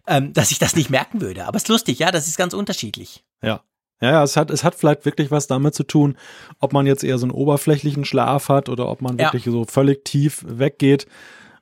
[0.06, 1.44] ähm, dass ich das nicht merken würde.
[1.44, 3.24] Aber es ist lustig, ja, das ist ganz unterschiedlich.
[3.42, 3.64] Ja.
[4.00, 6.16] Ja, ja, es hat, es hat vielleicht wirklich was damit zu tun,
[6.60, 9.50] ob man jetzt eher so einen oberflächlichen Schlaf hat oder ob man wirklich ja.
[9.50, 11.08] so völlig tief weggeht.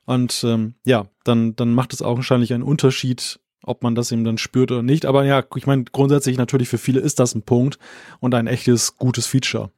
[0.05, 4.37] Und ähm, ja, dann, dann macht es augenscheinlich einen Unterschied, ob man das eben dann
[4.37, 5.05] spürt oder nicht.
[5.05, 7.77] Aber ja, ich meine, grundsätzlich natürlich für viele ist das ein Punkt
[8.19, 9.71] und ein echtes gutes Feature.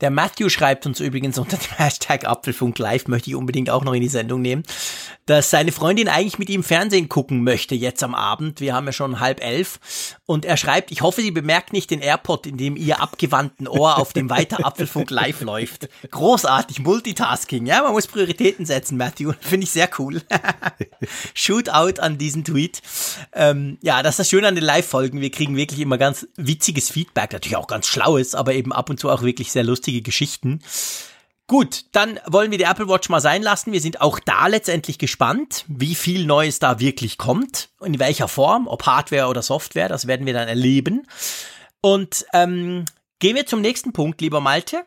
[0.00, 3.94] Der Matthew schreibt uns übrigens unter dem Hashtag Apfelfunk Live, möchte ich unbedingt auch noch
[3.94, 4.62] in die Sendung nehmen,
[5.26, 8.60] dass seine Freundin eigentlich mit ihm Fernsehen gucken möchte jetzt am Abend.
[8.60, 9.80] Wir haben ja schon halb elf.
[10.24, 13.98] Und er schreibt, ich hoffe, sie bemerkt nicht den AirPod, in dem ihr abgewandten Ohr
[13.98, 15.88] auf dem weiter Apfelfunk Live läuft.
[16.10, 17.66] Großartig, Multitasking.
[17.66, 19.32] Ja, man muss Prioritäten setzen, Matthew.
[19.40, 20.22] Finde ich sehr cool.
[21.34, 22.82] Shootout an diesen Tweet.
[23.32, 25.20] Ähm, ja, das ist das Schöne an den Live-Folgen.
[25.20, 27.32] Wir kriegen wirklich immer ganz witziges Feedback.
[27.32, 30.60] Natürlich auch ganz schlaues, aber eben ab und zu auch wirklich sehr lustig lustige Geschichten.
[31.46, 33.72] Gut, dann wollen wir die Apple Watch mal sein lassen.
[33.72, 38.66] Wir sind auch da letztendlich gespannt, wie viel Neues da wirklich kommt, in welcher Form,
[38.68, 41.06] ob Hardware oder Software, das werden wir dann erleben.
[41.80, 42.84] Und ähm,
[43.18, 44.84] gehen wir zum nächsten Punkt, lieber Malte.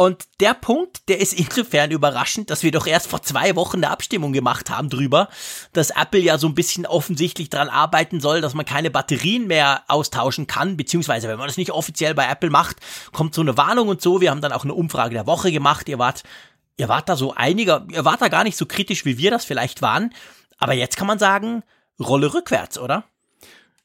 [0.00, 3.90] Und der Punkt, der ist insofern überraschend, dass wir doch erst vor zwei Wochen eine
[3.90, 5.28] Abstimmung gemacht haben drüber,
[5.72, 9.82] dass Apple ja so ein bisschen offensichtlich dran arbeiten soll, dass man keine Batterien mehr
[9.88, 12.76] austauschen kann, beziehungsweise wenn man das nicht offiziell bei Apple macht,
[13.12, 14.20] kommt so eine Warnung und so.
[14.20, 15.88] Wir haben dann auch eine Umfrage der Woche gemacht.
[15.88, 16.22] Ihr wart,
[16.76, 19.44] ihr wart da so einiger, ihr wart da gar nicht so kritisch, wie wir das
[19.44, 20.14] vielleicht waren.
[20.58, 21.64] Aber jetzt kann man sagen,
[21.98, 23.02] Rolle rückwärts, oder?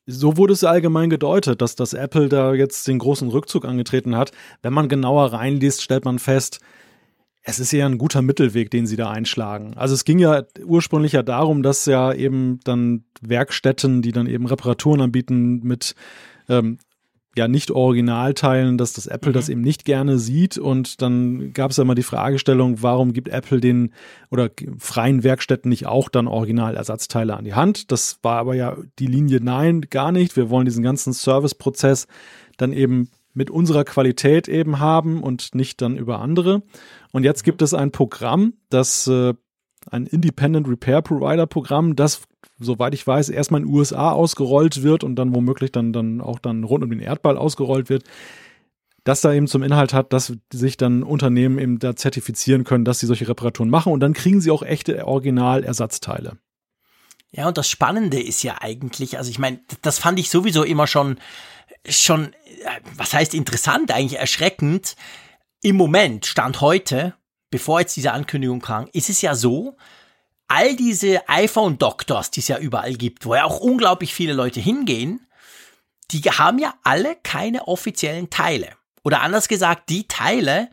[0.06, 4.32] So wurde es allgemein gedeutet, dass das Apple da jetzt den großen Rückzug angetreten hat.
[4.62, 6.60] Wenn man genauer reinliest, stellt man fest,
[7.42, 9.74] es ist eher ein guter Mittelweg, den sie da einschlagen.
[9.76, 14.46] Also es ging ja ursprünglich ja darum, dass ja eben dann Werkstätten, die dann eben
[14.46, 15.96] Reparaturen anbieten mit
[16.48, 16.80] ähm,
[17.36, 19.34] ja nicht Originalteilen, dass das Apple mhm.
[19.34, 20.58] das eben nicht gerne sieht.
[20.58, 23.94] Und dann gab es ja mal die Fragestellung, warum gibt Apple den
[24.30, 27.92] oder freien Werkstätten nicht auch dann Originalersatzteile an die Hand?
[27.92, 30.36] Das war aber ja die Linie nein, gar nicht.
[30.36, 32.08] Wir wollen diesen ganzen Serviceprozess
[32.58, 36.62] dann eben mit unserer Qualität eben haben und nicht dann über andere.
[37.12, 39.34] Und jetzt gibt es ein Programm, das äh,
[39.92, 42.24] ein Independent Repair Provider Programm, das
[42.60, 46.40] soweit ich weiß, erstmal in den USA ausgerollt wird und dann womöglich dann, dann auch
[46.40, 48.04] dann rund um den Erdball ausgerollt wird,
[49.04, 53.00] das da eben zum Inhalt hat, dass sich dann Unternehmen eben da zertifizieren können, dass
[53.00, 56.38] sie solche Reparaturen machen und dann kriegen sie auch echte Originalersatzteile.
[57.32, 60.86] Ja, und das Spannende ist ja eigentlich, also ich meine, das fand ich sowieso immer
[60.86, 61.18] schon,
[61.88, 64.96] schon, äh, was heißt interessant, eigentlich erschreckend.
[65.62, 67.16] Im Moment, Stand heute,
[67.54, 69.78] bevor jetzt diese Ankündigung kam, ist es ja so,
[70.48, 75.28] all diese iPhone-Doctors, die es ja überall gibt, wo ja auch unglaublich viele Leute hingehen,
[76.10, 78.70] die haben ja alle keine offiziellen Teile.
[79.04, 80.70] Oder anders gesagt, die Teile,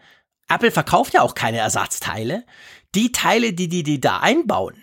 [0.49, 2.47] Apple verkauft ja auch keine Ersatzteile.
[2.95, 4.83] Die Teile, die die, die da einbauen,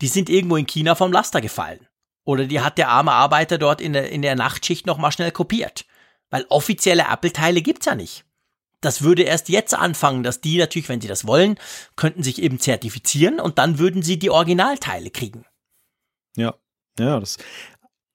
[0.00, 1.86] die sind irgendwo in China vom Laster gefallen.
[2.24, 5.84] Oder die hat der arme Arbeiter dort in der, in der Nachtschicht nochmal schnell kopiert.
[6.28, 8.25] Weil offizielle Apple-Teile gibt's ja nicht.
[8.86, 11.58] Das würde erst jetzt anfangen, dass die natürlich, wenn sie das wollen,
[11.96, 15.44] könnten sich eben zertifizieren und dann würden sie die Originalteile kriegen.
[16.36, 16.54] Ja,
[16.96, 17.36] ja, das.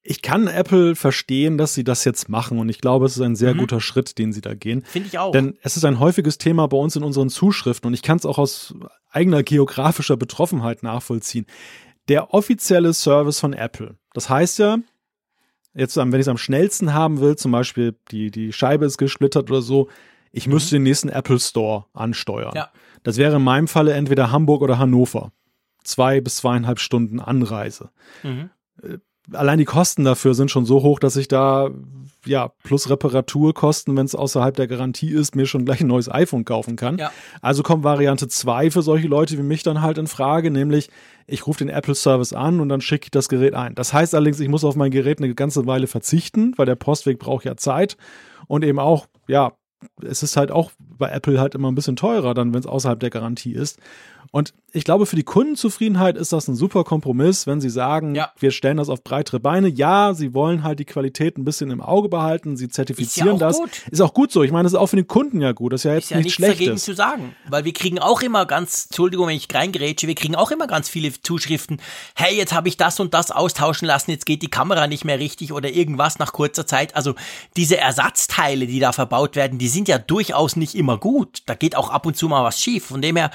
[0.02, 3.36] Ich kann Apple verstehen, dass sie das jetzt machen und ich glaube, es ist ein
[3.36, 3.60] sehr mhm.
[3.60, 4.84] guter Schritt, den sie da gehen.
[4.86, 5.34] Finde ich auch.
[5.34, 8.26] Denn es ist ein häufiges Thema bei uns in unseren Zuschriften und ich kann es
[8.26, 8.74] auch aus
[9.10, 11.48] eigener geografischer Betroffenheit nachvollziehen.
[12.08, 14.78] Der offizielle Service von Apple, das heißt ja,
[15.74, 19.52] jetzt, wenn ich es am schnellsten haben will, zum Beispiel die, die Scheibe ist gesplittert
[19.52, 19.90] oder so,
[20.32, 20.54] ich mhm.
[20.54, 22.54] müsste den nächsten Apple Store ansteuern.
[22.56, 22.70] Ja.
[23.04, 25.32] Das wäre in meinem Falle entweder Hamburg oder Hannover.
[25.84, 27.90] Zwei bis zweieinhalb Stunden Anreise.
[28.24, 28.50] Mhm.
[28.82, 28.98] Äh,
[29.34, 31.70] allein die Kosten dafür sind schon so hoch, dass ich da
[32.26, 36.46] ja plus Reparaturkosten, wenn es außerhalb der Garantie ist, mir schon gleich ein neues iPhone
[36.46, 36.98] kaufen kann.
[36.98, 37.12] Ja.
[37.42, 40.90] Also kommt Variante 2 für solche Leute wie mich dann halt in Frage, nämlich
[41.28, 43.74] ich rufe den Apple Service an und dann schicke ich das Gerät ein.
[43.76, 47.20] Das heißt allerdings, ich muss auf mein Gerät eine ganze Weile verzichten, weil der Postweg
[47.20, 47.98] braucht ja Zeit
[48.48, 49.54] und eben auch ja
[50.02, 53.00] es ist halt auch bei Apple halt immer ein bisschen teurer, dann, wenn es außerhalb
[53.00, 53.80] der Garantie ist.
[54.32, 58.32] Und ich glaube, für die Kundenzufriedenheit ist das ein super Kompromiss, wenn sie sagen, ja.
[58.40, 59.68] wir stellen das auf breitere Beine.
[59.68, 63.48] Ja, sie wollen halt die Qualität ein bisschen im Auge behalten, sie zertifizieren ist ja
[63.48, 63.58] das.
[63.58, 63.70] Gut.
[63.92, 64.44] Ist auch gut so.
[64.44, 65.74] Ich meine, das ist auch für den Kunden ja gut.
[65.74, 67.36] Das ist ja jetzt ist ja nichts, nichts dagegen zu sagen.
[67.50, 70.88] Weil wir kriegen auch immer ganz, Entschuldigung, wenn ich reingrätsche, wir kriegen auch immer ganz
[70.88, 71.82] viele Zuschriften.
[72.16, 75.20] Hey, jetzt habe ich das und das austauschen lassen, jetzt geht die Kamera nicht mehr
[75.20, 76.96] richtig oder irgendwas nach kurzer Zeit.
[76.96, 77.16] Also
[77.58, 81.44] diese Ersatzteile, die da verbaut werden, die sind ja durchaus nicht immer gut.
[81.46, 82.86] Da geht auch ab und zu mal was schief.
[82.86, 83.32] Von dem her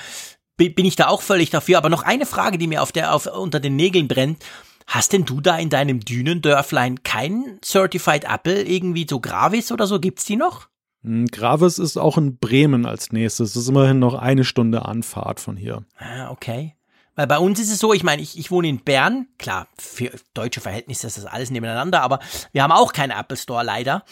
[0.57, 1.79] bin ich da auch völlig dafür.
[1.79, 4.45] Aber noch eine Frage, die mir auf der, auf, unter den Nägeln brennt.
[4.87, 9.99] Hast denn du da in deinem Dünendörflein kein Certified Apple irgendwie so Gravis oder so?
[9.99, 10.69] Gibt's die noch?
[11.03, 13.55] Hm, Gravis ist auch in Bremen als nächstes.
[13.55, 15.85] Das ist immerhin noch eine Stunde Anfahrt von hier.
[15.99, 16.77] Ah, okay.
[17.17, 20.13] Weil bei uns ist es so, ich meine, ich, ich wohne in Bern, klar, für
[20.35, 22.21] deutsche Verhältnisse ist das alles nebeneinander, aber
[22.53, 24.05] wir haben auch keinen Apple Store leider.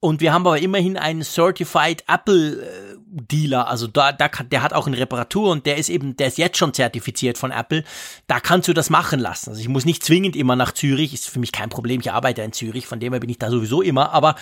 [0.00, 4.62] Und wir haben aber immerhin einen Certified Apple äh, Dealer, also da, da kann, der
[4.62, 7.82] hat auch eine Reparatur und der ist eben, der ist jetzt schon zertifiziert von Apple.
[8.28, 9.50] Da kannst du das machen lassen.
[9.50, 12.00] Also ich muss nicht zwingend immer nach Zürich, ist für mich kein Problem.
[12.00, 14.12] Ich arbeite in Zürich, von dem her bin ich da sowieso immer.
[14.12, 14.36] Aber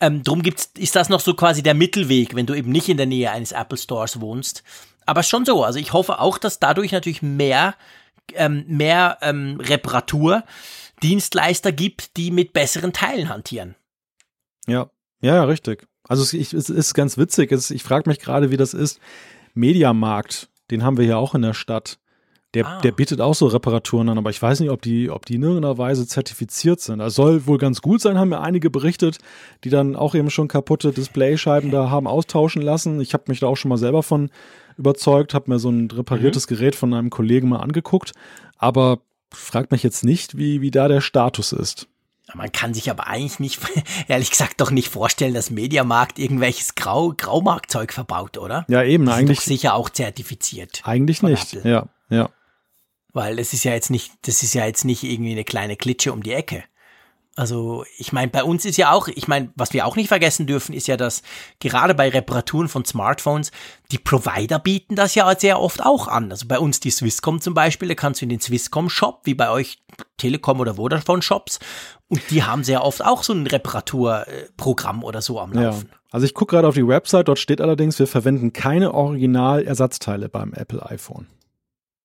[0.00, 2.98] ähm, drum gibt's, ist das noch so quasi der Mittelweg, wenn du eben nicht in
[2.98, 4.62] der Nähe eines Apple Stores wohnst.
[5.06, 5.64] Aber schon so.
[5.64, 7.76] Also ich hoffe auch, dass dadurch natürlich mehr,
[8.34, 13.74] ähm, mehr ähm, Reparaturdienstleister gibt, die mit besseren Teilen hantieren.
[14.66, 14.90] Ja,
[15.20, 15.86] ja, richtig.
[16.08, 17.52] Also es, es ist ganz witzig.
[17.52, 19.00] Es, ich frage mich gerade, wie das ist.
[19.54, 21.98] Mediamarkt, den haben wir ja auch in der Stadt.
[22.54, 22.80] Der, ah.
[22.82, 25.42] der bietet auch so Reparaturen an, aber ich weiß nicht, ob die, ob die in
[25.42, 26.98] irgendeiner Weise zertifiziert sind.
[26.98, 29.18] Das soll wohl ganz gut sein, haben mir einige berichtet,
[29.64, 33.00] die dann auch eben schon kaputte Displayscheiben da haben austauschen lassen.
[33.00, 34.30] Ich habe mich da auch schon mal selber von
[34.76, 36.54] überzeugt, habe mir so ein repariertes mhm.
[36.54, 38.12] Gerät von einem Kollegen mal angeguckt,
[38.58, 38.98] aber
[39.30, 41.88] fragt mich jetzt nicht, wie, wie da der Status ist.
[42.34, 43.60] Man kann sich aber eigentlich nicht,
[44.08, 48.64] ehrlich gesagt, doch nicht vorstellen, dass Mediamarkt irgendwelches Grau, Graumarktzeug verbaut, oder?
[48.68, 49.40] Ja, eben, Die eigentlich.
[49.40, 50.82] Sind doch sicher auch zertifiziert.
[50.84, 51.70] Eigentlich nicht, Apple.
[51.70, 52.30] ja, ja.
[53.12, 56.12] Weil das ist ja jetzt nicht, das ist ja jetzt nicht irgendwie eine kleine Klitsche
[56.12, 56.64] um die Ecke.
[57.34, 60.46] Also ich meine, bei uns ist ja auch, ich meine, was wir auch nicht vergessen
[60.46, 61.22] dürfen, ist ja, dass
[61.60, 63.52] gerade bei Reparaturen von Smartphones,
[63.90, 66.30] die Provider bieten das ja sehr oft auch an.
[66.30, 69.48] Also bei uns die Swisscom zum Beispiel, da kannst du in den Swisscom-Shop, wie bei
[69.48, 69.78] euch
[70.18, 71.58] Telekom oder Vodafone-Shops,
[72.08, 75.88] und die haben sehr oft auch so ein Reparaturprogramm oder so am Laufen.
[75.90, 75.96] Ja.
[76.10, 80.52] Also ich gucke gerade auf die Website, dort steht allerdings, wir verwenden keine Original-Ersatzteile beim
[80.52, 81.26] Apple iPhone.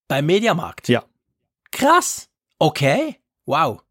[0.07, 0.87] Beim Mediamarkt?
[0.87, 1.03] Ja.
[1.71, 2.29] Krass.
[2.59, 3.17] Okay.
[3.45, 3.81] Wow.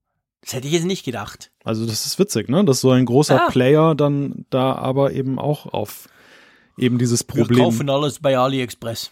[0.47, 1.51] Das hätte ich jetzt nicht gedacht.
[1.64, 2.64] Also das ist witzig, ne?
[2.64, 3.49] Dass so ein großer ja.
[3.51, 6.09] Player dann da aber eben auch auf
[6.78, 7.59] eben dieses Problem.
[7.59, 9.11] Wir kaufen alles bei AliExpress.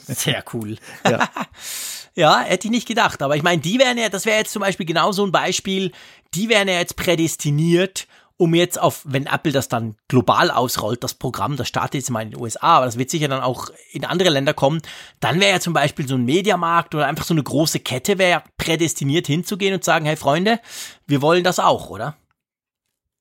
[0.00, 0.76] Sehr cool.
[1.08, 1.28] Ja.
[2.16, 3.22] ja, hätte ich nicht gedacht.
[3.22, 5.92] Aber ich meine, die wären ja, das wäre jetzt zum Beispiel genau so ein Beispiel,
[6.34, 8.08] die wären ja jetzt prädestiniert,
[8.38, 12.22] um jetzt auf, wenn Apple das dann global ausrollt, das Programm, das startet jetzt mal
[12.22, 14.82] in den USA, aber das wird sicher dann auch in andere Länder kommen,
[15.20, 18.42] dann wäre ja zum Beispiel so ein Mediamarkt oder einfach so eine große Kette wäre
[18.58, 20.60] prädestiniert hinzugehen und sagen, hey Freunde,
[21.06, 22.16] wir wollen das auch, oder?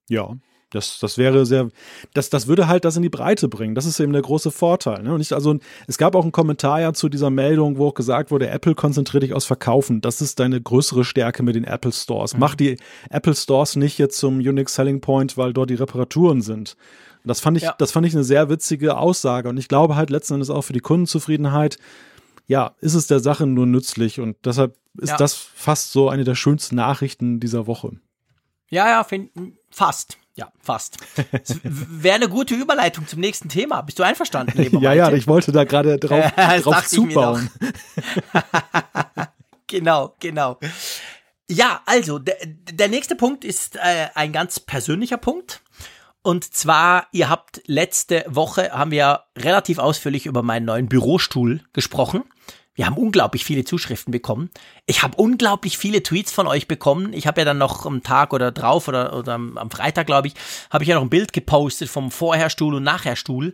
[0.10, 0.36] Ja,
[0.76, 1.70] das, das wäre sehr,
[2.14, 3.74] das, das würde halt das in die Breite bringen.
[3.74, 5.02] Das ist eben der große Vorteil.
[5.04, 5.14] Ne?
[5.14, 5.58] Und ich, also,
[5.88, 9.24] es gab auch einen Kommentar ja zu dieser Meldung, wo auch gesagt wurde, Apple konzentriert
[9.24, 10.02] dich aufs Verkaufen.
[10.02, 12.34] Das ist deine größere Stärke mit den Apple Stores.
[12.34, 12.40] Mhm.
[12.40, 12.78] Mach die
[13.10, 16.76] Apple Stores nicht jetzt zum Unique Selling Point, weil dort die Reparaturen sind.
[17.24, 17.76] Das fand ich, ja.
[17.78, 19.50] das fand ich eine sehr witzige Aussage.
[19.50, 21.78] Und ich glaube halt letzten Endes auch für die Kundenzufriedenheit,
[22.48, 24.20] ja, ist es der Sache nur nützlich.
[24.20, 25.18] Und deshalb ist ja.
[25.18, 27.94] das fast so eine der schönsten Nachrichten dieser Woche.
[28.70, 29.32] Ja, ja, find,
[29.70, 30.98] fast Ja, fast.
[31.64, 33.82] Wäre eine gute Überleitung zum nächsten Thema.
[33.82, 36.30] Bist du einverstanden, lieber Ja, ja, ich wollte da gerade drauf,
[36.62, 37.50] drauf zubauen.
[39.68, 40.60] genau, genau.
[41.50, 45.62] Ja, also, der, der nächste Punkt ist äh, ein ganz persönlicher Punkt.
[46.22, 52.24] Und zwar, ihr habt letzte Woche, haben wir relativ ausführlich über meinen neuen Bürostuhl gesprochen.
[52.76, 54.50] Wir haben unglaublich viele Zuschriften bekommen.
[54.86, 57.14] Ich habe unglaublich viele Tweets von euch bekommen.
[57.14, 60.34] Ich habe ja dann noch am Tag oder drauf oder, oder am, Freitag, glaube ich,
[60.70, 63.54] habe ich ja noch ein Bild gepostet vom Vorherstuhl und Nachherstuhl.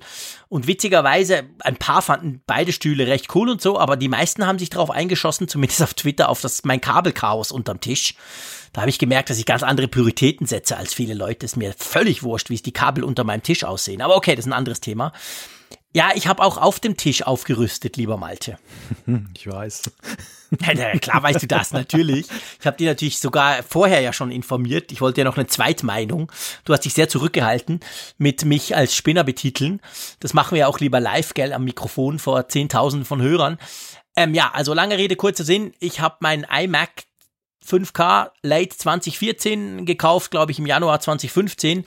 [0.49, 4.57] Und witzigerweise, ein paar fanden beide Stühle recht cool und so, aber die meisten haben
[4.57, 8.15] sich darauf eingeschossen, zumindest auf Twitter, auf das mein Kabelchaos unterm Tisch.
[8.73, 11.45] Da habe ich gemerkt, dass ich ganz andere Prioritäten setze als viele Leute.
[11.45, 14.01] Ist mir völlig wurscht, wie es die Kabel unter meinem Tisch aussehen.
[14.01, 15.11] Aber okay, das ist ein anderes Thema.
[15.93, 18.57] Ja, ich habe auch auf dem Tisch aufgerüstet, lieber Malte.
[19.35, 19.91] Ich weiß.
[20.75, 22.27] Ja, klar weißt du das, natürlich.
[22.59, 24.91] Ich habe dir natürlich sogar vorher ja schon informiert.
[24.91, 26.29] Ich wollte ja noch eine Zweitmeinung.
[26.65, 27.79] Du hast dich sehr zurückgehalten
[28.17, 29.79] mit mich als Spinner betiteln.
[30.19, 33.59] Das machen wir auch lieber live, gell, am Mikrofon vor Zehntausenden von Hörern.
[34.17, 35.73] Ähm, ja, also lange Rede, kurzer Sinn.
[35.79, 37.05] Ich habe meinen iMac
[37.65, 41.85] 5K Late 2014 gekauft, glaube ich, im Januar 2015.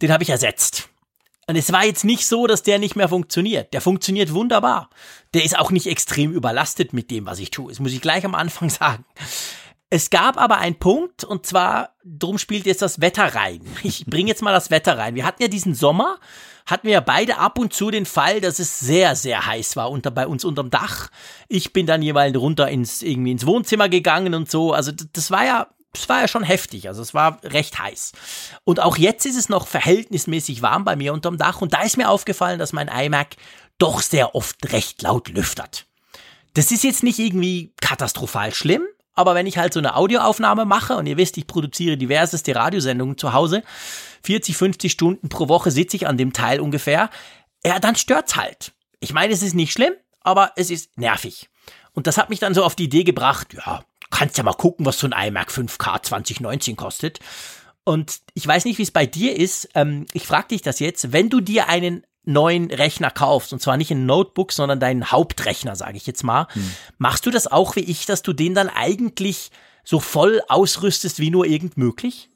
[0.00, 0.88] Den habe ich ersetzt.
[1.48, 3.72] Und es war jetzt nicht so, dass der nicht mehr funktioniert.
[3.72, 4.90] Der funktioniert wunderbar.
[5.32, 7.68] Der ist auch nicht extrem überlastet mit dem, was ich tue.
[7.68, 9.04] Das muss ich gleich am Anfang sagen.
[9.88, 13.60] Es gab aber einen Punkt, und zwar, drum spielt jetzt das Wetter rein.
[13.84, 15.14] Ich bringe jetzt mal das Wetter rein.
[15.14, 16.18] Wir hatten ja diesen Sommer,
[16.66, 19.92] hatten wir ja beide ab und zu den Fall, dass es sehr, sehr heiß war
[19.92, 21.08] unter, bei uns unterm Dach.
[21.46, 24.72] Ich bin dann jeweils runter ins, irgendwie ins Wohnzimmer gegangen und so.
[24.72, 25.68] Also das war ja
[25.98, 28.12] es war ja schon heftig, also es war recht heiß.
[28.64, 31.96] Und auch jetzt ist es noch verhältnismäßig warm bei mir unterm Dach und da ist
[31.96, 33.36] mir aufgefallen, dass mein iMac
[33.78, 35.86] doch sehr oft recht laut lüftert.
[36.54, 38.82] Das ist jetzt nicht irgendwie katastrophal schlimm,
[39.14, 43.18] aber wenn ich halt so eine Audioaufnahme mache und ihr wisst, ich produziere diverseste Radiosendungen
[43.18, 43.62] zu Hause,
[44.22, 47.10] 40, 50 Stunden pro Woche sitze ich an dem Teil ungefähr,
[47.64, 48.72] ja, dann stört's halt.
[49.00, 51.48] Ich meine, es ist nicht schlimm, aber es ist nervig.
[51.92, 54.86] Und das hat mich dann so auf die Idee gebracht, ja, kannst ja mal gucken,
[54.86, 57.20] was so ein iMac 5K 2019 kostet.
[57.84, 59.68] Und ich weiß nicht, wie es bei dir ist.
[59.74, 63.76] Ähm, ich frage dich das jetzt, wenn du dir einen neuen Rechner kaufst, und zwar
[63.76, 66.72] nicht ein Notebook, sondern deinen Hauptrechner, sage ich jetzt mal, hm.
[66.98, 69.50] machst du das auch wie ich, dass du den dann eigentlich
[69.84, 72.28] so voll ausrüstest wie nur irgend möglich?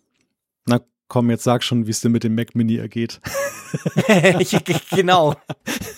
[0.67, 3.21] Na komm, jetzt sag schon, wie es dir mit dem Mac Mini ergeht.
[4.91, 5.35] genau.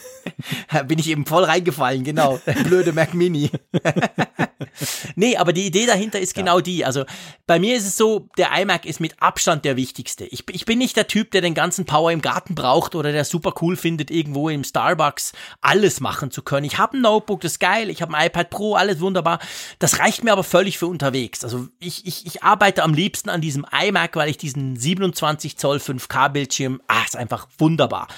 [0.89, 2.41] Bin ich eben voll reingefallen, genau.
[2.47, 3.51] Der blöde Mac Mini.
[5.17, 6.63] nee, aber die Idee dahinter ist genau ja.
[6.63, 6.85] die.
[6.85, 7.05] Also
[7.47, 10.25] bei mir ist es so, der iMac ist mit Abstand der wichtigste.
[10.25, 13.25] Ich, ich bin nicht der Typ, der den ganzen Power im Garten braucht oder der
[13.25, 16.65] super cool findet, irgendwo im Starbucks alles machen zu können.
[16.65, 17.91] Ich habe ein Notebook, das ist geil.
[17.91, 19.39] Ich habe ein iPad Pro, alles wunderbar.
[19.79, 21.45] Das reicht mir aber völlig für unterwegs.
[21.45, 25.79] Also ich, ich, ich arbeite am liebsten an diesem iMac, weil ich diesen 27 Zoll
[25.79, 28.09] 5K Bildschirm, ah, ist einfach wunderbar.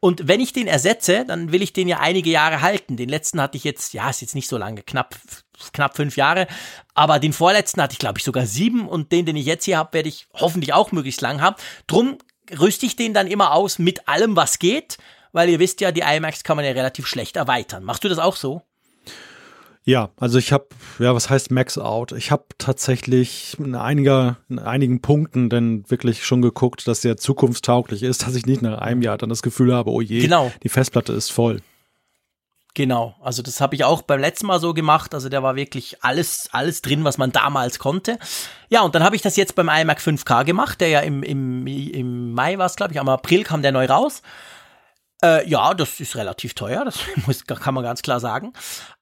[0.00, 2.96] Und wenn ich den ersetze, dann will ich den ja einige Jahre halten.
[2.96, 5.14] Den letzten hatte ich jetzt, ja, ist jetzt nicht so lange, knapp,
[5.72, 6.46] knapp fünf Jahre.
[6.94, 8.88] Aber den vorletzten hatte ich, glaube ich, sogar sieben.
[8.88, 11.56] Und den, den ich jetzt hier habe, werde ich hoffentlich auch möglichst lang haben.
[11.86, 12.18] Drum
[12.58, 14.98] rüste ich den dann immer aus mit allem, was geht.
[15.32, 17.84] Weil ihr wisst ja, die iMacs kann man ja relativ schlecht erweitern.
[17.84, 18.62] Machst du das auch so?
[19.84, 20.66] Ja, also ich habe,
[20.98, 22.12] ja, was heißt Max Out?
[22.12, 28.02] Ich habe tatsächlich in, einiger, in einigen Punkten dann wirklich schon geguckt, dass der zukunftstauglich
[28.02, 30.52] ist, dass ich nicht nach einem Jahr dann das Gefühl habe, oh je, genau.
[30.62, 31.60] die Festplatte ist voll.
[32.74, 35.12] Genau, also das habe ich auch beim letzten Mal so gemacht.
[35.14, 38.18] Also der war wirklich alles, alles drin, was man damals konnte.
[38.68, 41.66] Ja, und dann habe ich das jetzt beim iMac 5K gemacht, der ja im, im,
[41.66, 44.22] im Mai war es, glaube ich, am April kam der neu raus.
[45.22, 48.52] Äh, ja, das ist relativ teuer, das muss, kann man ganz klar sagen.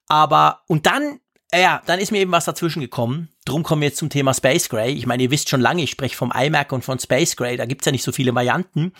[0.09, 3.29] Aber, und dann, äh, ja, dann ist mir eben was dazwischen gekommen.
[3.45, 4.93] Drum kommen wir jetzt zum Thema Space Gray.
[4.93, 7.57] Ich meine, ihr wisst schon lange, ich spreche vom iMac und von Space Gray.
[7.59, 8.93] Da gibt's ja nicht so viele Varianten.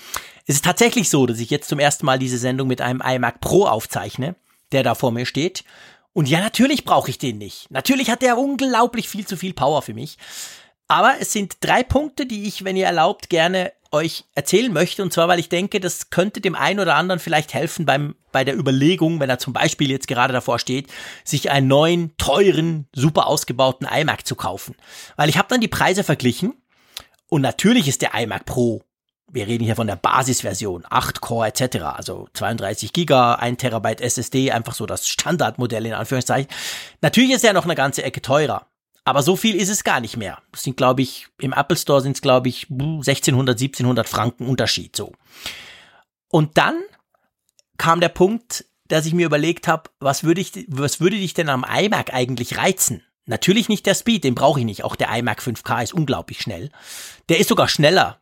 [0.47, 3.41] Es ist tatsächlich so, dass ich jetzt zum ersten Mal diese Sendung mit einem iMac
[3.41, 4.37] Pro aufzeichne,
[4.73, 5.65] der da vor mir steht.
[6.13, 7.71] Und ja, natürlich brauche ich den nicht.
[7.71, 10.19] Natürlich hat der unglaublich viel zu viel Power für mich.
[10.89, 15.03] Aber es sind drei Punkte, die ich, wenn ihr erlaubt, gerne euch erzählen möchte.
[15.03, 18.45] Und zwar, weil ich denke, das könnte dem einen oder anderen vielleicht helfen beim, bei
[18.45, 20.89] der Überlegung, wenn er zum Beispiel jetzt gerade davor steht,
[21.25, 24.77] sich einen neuen, teuren, super ausgebauten iMac zu kaufen.
[25.17, 26.55] Weil ich habe dann die Preise verglichen
[27.29, 28.83] und natürlich ist der iMac Pro
[29.31, 34.53] wir reden hier von der Basisversion, 8 Core etc., also 32 Giga, 1 Terabyte SSD,
[34.53, 36.51] einfach so das Standardmodell in Anführungszeichen.
[37.03, 38.67] Natürlich ist er noch eine ganze Ecke teurer.
[39.05, 40.39] Aber so viel ist es gar nicht mehr.
[40.53, 44.95] Das sind, glaube ich, im Apple Store sind es, glaube ich, 1600, 1700 Franken Unterschied
[44.97, 45.13] so.
[46.31, 46.79] Und dann
[47.79, 51.49] kam der Punkt, dass ich mir überlegt habe, was würde ich, was würde dich denn
[51.49, 53.03] am iMac eigentlich reizen?
[53.25, 54.85] Natürlich nicht der Speed, den brauche ich nicht.
[54.85, 56.71] Auch der iMac 5K ist unglaublich schnell.
[57.29, 58.19] Der ist sogar schneller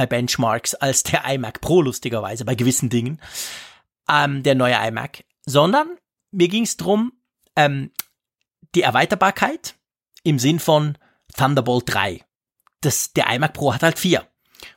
[0.00, 3.20] bei Benchmarks als der iMac Pro, lustigerweise, bei gewissen Dingen,
[4.08, 5.98] ähm, der neue iMac, sondern
[6.30, 7.12] mir ging es darum,
[7.54, 7.90] ähm,
[8.74, 9.74] die Erweiterbarkeit
[10.22, 10.96] im Sinn von
[11.36, 12.24] Thunderbolt 3.
[12.80, 14.26] Das, der iMac Pro hat halt vier.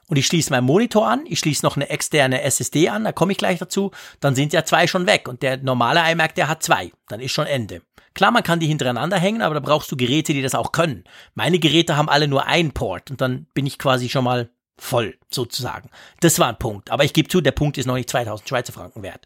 [0.07, 3.31] Und ich schließe meinen Monitor an, ich schließe noch eine externe SSD an, da komme
[3.31, 5.29] ich gleich dazu, dann sind ja zwei schon weg.
[5.29, 6.91] Und der normale iMac, der hat zwei.
[7.07, 7.81] Dann ist schon Ende.
[8.13, 11.05] Klar, man kann die hintereinander hängen, aber da brauchst du Geräte, die das auch können.
[11.33, 15.17] Meine Geräte haben alle nur einen Port und dann bin ich quasi schon mal voll,
[15.29, 15.89] sozusagen.
[16.19, 16.91] Das war ein Punkt.
[16.91, 19.25] Aber ich gebe zu, der Punkt ist noch nicht 2000 Schweizer Franken wert.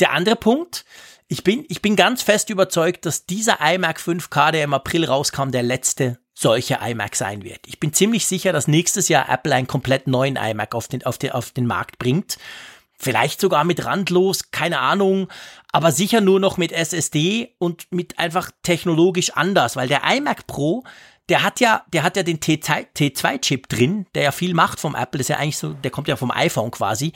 [0.00, 0.84] Der andere Punkt,
[1.28, 5.50] ich bin, ich bin ganz fest überzeugt, dass dieser iMac 5K, der im April rauskam,
[5.50, 7.60] der letzte solche iMac sein wird.
[7.66, 11.18] Ich bin ziemlich sicher, dass nächstes Jahr Apple einen komplett neuen iMac auf den, auf
[11.18, 12.38] den, auf den Markt bringt.
[13.00, 15.28] Vielleicht sogar mit randlos, keine Ahnung,
[15.72, 20.84] aber sicher nur noch mit SSD und mit einfach technologisch anders, weil der iMac Pro,
[21.28, 25.20] der hat ja, der hat ja den T2-Chip drin, der ja viel macht vom Apple,
[25.20, 27.12] ist ja eigentlich so, der kommt ja vom iPhone quasi.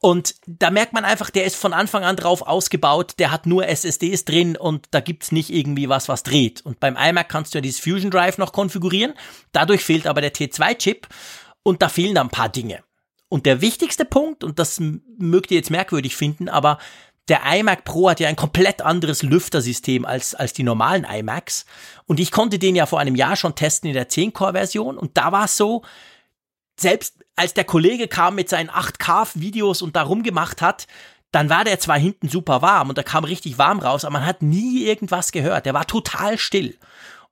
[0.00, 3.66] Und da merkt man einfach, der ist von Anfang an drauf ausgebaut, der hat nur
[3.68, 6.60] SSDs drin und da gibt's nicht irgendwie was, was dreht.
[6.62, 9.14] Und beim iMac kannst du ja dieses Fusion Drive noch konfigurieren.
[9.52, 11.06] Dadurch fehlt aber der T2-Chip
[11.62, 12.82] und da fehlen da ein paar Dinge.
[13.28, 14.78] Und der wichtigste Punkt, und das
[15.16, 16.78] mögt ihr jetzt merkwürdig finden, aber
[17.28, 21.66] der iMac Pro hat ja ein komplett anderes Lüftersystem als, als die normalen iMacs.
[22.06, 24.98] Und ich konnte den ja vor einem Jahr schon testen in der 10-Core-Version.
[24.98, 25.82] Und da war es so,
[26.78, 30.86] selbst als der Kollege kam mit seinen 8K-Videos und da rumgemacht hat,
[31.30, 34.26] dann war der zwar hinten super warm und da kam richtig warm raus, aber man
[34.26, 35.64] hat nie irgendwas gehört.
[35.64, 36.76] Der war total still.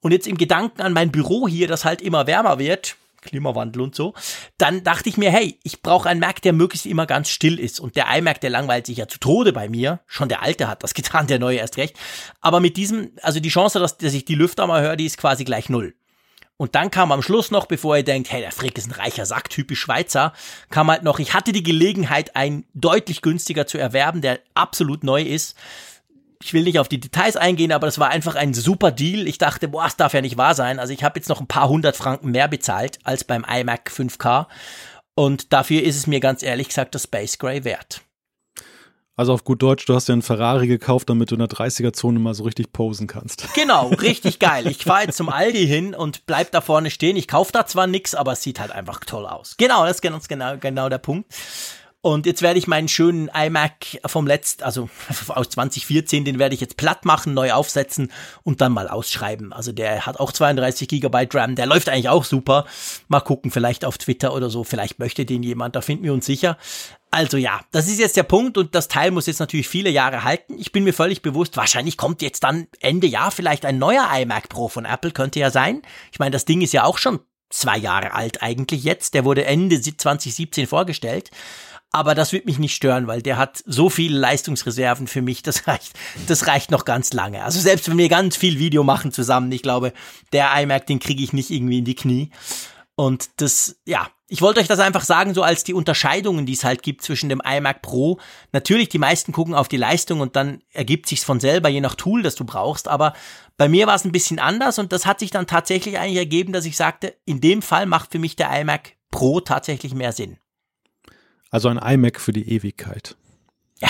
[0.01, 3.95] Und jetzt im Gedanken an mein Büro hier, das halt immer wärmer wird, Klimawandel und
[3.95, 4.14] so,
[4.59, 7.81] dann dachte ich mir, hey, ich brauche einen Mac, der möglichst immer ganz still ist.
[7.81, 10.01] Und der iMac, der langweilt sich ja zu Tode bei mir.
[10.07, 11.97] Schon der alte hat das getan, der neue erst recht.
[12.41, 15.18] Aber mit diesem, also die Chance, dass, dass ich die Lüfter mal höre, die ist
[15.18, 15.95] quasi gleich null.
[16.57, 19.25] Und dann kam am Schluss noch, bevor ihr denkt, hey, der Frick ist ein reicher
[19.25, 20.35] Sack, typisch Schweizer,
[20.68, 25.23] kam halt noch, ich hatte die Gelegenheit, einen deutlich günstiger zu erwerben, der absolut neu
[25.23, 25.57] ist
[26.43, 29.28] ich will nicht auf die Details eingehen, aber das war einfach ein super Deal.
[29.28, 30.78] Ich dachte, boah, das darf ja nicht wahr sein.
[30.78, 34.47] Also ich habe jetzt noch ein paar hundert Franken mehr bezahlt als beim iMac 5K.
[35.14, 38.01] Und dafür ist es mir ganz ehrlich gesagt das Space Gray wert.
[39.16, 42.18] Also auf gut Deutsch, du hast ja einen Ferrari gekauft, damit du in der 30er-Zone
[42.18, 43.47] mal so richtig posen kannst.
[43.55, 44.66] Genau, richtig geil.
[44.66, 47.16] Ich fahre jetzt zum Aldi hin und bleib da vorne stehen.
[47.16, 49.57] Ich kaufe da zwar nichts, aber es sieht halt einfach toll aus.
[49.59, 51.30] Genau, das ist genau, genau der Punkt.
[52.03, 54.88] Und jetzt werde ich meinen schönen iMac vom letzten, also
[55.28, 58.11] aus 2014, den werde ich jetzt platt machen, neu aufsetzen
[58.42, 59.53] und dann mal ausschreiben.
[59.53, 62.64] Also der hat auch 32 Gigabyte RAM, der läuft eigentlich auch super.
[63.09, 66.24] Mal gucken, vielleicht auf Twitter oder so, vielleicht möchte den jemand, da finden wir uns
[66.24, 66.57] sicher.
[67.11, 70.24] Also ja, das ist jetzt der Punkt und das Teil muss jetzt natürlich viele Jahre
[70.24, 70.59] halten.
[70.59, 74.48] Ich bin mir völlig bewusst, wahrscheinlich kommt jetzt dann Ende Jahr vielleicht ein neuer iMac
[74.48, 75.82] Pro von Apple, könnte ja sein.
[76.12, 77.20] Ich meine, das Ding ist ja auch schon
[77.51, 79.14] zwei Jahre alt eigentlich jetzt.
[79.14, 81.30] Der wurde Ende 2017 vorgestellt.
[81.93, 85.66] Aber das wird mich nicht stören, weil der hat so viele Leistungsreserven für mich, das
[85.66, 87.43] reicht, das reicht noch ganz lange.
[87.45, 89.93] Also selbst wenn wir ganz viel Video machen zusammen, ich glaube,
[90.32, 92.30] der iMac, den kriege ich nicht irgendwie in die Knie.
[92.95, 96.62] Und das, ja, ich wollte euch das einfach sagen, so als die Unterscheidungen, die es
[96.62, 98.20] halt gibt zwischen dem iMac Pro.
[98.53, 101.97] Natürlich, die meisten gucken auf die Leistung und dann ergibt sich's von selber, je nach
[101.97, 102.86] Tool, das du brauchst.
[102.86, 103.14] Aber
[103.57, 106.53] bei mir war es ein bisschen anders und das hat sich dann tatsächlich eigentlich ergeben,
[106.53, 110.38] dass ich sagte, in dem Fall macht für mich der iMac Pro tatsächlich mehr Sinn.
[111.51, 113.16] Also ein iMac für die Ewigkeit.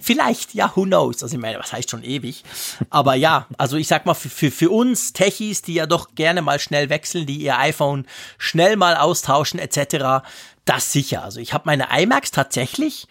[0.00, 1.22] Vielleicht, ja, who knows?
[1.22, 2.44] Also ich meine, was heißt schon ewig?
[2.90, 6.42] Aber ja, also ich sag mal, für, für, für uns Techies, die ja doch gerne
[6.42, 8.06] mal schnell wechseln, die ihr iPhone
[8.38, 10.26] schnell mal austauschen etc.,
[10.64, 11.22] das sicher.
[11.22, 13.06] Also ich habe meine iMacs tatsächlich,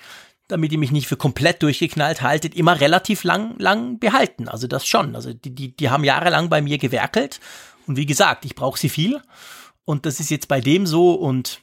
[0.47, 4.47] damit ihr mich nicht für komplett durchgeknallt haltet, immer relativ lang, lang behalten.
[4.47, 5.15] Also das schon.
[5.15, 7.39] Also die, die, die haben jahrelang bei mir gewerkelt.
[7.88, 9.21] Und wie gesagt, ich brauche sie viel.
[9.86, 11.61] Und das ist jetzt bei dem so und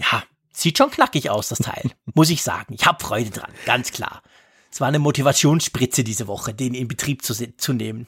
[0.00, 0.22] ja,
[0.56, 1.90] Sieht schon knackig aus, das Teil.
[2.14, 2.74] Muss ich sagen.
[2.78, 4.22] Ich habe Freude dran, ganz klar.
[4.70, 8.06] Es war eine Motivationsspritze diese Woche, den in Betrieb zu, zu nehmen.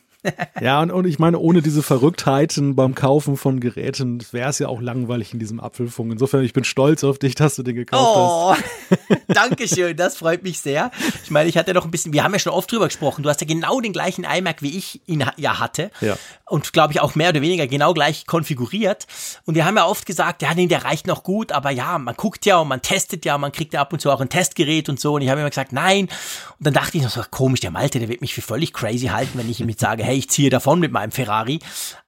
[0.61, 4.69] Ja, und, und ich meine, ohne diese Verrücktheiten beim Kaufen von Geräten wäre es ja
[4.69, 6.13] auch langweilig in diesem Apfelfunk.
[6.13, 9.21] Insofern, ich bin stolz auf dich, dass du den gekauft oh, hast.
[9.29, 10.91] Dankeschön, das freut mich sehr.
[11.25, 13.29] Ich meine, ich hatte noch ein bisschen, wir haben ja schon oft drüber gesprochen, du
[13.29, 15.91] hast ja genau den gleichen iMac, wie ich ihn ja hatte.
[16.01, 16.17] Ja.
[16.49, 19.07] Und glaube ich auch mehr oder weniger genau gleich konfiguriert.
[19.45, 22.15] Und wir haben ja oft gesagt, ja, nee, der reicht noch gut, aber ja, man
[22.15, 24.89] guckt ja und man testet ja, man kriegt ja ab und zu auch ein Testgerät
[24.89, 25.15] und so.
[25.15, 26.07] Und ich habe immer gesagt, nein.
[26.59, 29.07] Und dann dachte ich noch so, komisch, der Malte, der wird mich für völlig crazy
[29.07, 31.61] halten, wenn ich ihm jetzt sage, hey, ich ziehe davon mit meinem Ferrari.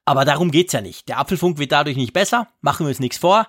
[0.05, 1.07] Aber darum geht's ja nicht.
[1.07, 3.47] Der Apfelfunk wird dadurch nicht besser, machen wir uns nichts vor.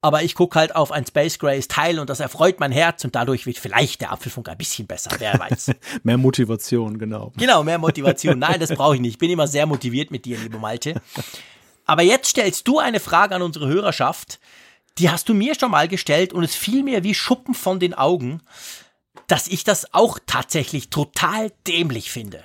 [0.00, 3.16] Aber ich gucke halt auf ein Space Grays Teil und das erfreut mein Herz und
[3.16, 5.72] dadurch wird vielleicht der Apfelfunk ein bisschen besser, wer weiß.
[6.04, 7.32] mehr Motivation, genau.
[7.36, 8.38] Genau, mehr Motivation.
[8.38, 9.14] Nein, das brauche ich nicht.
[9.14, 11.00] Ich bin immer sehr motiviert mit dir, liebe Malte.
[11.84, 14.38] Aber jetzt stellst du eine Frage an unsere Hörerschaft,
[14.98, 17.94] die hast du mir schon mal gestellt und es fiel mir wie Schuppen von den
[17.94, 18.40] Augen,
[19.26, 22.44] dass ich das auch tatsächlich total dämlich finde.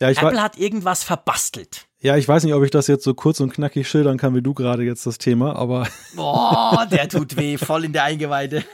[0.00, 1.88] Ja, ich Apple hat irgendwas verbastelt.
[2.00, 4.42] Ja, ich weiß nicht, ob ich das jetzt so kurz und knackig schildern kann, wie
[4.42, 5.88] du gerade jetzt das Thema, aber.
[6.16, 8.64] Boah, der tut weh, voll in der Eingeweide.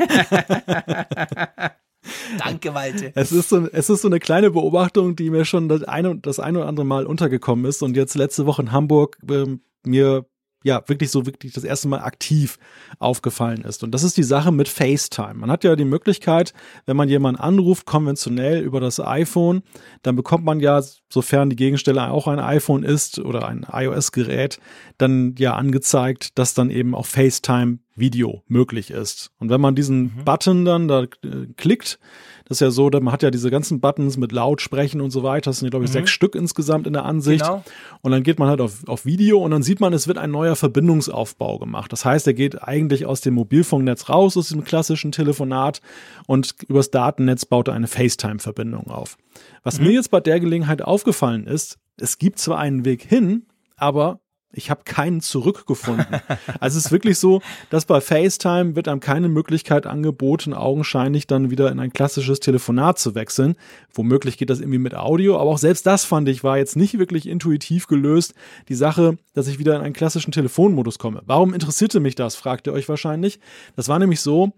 [2.38, 3.12] Danke, Malte.
[3.14, 6.38] Es ist, so, es ist so eine kleine Beobachtung, die mir schon das eine, das
[6.38, 10.26] eine oder andere Mal untergekommen ist und jetzt letzte Woche in Hamburg ähm, mir
[10.64, 12.58] ja wirklich so wirklich das erste Mal aktiv
[12.98, 13.84] aufgefallen ist.
[13.84, 15.34] Und das ist die Sache mit FaceTime.
[15.34, 16.54] Man hat ja die Möglichkeit,
[16.86, 19.62] wenn man jemanden anruft, konventionell über das iPhone,
[20.02, 24.58] dann bekommt man ja, sofern die Gegenstelle auch ein iPhone ist oder ein iOS-Gerät,
[24.98, 29.30] dann ja angezeigt, dass dann eben auch FaceTime Video möglich ist.
[29.38, 30.24] Und wenn man diesen mhm.
[30.24, 32.00] Button dann da äh, klickt,
[32.46, 35.50] das ist ja so, man hat ja diese ganzen Buttons mit Lautsprechen und so weiter.
[35.50, 35.94] Das sind, glaube ich, mhm.
[35.94, 37.42] sechs Stück insgesamt in der Ansicht.
[37.42, 37.64] Genau.
[38.02, 40.30] Und dann geht man halt auf, auf Video und dann sieht man, es wird ein
[40.30, 41.90] neuer Verbindungsaufbau gemacht.
[41.90, 45.80] Das heißt, er geht eigentlich aus dem Mobilfunknetz raus, aus dem klassischen Telefonat
[46.26, 49.16] und übers Datennetz baut er eine FaceTime-Verbindung auf.
[49.62, 49.86] Was mhm.
[49.86, 54.20] mir jetzt bei der Gelegenheit aufgefallen ist, es gibt zwar einen Weg hin, aber
[54.56, 56.20] ich habe keinen zurückgefunden.
[56.60, 61.50] also es ist wirklich so, dass bei FaceTime wird einem keine Möglichkeit angeboten, augenscheinlich dann
[61.50, 63.56] wieder in ein klassisches Telefonat zu wechseln.
[63.92, 66.98] Womöglich geht das irgendwie mit Audio, aber auch selbst das fand ich war jetzt nicht
[66.98, 68.34] wirklich intuitiv gelöst.
[68.68, 71.22] Die Sache, dass ich wieder in einen klassischen Telefonmodus komme.
[71.26, 73.40] Warum interessierte mich das, fragt ihr euch wahrscheinlich.
[73.76, 74.52] Das war nämlich so,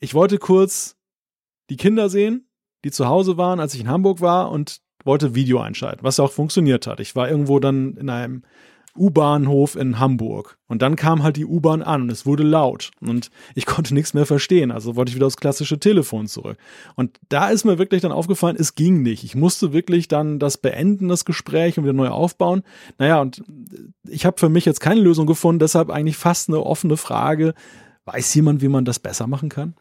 [0.00, 0.96] ich wollte kurz
[1.70, 2.48] die Kinder sehen,
[2.84, 6.32] die zu Hause waren, als ich in Hamburg war und wollte Video einschalten, was auch
[6.32, 7.00] funktioniert hat.
[7.00, 8.42] Ich war irgendwo dann in einem
[8.96, 10.58] U-Bahnhof in Hamburg.
[10.68, 14.14] Und dann kam halt die U-Bahn an und es wurde laut und ich konnte nichts
[14.14, 14.70] mehr verstehen.
[14.70, 16.58] Also wollte ich wieder aufs klassische Telefon zurück.
[16.94, 19.24] Und da ist mir wirklich dann aufgefallen, es ging nicht.
[19.24, 22.62] Ich musste wirklich dann das beenden, das Gespräch und wieder neu aufbauen.
[22.98, 23.42] Naja, und
[24.08, 27.54] ich habe für mich jetzt keine Lösung gefunden, deshalb eigentlich fast eine offene Frage.
[28.04, 29.74] Weiß jemand, wie man das besser machen kann?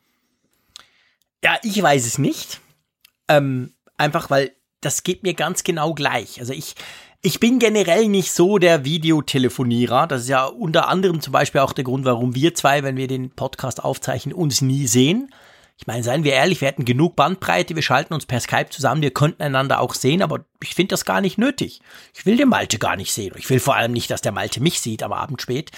[1.43, 2.59] Ja, ich weiß es nicht.
[3.27, 4.51] Ähm, einfach weil
[4.85, 6.39] das geht mir ganz genau gleich.
[6.39, 6.75] Also ich,
[7.25, 10.05] ich bin generell nicht so der Videotelefonierer.
[10.05, 13.07] Das ist ja unter anderem zum Beispiel auch der Grund, warum wir zwei, wenn wir
[13.07, 15.31] den Podcast aufzeichnen, uns nie sehen.
[15.77, 19.01] Ich meine, seien wir ehrlich, wir hätten genug Bandbreite, wir schalten uns per Skype zusammen,
[19.01, 21.81] wir könnten einander auch sehen, aber ich finde das gar nicht nötig.
[22.13, 23.33] Ich will den Malte gar nicht sehen.
[23.37, 25.71] Ich will vor allem nicht, dass der Malte mich sieht am Abend spät.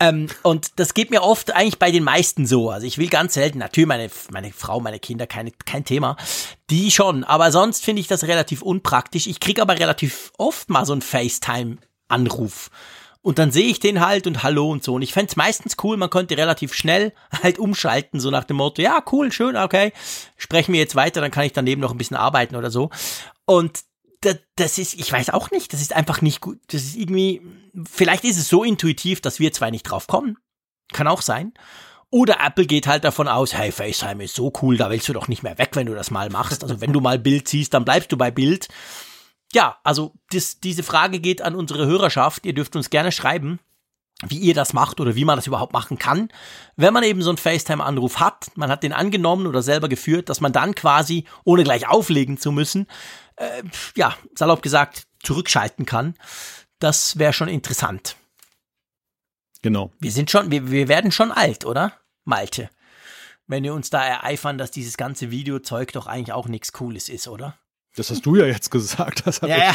[0.00, 2.70] Ähm, und das geht mir oft eigentlich bei den meisten so.
[2.70, 6.16] Also ich will ganz selten, natürlich meine, meine Frau, meine Kinder, keine, kein Thema.
[6.70, 7.22] Die schon.
[7.22, 9.26] Aber sonst finde ich das relativ unpraktisch.
[9.26, 12.70] Ich kriege aber relativ oft mal so einen FaceTime-Anruf.
[13.24, 14.92] Und dann sehe ich den halt und hallo und so.
[14.92, 18.82] Und ich fände meistens cool, man könnte relativ schnell halt umschalten, so nach dem Motto,
[18.82, 19.94] ja, cool, schön, okay,
[20.36, 22.90] sprechen wir jetzt weiter, dann kann ich daneben noch ein bisschen arbeiten oder so.
[23.46, 23.80] Und
[24.20, 26.58] das, das ist, ich weiß auch nicht, das ist einfach nicht gut.
[26.66, 27.40] Das ist irgendwie,
[27.90, 30.36] vielleicht ist es so intuitiv, dass wir zwei nicht drauf kommen.
[30.92, 31.54] Kann auch sein.
[32.10, 35.28] Oder Apple geht halt davon aus, hey, FaceTime ist so cool, da willst du doch
[35.28, 36.62] nicht mehr weg, wenn du das mal machst.
[36.62, 38.68] Also wenn du mal Bild siehst, dann bleibst du bei Bild
[39.54, 42.44] ja, also das, diese Frage geht an unsere Hörerschaft.
[42.44, 43.60] Ihr dürft uns gerne schreiben,
[44.26, 46.28] wie ihr das macht oder wie man das überhaupt machen kann.
[46.76, 50.40] Wenn man eben so einen FaceTime-Anruf hat, man hat den angenommen oder selber geführt, dass
[50.40, 52.86] man dann quasi, ohne gleich auflegen zu müssen,
[53.36, 53.62] äh,
[53.96, 56.14] ja, salopp gesagt, zurückschalten kann.
[56.80, 58.16] Das wäre schon interessant.
[59.62, 59.92] Genau.
[60.00, 61.92] Wir sind schon, wir, wir werden schon alt, oder?
[62.24, 62.70] Malte.
[63.46, 67.28] Wenn wir uns da ereifern, dass dieses ganze Videozeug doch eigentlich auch nichts Cooles ist,
[67.28, 67.56] oder?
[67.96, 69.22] Das hast du ja jetzt gesagt.
[69.42, 69.74] ja, ja.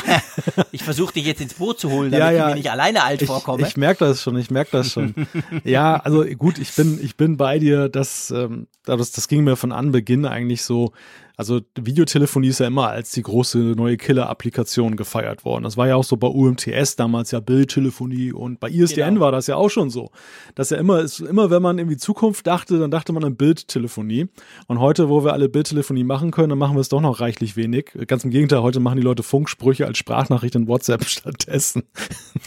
[0.71, 2.43] Ich versuche dich jetzt ins Boot zu holen, damit ja, ja.
[2.43, 3.65] ich mir nicht alleine alt ich, vorkomme.
[3.65, 5.15] Ich merke das schon, ich merke das schon.
[5.63, 9.55] ja, also gut, ich bin, ich bin bei dir, dass ähm, das, das ging mir
[9.55, 10.91] von Anbeginn eigentlich so,
[11.39, 15.63] also Videotelefonie ist ja immer als die große neue Killer-Applikation gefeiert worden.
[15.63, 19.21] Das war ja auch so bei UMTS damals ja Bildtelefonie und bei ISDN genau.
[19.21, 20.11] war das ja auch schon so.
[20.55, 24.27] Dass ja immer ist, immer wenn man irgendwie Zukunft dachte, dann dachte man an Bildtelefonie.
[24.67, 27.55] Und heute, wo wir alle Bildtelefonie machen können, dann machen wir es doch noch reichlich
[27.55, 27.91] wenig.
[28.07, 31.83] Ganz im Gegenteil, heute machen die Leute Funksprüche als Sprachnachricht in WhatsApp stattdessen.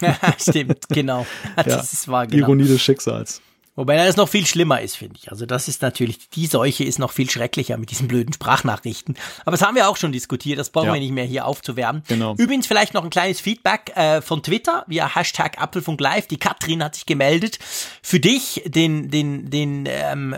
[0.36, 1.24] Stimmt, genau.
[1.56, 2.44] Das ja, ist wahr, genau.
[2.44, 3.40] Ironie des Schicksals.
[3.74, 5.30] Wobei das noch viel schlimmer ist, finde ich.
[5.30, 9.16] Also das ist natürlich, die Seuche ist noch viel schrecklicher mit diesen blöden Sprachnachrichten.
[9.46, 10.92] Aber das haben wir auch schon diskutiert, das brauchen ja.
[10.92, 12.02] wir nicht mehr hier aufzuwärmen.
[12.06, 12.34] Genau.
[12.36, 16.26] Übrigens vielleicht noch ein kleines Feedback äh, von Twitter via Hashtag Apfelfunk Live.
[16.26, 17.58] Die Katrin hat sich gemeldet.
[18.02, 20.36] Für dich, den, den, den, ähm,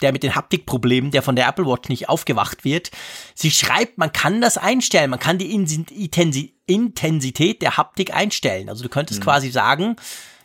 [0.00, 2.92] der mit den Haptikproblemen, der von der Apple Watch nicht aufgewacht wird.
[3.34, 5.52] Sie schreibt, man kann das einstellen, man kann die
[6.66, 8.68] Intensität der Haptik einstellen.
[8.68, 9.24] Also du könntest mhm.
[9.24, 9.96] quasi sagen,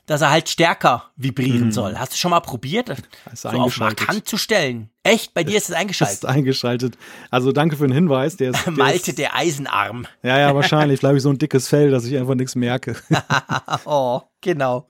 [0.06, 1.72] dass er halt stärker vibrieren mhm.
[1.72, 1.98] soll.
[1.98, 2.94] Hast du schon mal probiert,
[3.34, 4.90] so auf markant zu stellen?
[5.04, 5.34] Echt?
[5.34, 6.16] Bei dir ist es eingeschaltet?
[6.16, 6.98] Ist eingeschaltet.
[7.30, 8.38] Also danke für den Hinweis.
[8.38, 10.06] Der ist, der Malte, ist, der Eisenarm.
[10.22, 11.04] Ja, ja, wahrscheinlich.
[11.04, 12.96] Habe ich so ein dickes Fell, dass ich einfach nichts merke.
[13.86, 14.88] oh, genau.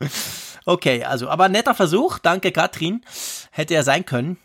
[0.65, 2.19] Okay, also, aber netter Versuch.
[2.19, 3.01] Danke, Katrin.
[3.51, 4.37] Hätte er sein können.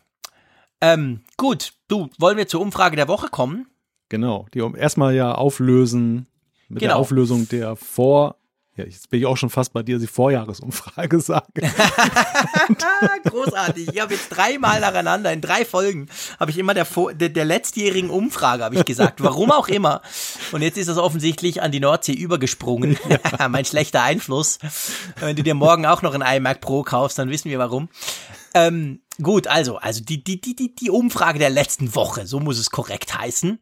[0.81, 3.67] Ähm, gut, du, wollen wir zur Umfrage der Woche kommen?
[4.09, 6.27] Genau, die erstmal ja auflösen
[6.69, 6.95] mit genau.
[6.95, 8.37] der Auflösung der vor
[8.79, 11.63] ja, jetzt bin ich auch schon fast bei dir, die Vorjahresumfrage sage.
[13.25, 13.89] Großartig.
[13.93, 16.09] Ich habe jetzt dreimal nacheinander, in drei Folgen,
[16.39, 19.21] habe ich immer der, der, der letztjährigen Umfrage, habe ich gesagt.
[19.23, 20.01] Warum auch immer.
[20.53, 22.97] Und jetzt ist das offensichtlich an die Nordsee übergesprungen.
[23.39, 23.49] Ja.
[23.49, 24.59] mein schlechter Einfluss.
[25.19, 27.89] Wenn du dir morgen auch noch ein iMac Pro kaufst, dann wissen wir warum.
[28.55, 32.59] Ähm, gut, also, also die, die, die, die, die Umfrage der letzten Woche, so muss
[32.59, 33.59] es korrekt heißen.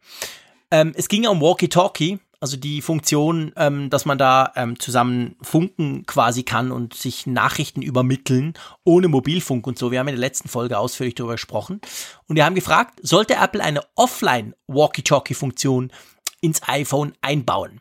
[0.71, 6.05] Ähm, es ging um Walkie-Talkie also die Funktion, ähm, dass man da ähm, zusammen funken
[6.07, 9.91] quasi kann und sich Nachrichten übermitteln ohne Mobilfunk und so.
[9.91, 11.81] Wir haben in der letzten Folge ausführlich darüber gesprochen.
[12.27, 15.91] Und wir haben gefragt, sollte Apple eine Offline-Walkie-Talkie-Funktion
[16.41, 17.81] ins iPhone einbauen?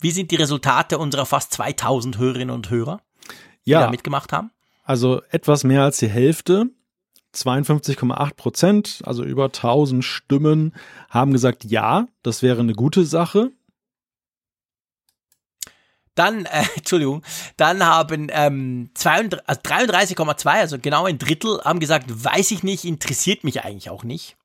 [0.00, 3.00] Wie sind die Resultate unserer fast 2000 Hörerinnen und Hörer,
[3.66, 4.50] die ja, da mitgemacht haben?
[4.84, 6.70] Also etwas mehr als die Hälfte
[7.34, 10.74] 52,8 Prozent, also über 1000 Stimmen,
[11.08, 13.52] haben gesagt, ja, das wäre eine gute Sache.
[16.14, 17.22] Dann, äh, Entschuldigung,
[17.56, 23.44] dann haben ähm, 33,2, also, also genau ein Drittel, haben gesagt, weiß ich nicht, interessiert
[23.44, 24.36] mich eigentlich auch nicht.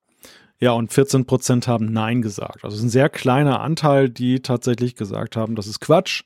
[0.60, 2.64] Ja, und 14 Prozent haben Nein gesagt.
[2.64, 6.24] Also es ist ein sehr kleiner Anteil, die tatsächlich gesagt haben, das ist Quatsch.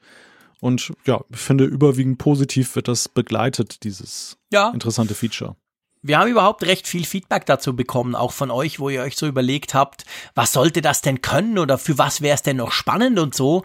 [0.61, 4.69] Und ja, ich finde, überwiegend positiv wird das begleitet, dieses ja.
[4.69, 5.55] interessante Feature.
[6.01, 9.27] Wir haben überhaupt recht viel Feedback dazu bekommen, auch von euch, wo ihr euch so
[9.27, 13.19] überlegt habt, was sollte das denn können oder für was wäre es denn noch spannend
[13.19, 13.63] und so.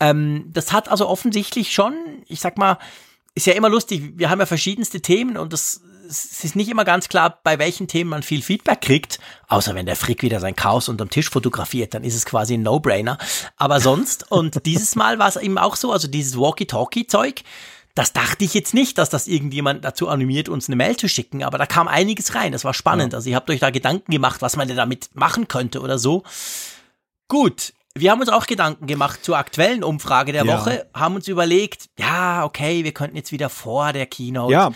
[0.00, 1.94] Ähm, das hat also offensichtlich schon,
[2.26, 2.78] ich sag mal,
[3.36, 6.84] ist ja immer lustig, wir haben ja verschiedenste Themen und das, es ist nicht immer
[6.84, 10.56] ganz klar, bei welchen Themen man viel Feedback kriegt, außer wenn der Frick wieder sein
[10.56, 13.18] Chaos unterm Tisch fotografiert, dann ist es quasi ein No-Brainer.
[13.56, 17.42] Aber sonst, und dieses Mal war es eben auch so, also dieses Walkie-Talkie-Zeug,
[17.96, 21.42] das dachte ich jetzt nicht, dass das irgendjemand dazu animiert, uns eine Mail zu schicken,
[21.42, 22.52] aber da kam einiges rein.
[22.52, 23.14] Das war spannend.
[23.14, 23.16] Ja.
[23.16, 26.22] Also ihr habt euch da Gedanken gemacht, was man denn damit machen könnte oder so.
[27.26, 27.72] Gut.
[27.94, 30.58] Wir haben uns auch Gedanken gemacht zur aktuellen Umfrage der ja.
[30.58, 34.52] Woche, haben uns überlegt, ja, okay, wir könnten jetzt wieder vor der Keynote.
[34.52, 34.72] Ja.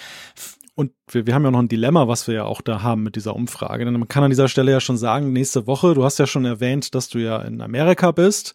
[0.75, 3.17] Und wir, wir haben ja noch ein Dilemma, was wir ja auch da haben mit
[3.17, 3.85] dieser Umfrage.
[3.85, 6.47] Denn man kann an dieser Stelle ja schon sagen, nächste Woche, du hast ja schon
[6.47, 8.55] erwähnt, dass du ja in Amerika bist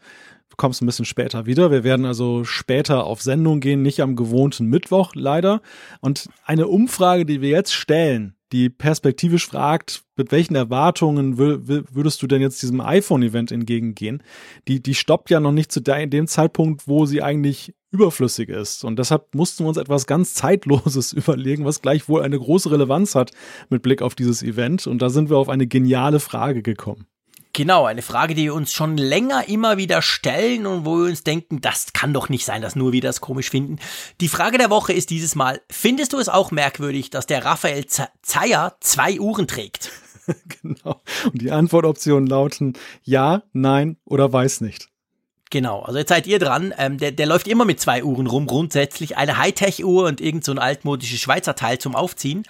[0.57, 1.71] kommst ein bisschen später wieder.
[1.71, 5.61] Wir werden also später auf Sendung gehen, nicht am gewohnten Mittwoch leider.
[6.01, 12.27] Und eine Umfrage, die wir jetzt stellen, die perspektivisch fragt, mit welchen Erwartungen würdest du
[12.27, 14.23] denn jetzt diesem iPhone-Event entgegengehen,
[14.67, 18.83] die, die stoppt ja noch nicht zu dem Zeitpunkt, wo sie eigentlich überflüssig ist.
[18.85, 23.31] Und deshalb mussten wir uns etwas ganz Zeitloses überlegen, was gleichwohl eine große Relevanz hat
[23.69, 24.85] mit Blick auf dieses Event.
[24.87, 27.07] Und da sind wir auf eine geniale Frage gekommen.
[27.55, 31.23] Genau, eine Frage, die wir uns schon länger immer wieder stellen und wo wir uns
[31.23, 33.79] denken, das kann doch nicht sein, dass nur wir das komisch finden.
[34.19, 37.85] Die Frage der Woche ist dieses Mal, findest du es auch merkwürdig, dass der Raphael
[37.85, 39.91] Zeyer zwei Uhren trägt?
[40.61, 41.01] genau.
[41.31, 44.89] Und die Antwortoptionen lauten ja, nein oder weiß nicht.
[45.49, 46.73] Genau, also jetzt seid ihr dran.
[46.77, 49.15] Ähm, der, der läuft immer mit zwei Uhren rum, grundsätzlich.
[49.15, 52.43] Eine Hightech-Uhr und irgend so ein altmodisches Schweizer Teil zum Aufziehen.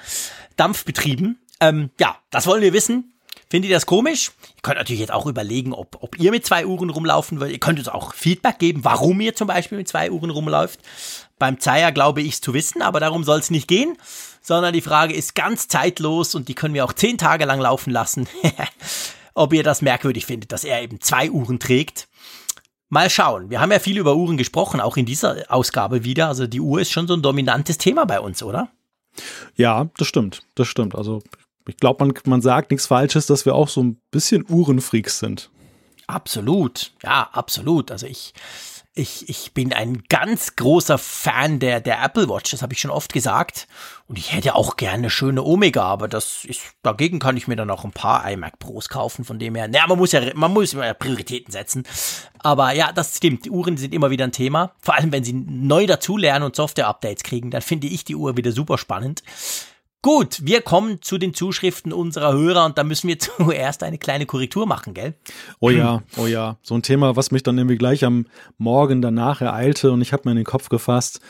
[0.56, 1.38] Dampfbetrieben.
[1.60, 3.15] Ähm, ja, das wollen wir wissen.
[3.56, 4.34] Findet ihr das komisch?
[4.58, 7.54] Ihr könnt natürlich jetzt auch überlegen, ob, ob ihr mit zwei Uhren rumlaufen wollt.
[7.54, 10.82] Ihr könnt uns auch Feedback geben, warum ihr zum Beispiel mit zwei Uhren rumläuft.
[11.40, 13.98] Beim Zeier glaube ich es zu wissen, aber darum soll es nicht gehen,
[14.42, 17.92] sondern die Frage ist ganz zeitlos und die können wir auch zehn Tage lang laufen
[17.92, 18.28] lassen.
[19.36, 22.10] ob ihr das merkwürdig findet, dass er eben zwei Uhren trägt.
[22.90, 23.50] Mal schauen.
[23.50, 26.28] Wir haben ja viel über Uhren gesprochen, auch in dieser Ausgabe wieder.
[26.28, 28.68] Also die Uhr ist schon so ein dominantes Thema bei uns, oder?
[29.56, 30.44] Ja, das stimmt.
[30.56, 30.94] Das stimmt.
[30.94, 31.24] Also
[31.68, 35.50] ich glaube, man, man sagt nichts Falsches, dass wir auch so ein bisschen Uhrenfreaks sind.
[36.08, 37.92] Absolut, ja, absolut.
[37.92, 38.34] Also ich,
[38.98, 42.92] ich, ich bin ein ganz großer Fan der, der Apple Watch, das habe ich schon
[42.92, 43.68] oft gesagt.
[44.08, 47.56] Und ich hätte auch gerne eine schöne Omega, aber das ist, dagegen kann ich mir
[47.56, 49.68] dann auch ein paar iMac Pros kaufen, von dem her.
[49.68, 51.84] Naja, man muss ja, man muss ja Prioritäten setzen.
[52.38, 53.46] Aber ja, das stimmt.
[53.46, 54.74] Die Uhren sind immer wieder ein Thema.
[54.80, 58.52] Vor allem, wenn sie neu dazulernen und Software-Updates kriegen, dann finde ich die Uhr wieder
[58.52, 59.24] super spannend.
[60.06, 64.28] Gut, wir kommen zu den Zuschriften unserer Hörer und da müssen wir zuerst eine kleine
[64.28, 65.16] Korrektur machen, gell?
[65.60, 66.60] Oh ja, oh ja.
[66.62, 68.28] So ein Thema, was mich dann irgendwie gleich am
[68.60, 71.22] Morgen danach ereilte und ich habe mir in den Kopf gefasst,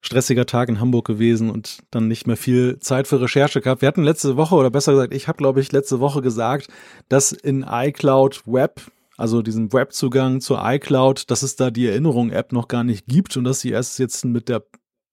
[0.00, 3.82] stressiger Tag in Hamburg gewesen und dann nicht mehr viel Zeit für Recherche gehabt.
[3.82, 6.68] Wir hatten letzte Woche, oder besser gesagt, ich habe, glaube ich, letzte Woche gesagt,
[7.10, 12.68] dass in iCloud Web also diesen Webzugang zur iCloud, dass es da die Erinnerung-App noch
[12.68, 14.64] gar nicht gibt und dass sie erst jetzt mit der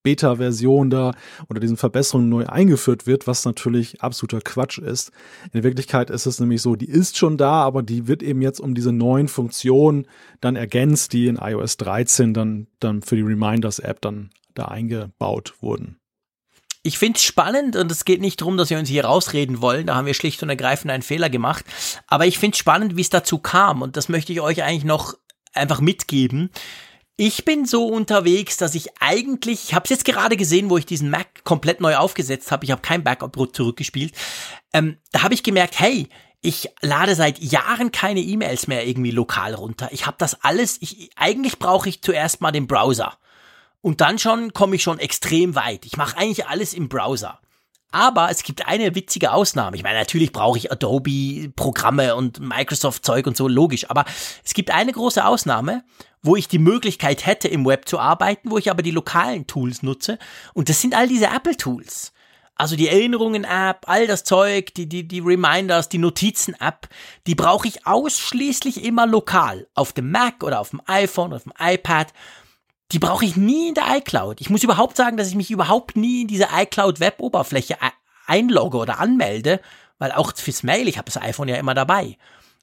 [0.04, 1.14] Beta-Version da
[1.50, 5.12] oder diesen Verbesserungen neu eingeführt wird, was natürlich absoluter Quatsch ist.
[5.54, 8.60] In Wirklichkeit ist es nämlich so, die ist schon da, aber die wird eben jetzt
[8.60, 10.08] um diese neuen Funktionen
[10.42, 15.98] dann ergänzt, die in iOS 13 dann, dann für die Reminders-App dann da eingebaut wurden.
[16.86, 19.88] Ich finde es spannend und es geht nicht darum, dass wir uns hier rausreden wollen.
[19.88, 21.64] Da haben wir schlicht und ergreifend einen Fehler gemacht.
[22.08, 24.84] Aber ich finde es spannend, wie es dazu kam und das möchte ich euch eigentlich
[24.84, 25.16] noch
[25.54, 26.50] einfach mitgeben.
[27.16, 30.86] Ich bin so unterwegs, dass ich eigentlich, ich habe es jetzt gerade gesehen, wo ich
[30.88, 32.66] diesen Mac komplett neu aufgesetzt habe.
[32.66, 34.14] Ich habe kein Backup zurückgespielt.
[34.74, 36.10] Ähm, da habe ich gemerkt, hey,
[36.42, 39.90] ich lade seit Jahren keine E-Mails mehr irgendwie lokal runter.
[39.92, 40.78] Ich habe das alles.
[40.82, 43.18] Ich, eigentlich brauche ich zuerst mal den Browser
[43.82, 45.86] und dann schon komme ich schon extrem weit.
[45.86, 47.40] Ich mache eigentlich alles im Browser.
[47.94, 49.78] Aber es gibt eine witzige Ausnahme.
[49.78, 53.88] Ich meine, natürlich brauche ich Adobe-Programme und Microsoft-Zeug und so, logisch.
[53.88, 54.06] Aber
[54.44, 55.84] es gibt eine große Ausnahme,
[56.24, 59.84] wo ich die Möglichkeit hätte, im Web zu arbeiten, wo ich aber die lokalen Tools
[59.84, 60.18] nutze.
[60.56, 62.14] Und das sind all diese Apple-Tools.
[62.56, 66.90] Also die Erinnerungen-App, all das Zeug, die, die, die Reminders, die Notizen-App,
[67.28, 69.68] die brauche ich ausschließlich immer lokal.
[69.76, 72.12] Auf dem Mac oder auf dem iPhone, oder auf dem iPad
[72.92, 74.42] die brauche ich nie in der iCloud.
[74.42, 77.78] Ich muss überhaupt sagen, dass ich mich überhaupt nie in diese iCloud-Web-Oberfläche
[78.28, 79.60] einlogge oder anmelde,
[79.98, 82.18] weil auch fürs Mail, ich habe das iPhone ja immer dabei.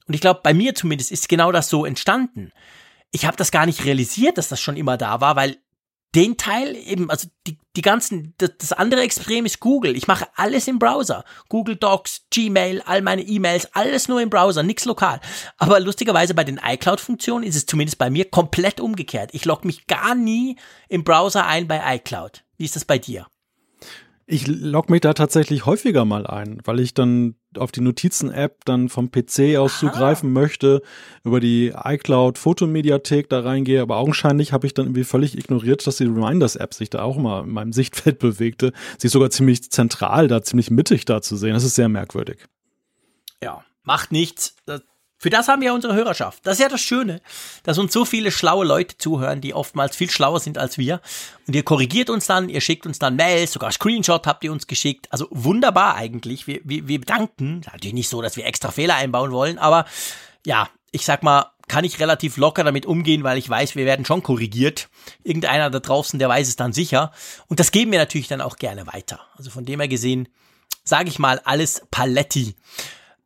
[0.07, 2.51] Und ich glaube, bei mir zumindest ist genau das so entstanden.
[3.11, 5.57] Ich habe das gar nicht realisiert, dass das schon immer da war, weil
[6.15, 9.95] den Teil eben, also die, die ganzen, das, das andere Extrem ist Google.
[9.95, 11.23] Ich mache alles im Browser.
[11.47, 15.21] Google Docs, Gmail, all meine E-Mails, alles nur im Browser, nichts lokal.
[15.57, 19.29] Aber lustigerweise bei den iCloud-Funktionen ist es zumindest bei mir komplett umgekehrt.
[19.33, 20.57] Ich logge mich gar nie
[20.89, 22.43] im Browser ein bei iCloud.
[22.57, 23.27] Wie ist das bei dir?
[24.33, 28.87] Ich logge mich da tatsächlich häufiger mal ein, weil ich dann auf die Notizen-App dann
[28.87, 29.79] vom PC aus Aha.
[29.79, 30.81] zugreifen möchte,
[31.25, 35.97] über die iCloud Fotomediathek da reingehe, aber augenscheinlich habe ich dann irgendwie völlig ignoriert, dass
[35.97, 38.71] die Reminders-App sich da auch mal in meinem Sichtfeld bewegte.
[38.97, 41.51] Sie ist sogar ziemlich zentral da, ziemlich mittig da zu sehen.
[41.51, 42.37] Das ist sehr merkwürdig.
[43.43, 44.55] Ja, macht nichts.
[44.65, 44.81] Das
[45.21, 46.39] für das haben wir unsere Hörerschaft.
[46.47, 47.21] Das ist ja das Schöne,
[47.61, 50.99] dass uns so viele schlaue Leute zuhören, die oftmals viel schlauer sind als wir.
[51.45, 54.65] Und ihr korrigiert uns dann, ihr schickt uns dann Mails, sogar Screenshot habt ihr uns
[54.65, 55.07] geschickt.
[55.11, 56.47] Also wunderbar eigentlich.
[56.47, 57.61] Wir, wir, wir bedanken.
[57.71, 59.85] Natürlich nicht so, dass wir extra Fehler einbauen wollen, aber
[60.43, 64.05] ja, ich sag mal, kann ich relativ locker damit umgehen, weil ich weiß, wir werden
[64.05, 64.89] schon korrigiert.
[65.23, 67.11] Irgendeiner da draußen, der weiß es dann sicher.
[67.47, 69.19] Und das geben wir natürlich dann auch gerne weiter.
[69.37, 70.29] Also von dem her gesehen,
[70.83, 72.55] sage ich mal, alles Paletti.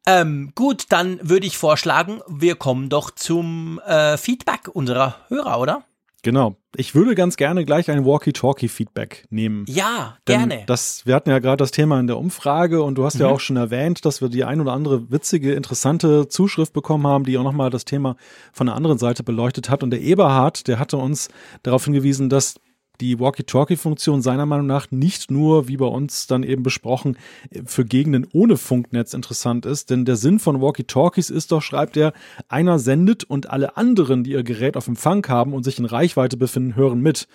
[0.07, 5.83] Ähm, gut, dann würde ich vorschlagen, wir kommen doch zum äh, Feedback unserer Hörer, oder?
[6.25, 6.55] Genau.
[6.75, 9.63] Ich würde ganz gerne gleich ein Walkie-Talkie-Feedback nehmen.
[9.67, 10.63] Ja, gerne.
[10.65, 13.21] Das, wir hatten ja gerade das Thema in der Umfrage und du hast mhm.
[13.21, 17.25] ja auch schon erwähnt, dass wir die ein oder andere witzige, interessante Zuschrift bekommen haben,
[17.25, 18.15] die auch nochmal das Thema
[18.53, 19.83] von der anderen Seite beleuchtet hat.
[19.83, 21.29] Und der Eberhard, der hatte uns
[21.61, 22.55] darauf hingewiesen, dass
[23.01, 27.17] die Walkie-Talkie-Funktion seiner Meinung nach nicht nur, wie bei uns dann eben besprochen,
[27.65, 32.13] für Gegenden ohne Funknetz interessant ist, denn der Sinn von Walkie-Talkies ist doch, schreibt er,
[32.47, 36.37] einer sendet und alle anderen, die ihr Gerät auf Empfang haben und sich in Reichweite
[36.37, 37.27] befinden, hören mit.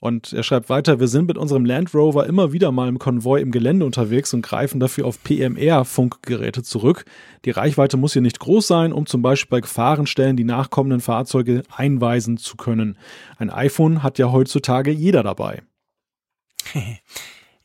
[0.00, 3.42] Und er schreibt weiter, wir sind mit unserem Land Rover immer wieder mal im Konvoi
[3.42, 7.04] im Gelände unterwegs und greifen dafür auf PMR-Funkgeräte zurück.
[7.44, 11.64] Die Reichweite muss hier nicht groß sein, um zum Beispiel bei Gefahrenstellen die nachkommenden Fahrzeuge
[11.70, 12.96] einweisen zu können.
[13.36, 15.62] Ein iPhone hat ja heutzutage jeder dabei.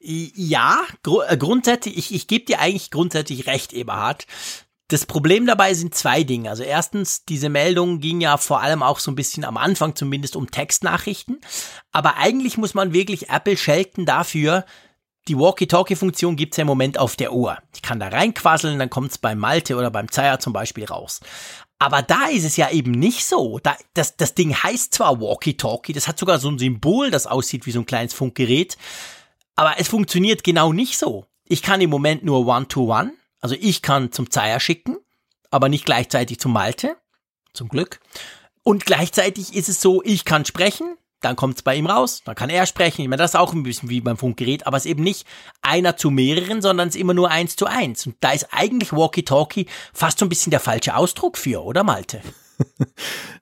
[0.08, 4.28] Ja, gr äh, grundsätzlich, ich, ich gebe dir eigentlich grundsätzlich recht, Eberhard.
[4.88, 6.50] Das Problem dabei sind zwei Dinge.
[6.50, 10.36] Also erstens, diese Meldung ging ja vor allem auch so ein bisschen am Anfang zumindest
[10.36, 11.42] um Textnachrichten.
[11.92, 14.64] Aber eigentlich muss man wirklich Apple schelten dafür,
[15.28, 17.58] die Walkie-Talkie-Funktion gibt's ja im Moment auf der Uhr.
[17.74, 21.20] Ich kann da reinquasseln, dann kommt's beim Malte oder beim Zeier zum Beispiel raus.
[21.80, 23.60] Aber da ist es ja eben nicht so.
[23.60, 27.66] Da, das, das Ding heißt zwar Walkie-Talkie, das hat sogar so ein Symbol, das aussieht
[27.66, 28.78] wie so ein kleines Funkgerät,
[29.56, 31.26] aber es funktioniert genau nicht so.
[31.48, 34.98] Ich kann im Moment nur One-to-One, -one, also ich kann zum Zeier schicken,
[35.52, 36.98] aber nicht gleichzeitig zum Malte.
[37.54, 38.00] Zum Glück.
[38.64, 42.36] Und gleichzeitig ist es so, ich kann sprechen, dann kommt es bei ihm raus, dann
[42.36, 43.02] kann er sprechen.
[43.02, 45.26] Ich meine, das ist auch ein bisschen wie beim Funkgerät, aber es ist eben nicht
[45.62, 48.06] einer zu mehreren, sondern es ist immer nur eins zu eins.
[48.06, 52.22] Und da ist eigentlich Walkie-Talkie fast so ein bisschen der falsche Ausdruck für, oder Malte?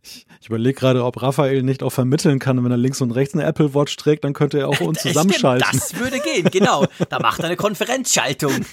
[0.02, 3.34] Ich, ich überlege gerade, ob Raphael nicht auch vermitteln kann, wenn er links und rechts
[3.34, 5.68] eine Apple Watch trägt, dann könnte er auch uns zusammenschalten.
[5.72, 6.86] Das würde gehen, genau.
[7.10, 8.52] Da macht er eine Konferenzschaltung.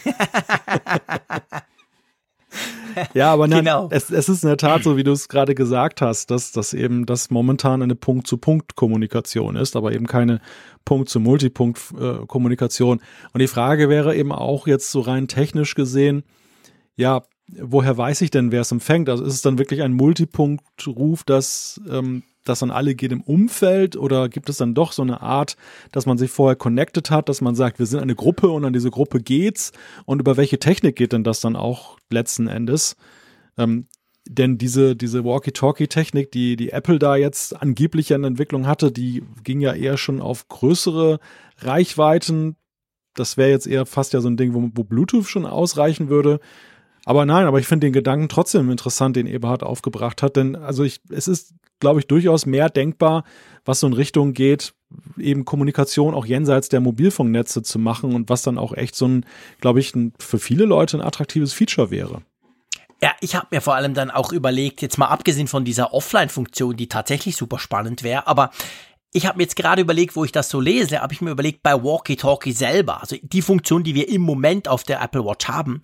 [3.14, 3.88] ja, aber genau.
[3.92, 6.72] es, es ist in der Tat so, wie du es gerade gesagt hast, dass das
[6.74, 10.40] eben das momentan eine Punkt-zu-Punkt-Kommunikation ist, aber eben keine
[10.84, 13.00] Punkt-zu-Multipunkt-Kommunikation.
[13.32, 16.24] Und die Frage wäre eben auch jetzt so rein technisch gesehen,
[16.96, 17.22] ja,
[17.58, 19.08] woher weiß ich denn, wer es empfängt?
[19.08, 23.96] Also ist es dann wirklich ein Multipunkt-Ruf, dass ähm, das an alle geht im Umfeld
[23.96, 25.56] oder gibt es dann doch so eine Art,
[25.92, 28.72] dass man sich vorher connected hat, dass man sagt, wir sind eine Gruppe und an
[28.72, 29.72] diese Gruppe geht's
[30.06, 32.96] und über welche Technik geht denn das dann auch letzten Endes?
[33.58, 33.86] Ähm,
[34.28, 39.60] denn diese, diese Walkie-Talkie-Technik, die, die Apple da jetzt angeblich in Entwicklung hatte, die ging
[39.60, 41.18] ja eher schon auf größere
[41.58, 42.56] Reichweiten.
[43.14, 46.40] Das wäre jetzt eher fast ja so ein Ding, wo, wo Bluetooth schon ausreichen würde.
[47.10, 50.84] Aber nein, aber ich finde den Gedanken trotzdem interessant, den Eberhard aufgebracht hat, denn also
[50.84, 53.24] ich, es ist, glaube ich, durchaus mehr denkbar,
[53.64, 54.74] was so in Richtung geht,
[55.18, 59.26] eben Kommunikation auch jenseits der Mobilfunknetze zu machen und was dann auch echt so ein,
[59.60, 62.22] glaube ich, ein, für viele Leute ein attraktives Feature wäre.
[63.02, 66.76] Ja, ich habe mir vor allem dann auch überlegt, jetzt mal abgesehen von dieser Offline-Funktion,
[66.76, 68.52] die tatsächlich super spannend wäre, aber
[69.12, 71.64] ich habe mir jetzt gerade überlegt, wo ich das so lese, habe ich mir überlegt
[71.64, 75.48] bei Walkie Talkie selber, also die Funktion, die wir im Moment auf der Apple Watch
[75.48, 75.82] haben,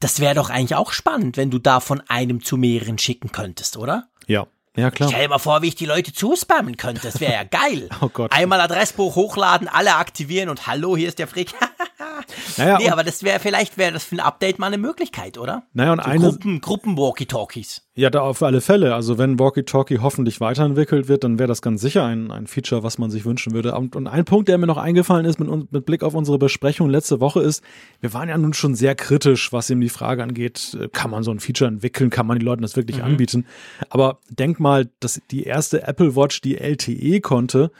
[0.00, 3.76] das wäre doch eigentlich auch spannend, wenn du da von einem zu mehreren schicken könntest,
[3.76, 4.08] oder?
[4.26, 4.46] Ja.
[4.76, 5.08] Ja, klar.
[5.08, 7.00] Stell dir mal vor, wie ich die Leute zuspammen könnte.
[7.02, 7.88] Das wäre ja geil.
[8.02, 8.30] oh Gott.
[8.30, 11.54] Einmal Adressbuch hochladen, alle aktivieren und hallo, hier ist der Frick.
[12.58, 15.62] naja, nee, aber das wäre, vielleicht wäre das für ein Update mal eine Möglichkeit, oder?
[15.72, 16.20] Naja, und so eine.
[16.20, 17.82] Gruppen, Gruppen Walkie-Talkies.
[17.94, 18.94] Ja, da auf alle Fälle.
[18.94, 22.98] Also wenn Walkie-Talkie hoffentlich weiterentwickelt wird, dann wäre das ganz sicher ein, ein Feature, was
[22.98, 23.74] man sich wünschen würde.
[23.74, 26.90] Und, und ein Punkt, der mir noch eingefallen ist mit, mit Blick auf unsere Besprechung
[26.90, 27.62] letzte Woche ist,
[28.00, 31.30] wir waren ja nun schon sehr kritisch, was eben die Frage angeht, kann man so
[31.30, 33.04] ein Feature entwickeln, kann man den Leuten das wirklich mhm.
[33.04, 33.46] anbieten.
[33.88, 37.70] Aber denk mal, dass die erste Apple Watch, die LTE konnte,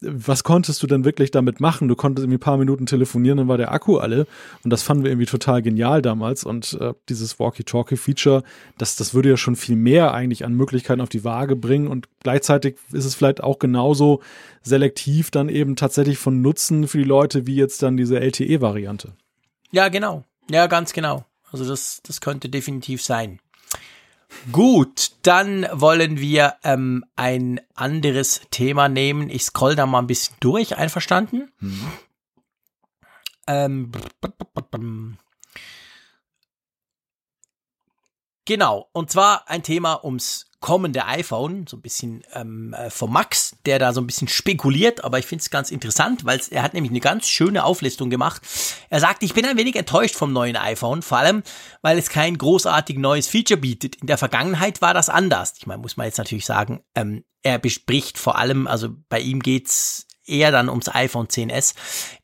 [0.00, 1.88] was konntest du denn wirklich damit machen?
[1.88, 4.26] Du konntest irgendwie ein paar Minuten telefonieren, dann war der Akku alle.
[4.62, 6.44] Und das fanden wir irgendwie total genial damals.
[6.44, 8.42] Und äh, dieses Walkie-Talkie-Feature,
[8.76, 11.88] das, das würde ja schon viel mehr eigentlich an Möglichkeiten auf die Waage bringen.
[11.88, 14.20] Und gleichzeitig ist es vielleicht auch genauso
[14.62, 19.12] selektiv dann eben tatsächlich von Nutzen für die Leute wie jetzt dann diese LTE-Variante.
[19.70, 20.24] Ja, genau.
[20.50, 21.24] Ja, ganz genau.
[21.50, 23.40] Also das, das könnte definitiv sein.
[24.52, 29.30] Gut, dann wollen wir ähm, ein anderes Thema nehmen.
[29.30, 31.50] Ich scroll da mal ein bisschen durch, einverstanden?
[31.60, 31.92] Mhm.
[33.46, 33.92] Ähm,
[38.48, 43.56] genau, und zwar ein Thema ums kommende iPhone, so ein bisschen ähm, äh, von Max,
[43.64, 46.74] der da so ein bisschen spekuliert, aber ich finde es ganz interessant, weil er hat
[46.74, 48.42] nämlich eine ganz schöne Auflistung gemacht.
[48.90, 51.44] Er sagt, ich bin ein wenig enttäuscht vom neuen iPhone, vor allem,
[51.82, 53.96] weil es kein großartig neues Feature bietet.
[53.96, 55.54] In der Vergangenheit war das anders.
[55.58, 59.40] Ich meine, muss man jetzt natürlich sagen, ähm, er bespricht vor allem, also bei ihm
[59.40, 61.74] geht's eher dann ums iPhone 10s.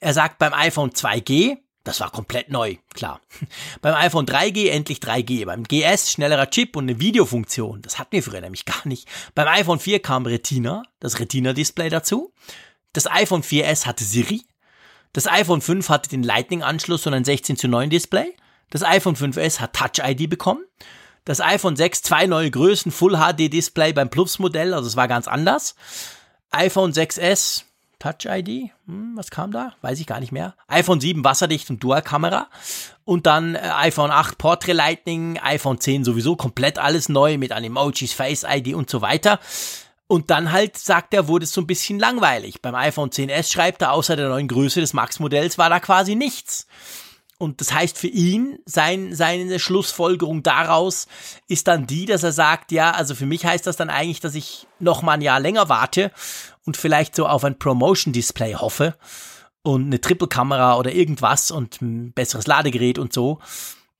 [0.00, 3.20] Er sagt beim iPhone 2G, das war komplett neu, klar.
[3.82, 7.82] Beim iPhone 3G endlich 3G, beim GS schnellerer Chip und eine Videofunktion.
[7.82, 9.06] Das hatten wir früher nämlich gar nicht.
[9.34, 12.32] Beim iPhone 4 kam Retina, das Retina-Display dazu.
[12.94, 14.46] Das iPhone 4S hatte Siri.
[15.12, 18.34] Das iPhone 5 hatte den Lightning-Anschluss und ein 16 zu 9 Display.
[18.70, 20.64] Das iPhone 5S hat Touch-ID bekommen.
[21.24, 25.28] Das iPhone 6 zwei neue Größen, Full HD Display beim Plus-Modell, also es war ganz
[25.28, 25.74] anders.
[26.50, 27.64] iPhone 6S
[27.98, 29.74] Touch ID, hm, was kam da?
[29.80, 30.54] Weiß ich gar nicht mehr.
[30.68, 32.48] iPhone 7 wasserdicht und Dual-Kamera.
[33.04, 38.12] Und dann äh, iPhone 8 Portrait Lightning, iPhone 10 sowieso komplett alles neu mit Animojis,
[38.12, 39.40] Face ID und so weiter.
[40.06, 42.60] Und dann halt, sagt er, wurde es so ein bisschen langweilig.
[42.60, 46.66] Beim iPhone 10s schreibt er, außer der neuen Größe des Max-Modells war da quasi nichts.
[47.38, 51.06] Und das heißt für ihn, sein, seine Schlussfolgerung daraus
[51.48, 54.34] ist dann die, dass er sagt, ja, also für mich heißt das dann eigentlich, dass
[54.34, 56.12] ich noch mal ein Jahr länger warte
[56.64, 58.96] und vielleicht so auf ein Promotion-Display hoffe
[59.62, 63.40] und eine Triple-Kamera oder irgendwas und ein besseres Ladegerät und so.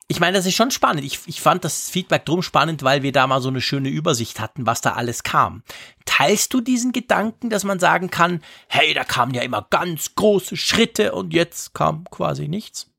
[0.07, 1.03] Ich meine, das ist schon spannend.
[1.03, 4.39] Ich, ich fand das Feedback drum spannend, weil wir da mal so eine schöne Übersicht
[4.39, 5.63] hatten, was da alles kam.
[6.05, 10.57] Teilst du diesen Gedanken, dass man sagen kann, hey, da kamen ja immer ganz große
[10.57, 12.91] Schritte und jetzt kam quasi nichts?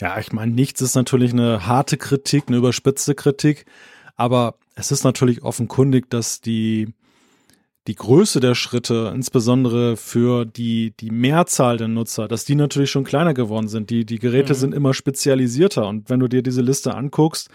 [0.00, 3.66] Ja, ich meine, nichts ist natürlich eine harte Kritik, eine überspitzte Kritik,
[4.16, 6.94] aber es ist natürlich offenkundig, dass die
[7.88, 13.02] die Größe der Schritte, insbesondere für die, die Mehrzahl der Nutzer, dass die natürlich schon
[13.02, 13.88] kleiner geworden sind.
[13.88, 14.58] Die, die Geräte mhm.
[14.58, 15.88] sind immer spezialisierter.
[15.88, 17.48] Und wenn du dir diese Liste anguckst,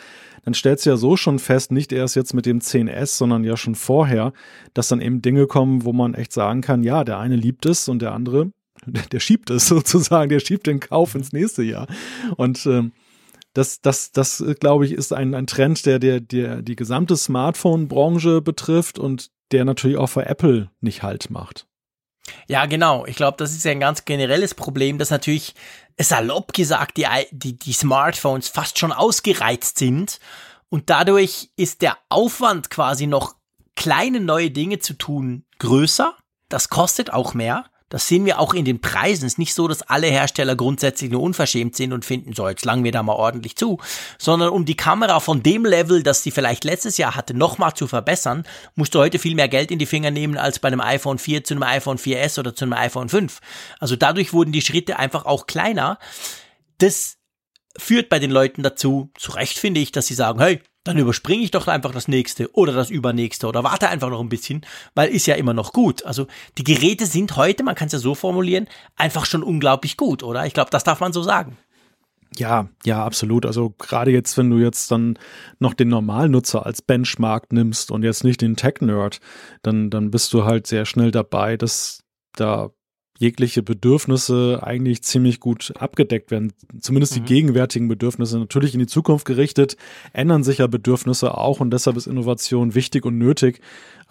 [0.44, 3.56] dann stellst du ja so schon fest, nicht erst jetzt mit dem 10S, sondern ja
[3.56, 4.34] schon vorher,
[4.74, 7.88] dass dann eben Dinge kommen, wo man echt sagen kann, ja, der eine liebt es
[7.88, 8.52] und der andere,
[9.12, 11.88] der, schiebt es sozusagen, der schiebt den Kauf ins nächste Jahr.
[12.38, 12.92] Und ähm,
[13.54, 18.42] das, das, das, glaube ich, ist ein, ein Trend, der, der, der die gesamte Smartphone-Branche
[18.42, 21.68] betrifft und der natürlich auch für Apple nicht halt macht.
[22.48, 23.06] Ja, genau.
[23.06, 25.54] Ich glaube, das ist ja ein ganz generelles Problem, dass natürlich
[26.00, 30.20] salopp gesagt die, die, die Smartphones fast schon ausgereizt sind
[30.70, 33.36] und dadurch ist der Aufwand quasi noch
[33.76, 36.16] kleine neue Dinge zu tun größer.
[36.50, 37.66] Das kostet auch mehr.
[37.94, 39.24] Das sehen wir auch in den Preisen.
[39.28, 42.66] Es ist nicht so, dass alle Hersteller grundsätzlich nur unverschämt sind und finden, so, jetzt
[42.66, 43.78] langen wir da mal ordentlich zu,
[44.18, 47.86] sondern um die Kamera von dem Level, das sie vielleicht letztes Jahr hatte, nochmal zu
[47.86, 51.20] verbessern, musst du heute viel mehr Geld in die Finger nehmen als bei einem iPhone
[51.20, 53.40] 4 zu einem iPhone 4S oder zu einem iPhone 5.
[53.80, 56.00] Also dadurch wurden die Schritte einfach auch kleiner.
[56.80, 57.18] Das
[57.78, 61.44] führt bei den Leuten dazu, zu Recht finde ich, dass sie sagen, hey, dann überspringe
[61.44, 64.66] ich doch einfach das nächste oder das übernächste oder warte einfach noch ein bisschen,
[64.96, 66.06] weil ist ja immer noch gut.
[66.06, 66.28] Also
[66.58, 70.46] die Geräte sind heute, man kann es ja so formulieren, einfach schon unglaublich gut, oder?
[70.46, 71.58] Ich glaube, das darf man so sagen.
[72.38, 73.46] Ja, ja, absolut.
[73.46, 75.20] Also gerade jetzt, wenn du jetzt dann
[75.60, 79.20] noch den Normalnutzer als Benchmark nimmst und jetzt nicht den Tech-Nerd,
[79.62, 82.04] dann, dann bist du halt sehr schnell dabei, dass
[82.36, 82.72] da
[83.20, 86.54] jegliche Bedürfnisse eigentlich ziemlich gut abgedeckt werden.
[86.80, 87.20] Zumindest mhm.
[87.20, 88.40] die gegenwärtigen Bedürfnisse.
[88.40, 89.78] Natürlich in die Zukunft gerichtet
[90.14, 93.62] ändern sich ja Bedürfnisse auch und deshalb ist Innovation wichtig und nötig.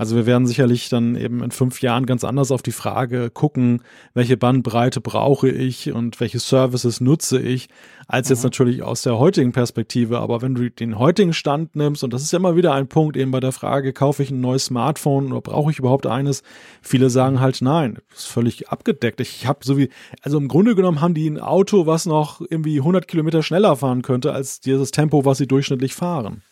[0.03, 3.83] Also wir werden sicherlich dann eben in fünf Jahren ganz anders auf die Frage gucken,
[4.15, 7.69] welche Bandbreite brauche ich und welche Services nutze ich,
[8.09, 8.47] als jetzt mhm.
[8.47, 10.19] natürlich aus der heutigen Perspektive.
[10.19, 13.16] Aber wenn du den heutigen Stand nimmst, und das ist ja immer wieder ein Punkt
[13.16, 16.43] eben bei der Frage, kaufe ich ein neues Smartphone oder brauche ich überhaupt eines?
[16.81, 19.20] Viele sagen halt nein, das ist völlig abgedeckt.
[19.20, 19.89] Ich habe so wie,
[20.23, 24.03] also im Grunde genommen haben die ein Auto, was noch irgendwie 100 Kilometer schneller fahren
[24.03, 26.43] könnte als dieses Tempo, was sie durchschnittlich fahren.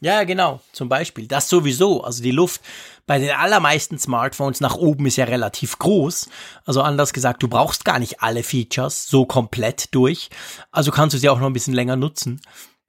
[0.00, 1.26] Ja, genau, zum Beispiel.
[1.26, 2.04] Das sowieso.
[2.04, 2.60] Also die Luft
[3.06, 6.28] bei den allermeisten Smartphones nach oben ist ja relativ groß.
[6.64, 10.30] Also anders gesagt, du brauchst gar nicht alle Features so komplett durch.
[10.70, 12.40] Also kannst du sie auch noch ein bisschen länger nutzen.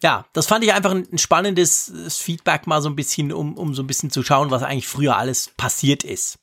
[0.04, 3.82] Ja, das fand ich einfach ein spannendes Feedback mal so ein bisschen, um, um so
[3.84, 6.38] ein bisschen zu schauen, was eigentlich früher alles passiert ist.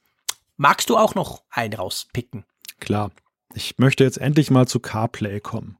[0.57, 2.45] Magst du auch noch einen rauspicken?
[2.81, 3.13] Klar.
[3.55, 5.79] Ich möchte jetzt endlich mal zu CarPlay kommen.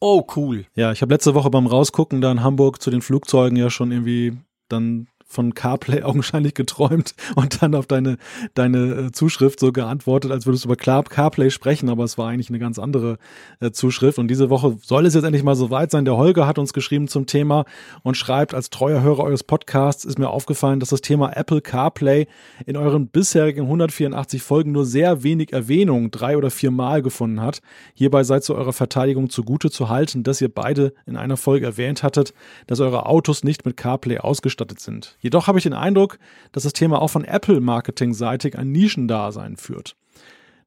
[0.00, 0.66] Oh, cool.
[0.74, 3.92] Ja, ich habe letzte Woche beim Rausgucken da in Hamburg zu den Flugzeugen ja schon
[3.92, 4.36] irgendwie
[4.68, 8.16] dann von CarPlay augenscheinlich geträumt und dann auf deine,
[8.54, 12.48] deine äh, Zuschrift so geantwortet, als würdest du über CarPlay sprechen, aber es war eigentlich
[12.48, 13.18] eine ganz andere
[13.60, 14.18] äh, Zuschrift.
[14.18, 16.04] Und diese Woche soll es jetzt endlich mal soweit sein.
[16.04, 17.64] Der Holger hat uns geschrieben zum Thema
[18.02, 22.26] und schreibt, als treuer Hörer eures Podcasts ist mir aufgefallen, dass das Thema Apple CarPlay
[22.64, 27.60] in euren bisherigen 184 Folgen nur sehr wenig Erwähnung, drei oder vier Mal gefunden hat.
[27.94, 32.02] Hierbei seid zu eurer Verteidigung zugute zu halten, dass ihr beide in einer Folge erwähnt
[32.02, 32.32] hattet,
[32.66, 35.15] dass eure Autos nicht mit CarPlay ausgestattet sind.
[35.20, 36.18] Jedoch habe ich den Eindruck,
[36.52, 39.96] dass das Thema auch von Apple marketingseitig ein Nischendasein führt.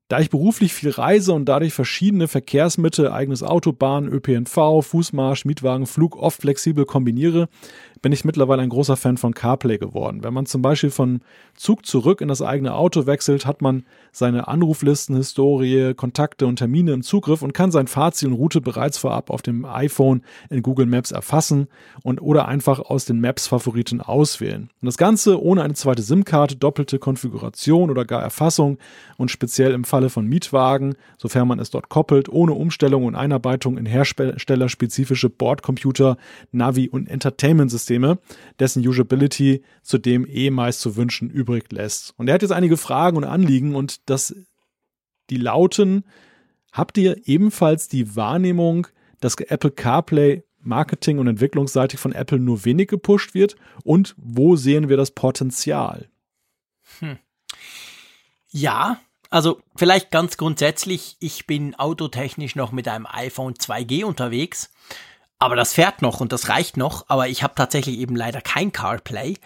[0.09, 6.17] Da ich beruflich viel reise und dadurch verschiedene Verkehrsmittel, eigenes Autobahn, ÖPNV, Fußmarsch, Mietwagen, Flug
[6.17, 7.47] oft flexibel kombiniere,
[8.01, 10.23] bin ich mittlerweile ein großer Fan von CarPlay geworden.
[10.23, 11.21] Wenn man zum Beispiel von
[11.55, 16.93] Zug zurück in das eigene Auto wechselt, hat man seine Anruflisten, Historie, Kontakte und Termine
[16.93, 20.85] im Zugriff und kann sein Fahrziel und Route bereits vorab auf dem iPhone in Google
[20.85, 21.67] Maps erfassen
[22.03, 24.69] und oder einfach aus den Maps-Favoriten auswählen.
[24.81, 28.77] Und das Ganze ohne eine zweite SIM-Karte, doppelte Konfiguration oder gar Erfassung
[29.17, 33.77] und speziell im Falle von Mietwagen, sofern man es dort koppelt, ohne Umstellung und Einarbeitung
[33.77, 36.15] in herstellerspezifische Bordcomputer,
[36.53, 38.17] Navi und Entertainment-Systeme
[38.61, 42.13] dessen Usability zudem eh meist zu wünschen übrig lässt.
[42.15, 44.33] Und er hat jetzt einige Fragen und Anliegen und das,
[45.29, 46.05] die lauten,
[46.71, 48.87] habt ihr ebenfalls die Wahrnehmung,
[49.19, 53.57] dass Apple CarPlay Marketing- und entwicklungsseitig von Apple nur wenig gepusht wird?
[53.83, 56.07] Und wo sehen wir das Potenzial?
[56.99, 57.17] Hm.
[58.51, 64.69] Ja, also vielleicht ganz grundsätzlich, ich bin autotechnisch noch mit einem iPhone 2G unterwegs
[65.39, 68.73] aber das fährt noch und das reicht noch, aber ich habe tatsächlich eben leider kein
[68.73, 69.37] CarPlay.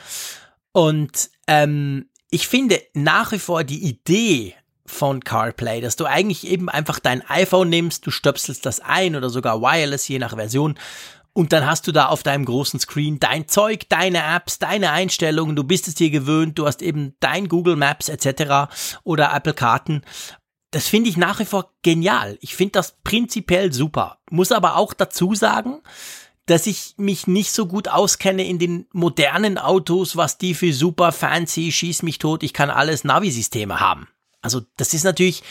[0.72, 4.55] Und ähm, ich finde nach wie vor die Idee
[4.88, 9.30] von CarPlay, dass du eigentlich eben einfach dein iPhone nimmst, du stöpselst das ein oder
[9.30, 10.80] sogar wireless, je nach Version,
[11.34, 15.55] und dann hast du da auf deinem großen Screen dein Zeug, deine Apps, deine Einstellungen,
[15.55, 18.72] du bist es dir gewöhnt, du hast eben dein Google Maps etc.
[19.03, 20.03] oder Apple Karten
[20.73, 22.38] das finde ich nach wie vor genial.
[22.41, 24.18] Ich finde das prinzipiell super.
[24.31, 25.84] Muss aber auch dazu sagen,
[26.47, 31.11] dass ich mich nicht so gut auskenne in den modernen Autos, was die für super
[31.11, 34.07] fancy, schieß mich tot, ich kann alles Navi-Systeme haben.
[34.41, 35.43] Also das ist natürlich,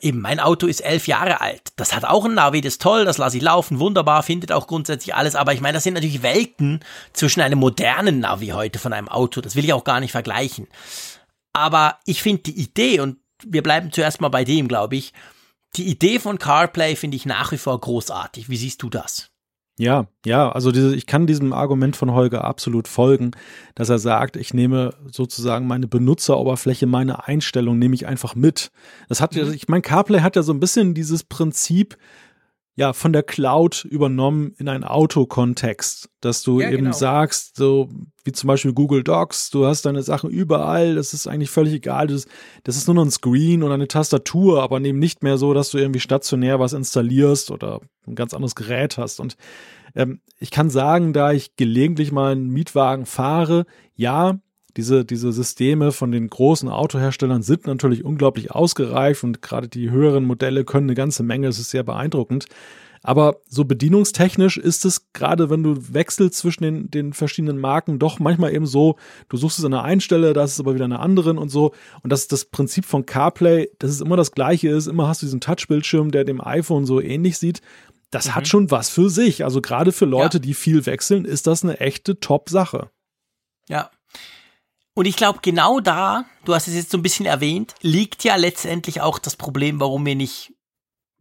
[0.00, 1.72] eben mein Auto ist elf Jahre alt.
[1.76, 4.66] Das hat auch ein Navi, das ist toll, das lasse ich laufen, wunderbar, findet auch
[4.66, 5.34] grundsätzlich alles.
[5.34, 6.80] Aber ich meine, das sind natürlich Welten
[7.12, 9.40] zwischen einem modernen Navi heute von einem Auto.
[9.40, 10.68] Das will ich auch gar nicht vergleichen.
[11.52, 15.12] Aber ich finde die Idee und wir bleiben zuerst mal bei dem, glaube ich.
[15.76, 18.48] Die Idee von CarPlay finde ich nach wie vor großartig.
[18.48, 19.30] Wie siehst du das?
[19.78, 23.30] Ja, ja, also diese, ich kann diesem Argument von Holger absolut folgen,
[23.76, 28.72] dass er sagt, ich nehme sozusagen meine Benutzeroberfläche, meine Einstellung nehme ich einfach mit.
[29.08, 29.52] Das hat ja, mhm.
[29.52, 31.96] ich meine, CarPlay hat ja so ein bisschen dieses Prinzip,
[32.78, 36.96] ja, von der Cloud übernommen in einen Autokontext, dass du ja, eben genau.
[36.96, 37.88] sagst, so
[38.22, 42.06] wie zum Beispiel Google Docs, du hast deine Sachen überall, das ist eigentlich völlig egal,
[42.06, 42.26] das,
[42.62, 45.70] das ist nur noch ein Screen und eine Tastatur, aber eben nicht mehr so, dass
[45.70, 49.18] du irgendwie stationär was installierst oder ein ganz anderes Gerät hast.
[49.18, 49.36] Und
[49.96, 54.38] ähm, ich kann sagen, da ich gelegentlich mal einen Mietwagen fahre, ja,
[54.78, 60.24] diese, diese Systeme von den großen Autoherstellern sind natürlich unglaublich ausgereift und gerade die höheren
[60.24, 62.46] Modelle können eine ganze Menge, es ist sehr beeindruckend.
[63.02, 68.20] Aber so bedienungstechnisch ist es gerade, wenn du wechselst zwischen den, den verschiedenen Marken, doch
[68.20, 68.96] manchmal eben so,
[69.28, 71.38] du suchst es an einer einen Stelle, da ist es aber wieder an einer anderen
[71.38, 71.74] und so.
[72.02, 74.86] Und das ist das Prinzip von CarPlay, dass es immer das gleiche ist.
[74.86, 77.62] Immer hast du diesen Touchbildschirm, der dem iPhone so ähnlich sieht.
[78.12, 78.34] Das mhm.
[78.36, 79.42] hat schon was für sich.
[79.42, 80.42] Also gerade für Leute, ja.
[80.42, 82.90] die viel wechseln, ist das eine echte Top-Sache.
[83.68, 83.90] Ja.
[84.98, 88.34] Und ich glaube, genau da, du hast es jetzt so ein bisschen erwähnt, liegt ja
[88.34, 90.54] letztendlich auch das Problem, warum wir nicht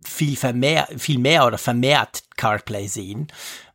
[0.04, 3.28] viel, vermehr, viel mehr oder vermehrt CarPlay sehen,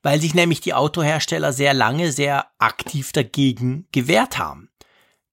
[0.02, 4.71] weil sich nämlich die Autohersteller sehr lange sehr aktiv dagegen gewehrt haben.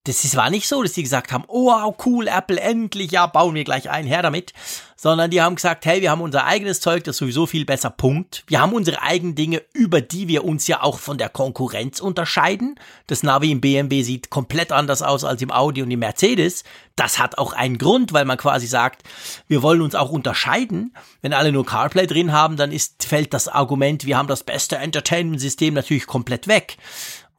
[0.05, 3.65] Das war nicht so, dass die gesagt haben, oh cool, Apple, endlich, ja, bauen wir
[3.65, 4.53] gleich ein, her damit.
[4.95, 7.89] Sondern die haben gesagt, hey, wir haben unser eigenes Zeug, das ist sowieso viel besser,
[7.89, 8.43] Punkt.
[8.47, 12.75] Wir haben unsere eigenen Dinge, über die wir uns ja auch von der Konkurrenz unterscheiden.
[13.07, 16.63] Das Navi im BMW sieht komplett anders aus als im Audi und im Mercedes.
[16.95, 19.03] Das hat auch einen Grund, weil man quasi sagt,
[19.47, 20.93] wir wollen uns auch unterscheiden.
[21.21, 24.77] Wenn alle nur CarPlay drin haben, dann ist, fällt das Argument, wir haben das beste
[24.77, 26.77] Entertainment-System natürlich komplett weg.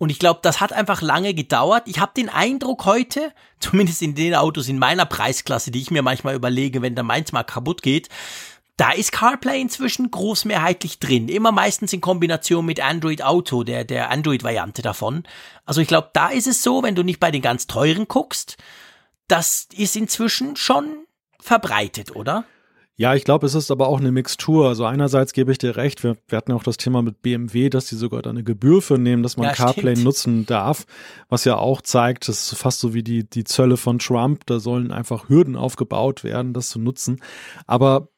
[0.00, 1.82] Und ich glaube, das hat einfach lange gedauert.
[1.84, 6.00] Ich habe den Eindruck heute, zumindest in den Autos in meiner Preisklasse, die ich mir
[6.00, 8.08] manchmal überlege, wenn da meins mal kaputt geht,
[8.78, 11.28] da ist CarPlay inzwischen großmehrheitlich drin.
[11.28, 15.24] Immer meistens in Kombination mit Android Auto, der, der Android-Variante davon.
[15.66, 18.56] Also ich glaube, da ist es so, wenn du nicht bei den ganz teuren guckst,
[19.28, 21.04] das ist inzwischen schon
[21.38, 22.46] verbreitet, oder?
[23.00, 24.68] Ja, ich glaube, es ist aber auch eine Mixtur.
[24.68, 27.70] Also einerseits gebe ich dir recht, wir, wir hatten ja auch das Thema mit BMW,
[27.70, 30.04] dass die sogar da eine Gebühr für nehmen, dass man ja, CarPlay stimmt.
[30.04, 30.84] nutzen darf,
[31.30, 34.60] was ja auch zeigt, das ist fast so wie die, die Zölle von Trump, da
[34.60, 37.22] sollen einfach Hürden aufgebaut werden, das zu nutzen.
[37.66, 38.10] Aber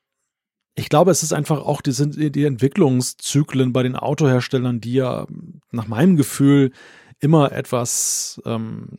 [0.75, 5.29] ich glaube, es ist einfach auch die, sind die Entwicklungszyklen bei den Autoherstellern, die ja
[5.71, 6.73] nach meinem Gefühl
[7.21, 8.99] immer etwas ähm,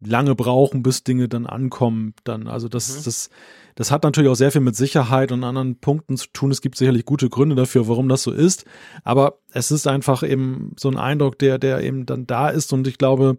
[0.00, 2.14] lange brauchen, bis Dinge dann ankommen.
[2.24, 3.04] Dann, also das, mhm.
[3.04, 3.30] das
[3.74, 6.50] das hat natürlich auch sehr viel mit Sicherheit und anderen Punkten zu tun.
[6.50, 8.64] Es gibt sicherlich gute Gründe dafür, warum das so ist.
[9.04, 12.72] Aber es ist einfach eben so ein Eindruck, der, der eben dann da ist.
[12.72, 13.38] Und ich glaube,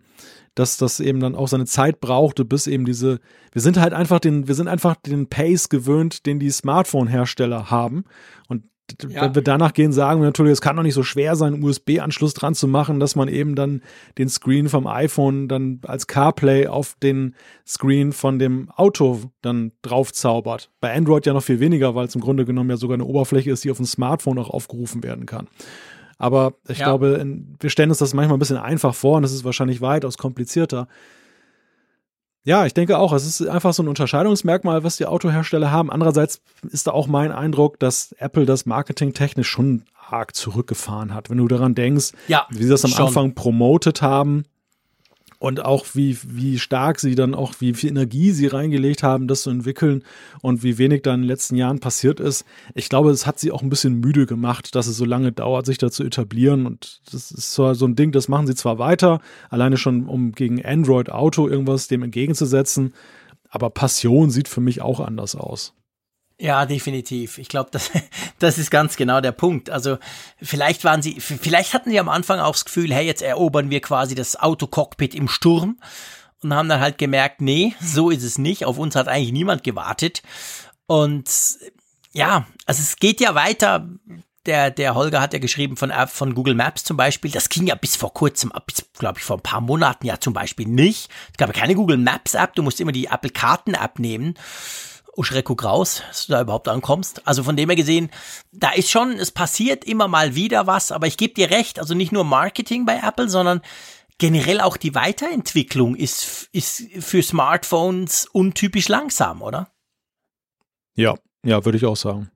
[0.56, 3.20] dass das eben dann auch seine Zeit brauchte, bis eben diese,
[3.52, 8.06] wir sind halt einfach den, wir sind einfach den Pace gewöhnt, den die Smartphone-Hersteller haben.
[9.10, 9.24] Ja.
[9.24, 11.64] wenn wir danach gehen, sagen wir natürlich, es kann doch nicht so schwer sein, einen
[11.64, 13.82] USB-Anschluss dran zu machen, dass man eben dann
[14.18, 17.36] den Screen vom iPhone dann als CarPlay auf den
[17.66, 20.70] Screen von dem Auto dann draufzaubert.
[20.82, 23.52] Bei Android ja noch viel weniger, weil es im Grunde genommen ja sogar eine Oberfläche
[23.52, 25.48] ist, die auf dem Smartphone auch aufgerufen werden kann.
[26.18, 26.86] Aber ich ja.
[26.86, 27.26] glaube,
[27.60, 30.88] wir stellen uns das manchmal ein bisschen einfach vor und es ist wahrscheinlich weitaus komplizierter.
[32.46, 35.90] Ja, ich denke auch, es ist einfach so ein Unterscheidungsmerkmal, was die Autohersteller haben.
[35.90, 41.30] Andererseits ist da auch mein Eindruck, dass Apple das marketingtechnisch schon arg zurückgefahren hat.
[41.30, 43.08] Wenn du daran denkst, ja, wie sie das am schon.
[43.08, 44.44] Anfang promotet haben,
[45.44, 49.42] und auch wie, wie stark sie dann auch, wie viel Energie sie reingelegt haben, das
[49.42, 50.06] zu entwickeln
[50.42, 52.46] und wie wenig da in den letzten Jahren passiert ist.
[52.76, 55.66] Ich glaube, es hat sie auch ein bisschen müde gemacht, dass es so lange dauert,
[55.66, 58.80] sich da zu etablieren und das ist zwar so ein Ding, das machen sie zwar
[58.80, 62.94] weiter, alleine schon, um gegen Android Auto irgendwas dem entgegenzusetzen,
[63.50, 65.74] aber Passion sieht für mich auch anders aus.
[66.40, 67.38] Ja, definitiv.
[67.38, 67.92] Ich glaube, das,
[68.40, 69.70] das ist ganz genau der Punkt.
[69.70, 69.98] Also
[70.42, 73.82] vielleicht waren sie, vielleicht hatten sie am Anfang auch das Gefühl, hey, jetzt erobern wir
[73.82, 75.80] quasi das Autocockpit im Sturm
[76.42, 78.66] und haben dann halt gemerkt, nee, so ist es nicht.
[78.66, 80.22] Auf uns hat eigentlich niemand gewartet.
[80.88, 81.30] Und
[82.12, 83.88] ja, also es geht ja weiter.
[84.46, 87.32] Der, der Holger hat ja geschrieben von, von Google Maps zum Beispiel.
[87.32, 90.34] Das ging ja bis vor kurzem, bis, glaube ich, vor ein paar Monaten ja zum
[90.34, 91.10] Beispiel nicht.
[91.32, 92.54] Es gab ja keine Google Maps App.
[92.56, 94.36] Du musst immer die Apple Karten App nehmen.
[95.16, 97.28] Uschreko Graus, dass du da überhaupt ankommst.
[97.28, 98.10] Also von dem her gesehen,
[98.52, 101.94] da ist schon, es passiert immer mal wieder was, aber ich gebe dir recht, also
[101.94, 103.62] nicht nur Marketing bei Apple, sondern
[104.18, 109.70] generell auch die Weiterentwicklung ist, ist für Smartphones untypisch langsam, oder?
[110.96, 112.30] Ja, ja, würde ich auch sagen.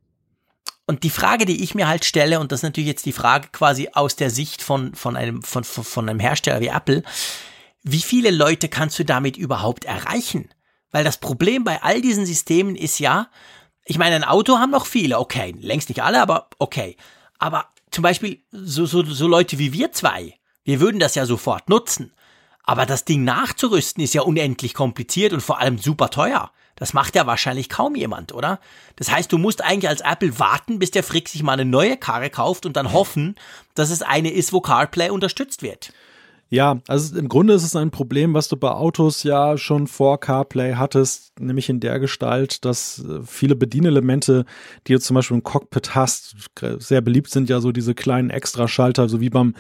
[0.86, 3.50] Und die Frage, die ich mir halt stelle, und das ist natürlich jetzt die Frage
[3.52, 7.04] quasi aus der Sicht von, von, einem, von, von einem Hersteller wie Apple,
[7.84, 10.50] wie viele Leute kannst du damit überhaupt erreichen?
[10.92, 13.30] Weil das Problem bei all diesen Systemen ist ja,
[13.86, 16.98] ich meine, ein Auto haben noch viele, okay, längst nicht alle, aber okay.
[17.40, 21.70] Aber zum Beispiel so, so, so Leute wie wir zwei, wir würden das ja sofort
[21.70, 22.14] nutzen.
[22.64, 26.52] Aber das Ding nachzurüsten ist ja unendlich kompliziert und vor allem super teuer.
[26.76, 28.60] Das macht ja wahrscheinlich kaum jemand, oder?
[28.98, 31.98] Das heißt, du musst eigentlich als Apple warten, bis der Frick sich mal eine neue
[31.98, 33.36] Karre kauft und dann hoffen,
[33.74, 35.92] dass es eine ist, wo CarPlay unterstützt wird.
[36.50, 40.18] Ja, also im Grunde ist es ein Problem, was du bei Autos ja schon vor
[40.20, 44.46] CarPlay hattest, nämlich in der Gestalt, dass äh, viele Bedienelemente,
[44.88, 46.36] die du zum Beispiel im Cockpit hast,
[46.80, 49.56] sehr beliebt sind ja so diese kleinen Extraschalter, so wie beim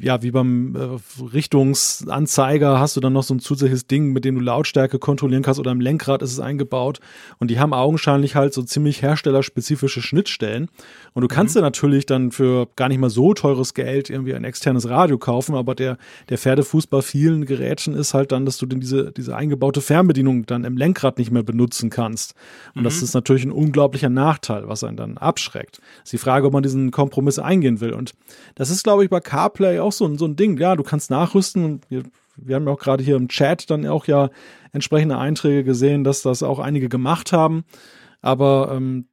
[0.00, 4.36] ja, wie beim äh, Richtungsanzeiger hast du dann noch so ein zusätzliches Ding, mit dem
[4.36, 7.00] du Lautstärke kontrollieren kannst oder im Lenkrad ist es eingebaut.
[7.38, 10.68] Und die haben augenscheinlich halt so ziemlich herstellerspezifische Schnittstellen.
[11.12, 11.60] Und du kannst mhm.
[11.60, 15.54] dir natürlich dann für gar nicht mal so teures Geld irgendwie ein externes Radio kaufen,
[15.54, 15.98] aber der,
[16.30, 20.46] der Pferdefuß bei vielen Geräten ist halt dann, dass du denn diese, diese eingebaute Fernbedienung
[20.46, 22.34] dann im Lenkrad nicht mehr benutzen kannst.
[22.74, 22.84] Und mhm.
[22.84, 25.80] das ist natürlich ein unglaublicher Nachteil, was einen dann abschreckt.
[25.98, 27.92] Das ist die Frage, ob man diesen Kompromiss eingehen will.
[27.92, 28.14] Und
[28.54, 30.58] das ist, glaube ich, bei CarPlay auch so, so ein Ding.
[30.58, 31.80] Ja, du kannst nachrüsten.
[31.88, 32.02] Wir,
[32.36, 34.30] wir haben ja auch gerade hier im Chat dann auch ja
[34.72, 37.64] entsprechende Einträge gesehen, dass das auch einige gemacht haben.
[38.20, 39.06] Aber ähm,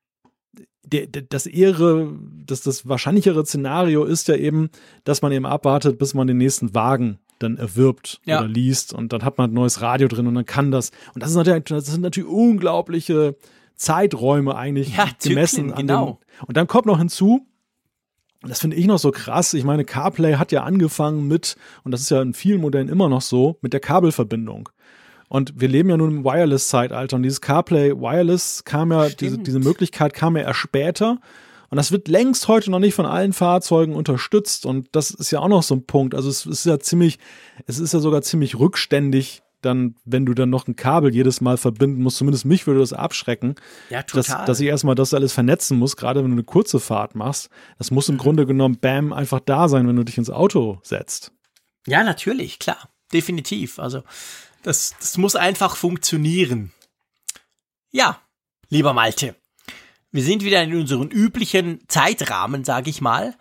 [0.83, 2.13] der, der, das ehre,
[2.45, 4.69] das, das wahrscheinlichere Szenario ist ja eben,
[5.03, 8.39] dass man eben abwartet, bis man den nächsten Wagen dann erwirbt ja.
[8.39, 10.91] oder liest und dann hat man ein neues Radio drin und dann kann das.
[11.13, 13.35] Und das ist natürlich, das sind natürlich unglaubliche
[13.75, 15.69] Zeiträume eigentlich ja, gemessen.
[15.69, 16.05] Tückling, genau.
[16.05, 17.47] Den, und dann kommt noch hinzu,
[18.41, 19.53] das finde ich noch so krass.
[19.53, 23.09] Ich meine, CarPlay hat ja angefangen mit, und das ist ja in vielen Modellen immer
[23.09, 24.69] noch so, mit der Kabelverbindung.
[25.27, 29.59] Und wir leben ja nun im Wireless-Zeitalter und dieses CarPlay Wireless kam ja, diese, diese
[29.59, 31.19] Möglichkeit kam ja erst später.
[31.69, 34.65] Und das wird längst heute noch nicht von allen Fahrzeugen unterstützt.
[34.65, 36.15] Und das ist ja auch noch so ein Punkt.
[36.15, 37.19] Also es ist ja ziemlich,
[37.67, 41.57] es ist ja sogar ziemlich rückständig, dann, wenn du dann noch ein Kabel jedes Mal
[41.57, 43.55] verbinden musst, zumindest mich würde das abschrecken,
[43.89, 44.03] ja.
[44.03, 47.49] Dass, dass ich erstmal das alles vernetzen muss, gerade wenn du eine kurze Fahrt machst.
[47.77, 48.19] Das muss im.
[48.19, 51.31] Grunde genommen, bam, einfach da sein, wenn du dich ins Auto setzt.
[51.87, 53.79] Ja, natürlich, klar, definitiv.
[53.79, 54.03] Also
[54.63, 56.71] das, das muss einfach funktionieren.
[57.91, 58.21] Ja,
[58.69, 59.35] lieber Malte,
[60.11, 63.35] wir sind wieder in unseren üblichen Zeitrahmen, sag ich mal.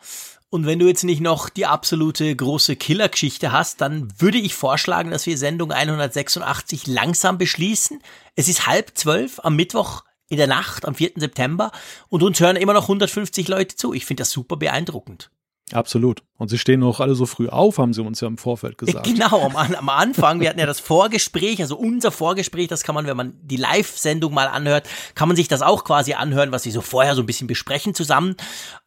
[0.50, 5.10] Und wenn du jetzt nicht noch die absolute große Killergeschichte hast, dann würde ich vorschlagen,
[5.10, 8.00] dass wir Sendung 186 langsam beschließen.
[8.34, 11.12] Es ist halb zwölf am Mittwoch in der Nacht am 4.
[11.16, 11.70] September
[12.08, 13.92] und uns hören immer noch 150 Leute zu.
[13.92, 15.30] Ich finde das super beeindruckend.
[15.74, 16.22] Absolut.
[16.36, 19.06] Und sie stehen auch alle so früh auf, haben sie uns ja im Vorfeld gesagt.
[19.06, 23.06] Genau, am, am, Anfang, wir hatten ja das Vorgespräch, also unser Vorgespräch, das kann man,
[23.06, 26.70] wenn man die Live-Sendung mal anhört, kann man sich das auch quasi anhören, was sie
[26.70, 28.36] so vorher so ein bisschen besprechen zusammen.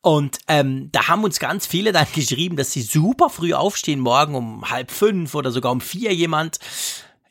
[0.02, 4.36] Und ähm, da haben uns ganz viele dann geschrieben, dass sie super früh aufstehen, morgen
[4.36, 6.60] um halb fünf oder sogar um vier jemand.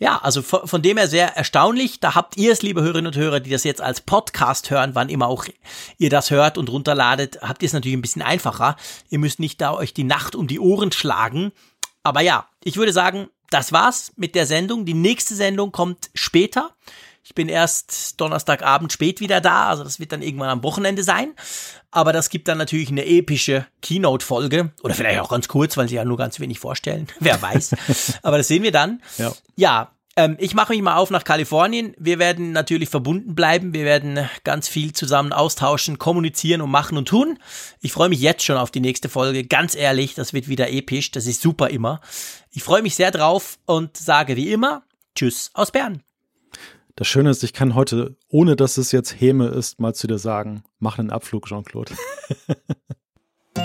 [0.03, 2.01] Ja, also von, dem her sehr erstaunlich.
[2.01, 5.11] Da habt ihr es, liebe Hörerinnen und Hörer, die das jetzt als Podcast hören, wann
[5.11, 5.45] immer auch
[5.99, 8.77] ihr das hört und runterladet, habt ihr es natürlich ein bisschen einfacher.
[9.11, 11.53] Ihr müsst nicht da euch die Nacht um die Ohren schlagen.
[12.03, 14.87] Aber ja, ich würde sagen, das war's mit der Sendung.
[14.87, 16.71] Die nächste Sendung kommt später.
[17.23, 21.35] Ich bin erst Donnerstagabend spät wieder da, also das wird dann irgendwann am Wochenende sein.
[21.91, 24.73] Aber das gibt dann natürlich eine epische Keynote-Folge.
[24.83, 27.09] Oder vielleicht auch ganz kurz, weil sie ja nur ganz wenig vorstellen.
[27.21, 27.75] Wer weiß.
[28.23, 29.03] Aber das sehen wir dann.
[29.19, 29.33] Ja.
[29.57, 31.95] ja ähm, ich mache mich mal auf nach Kalifornien.
[31.99, 33.73] Wir werden natürlich verbunden bleiben.
[33.73, 37.39] Wir werden ganz viel zusammen austauschen, kommunizieren und machen und tun.
[37.81, 39.45] Ich freue mich jetzt schon auf die nächste Folge.
[39.45, 41.11] Ganz ehrlich, das wird wieder episch.
[41.11, 42.01] Das ist super immer.
[42.51, 44.83] Ich freue mich sehr drauf und sage wie immer
[45.15, 46.03] Tschüss aus Bern.
[47.01, 50.19] Das Schöne ist, ich kann heute, ohne dass es jetzt Häme ist, mal zu dir
[50.19, 51.95] sagen, mach einen Abflug, Jean-Claude.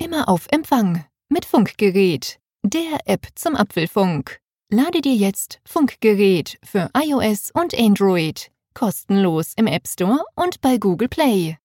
[0.00, 4.40] Immer auf Empfang mit Funkgerät, der App zum Apfelfunk.
[4.68, 11.06] Lade dir jetzt Funkgerät für iOS und Android kostenlos im App Store und bei Google
[11.06, 11.56] Play.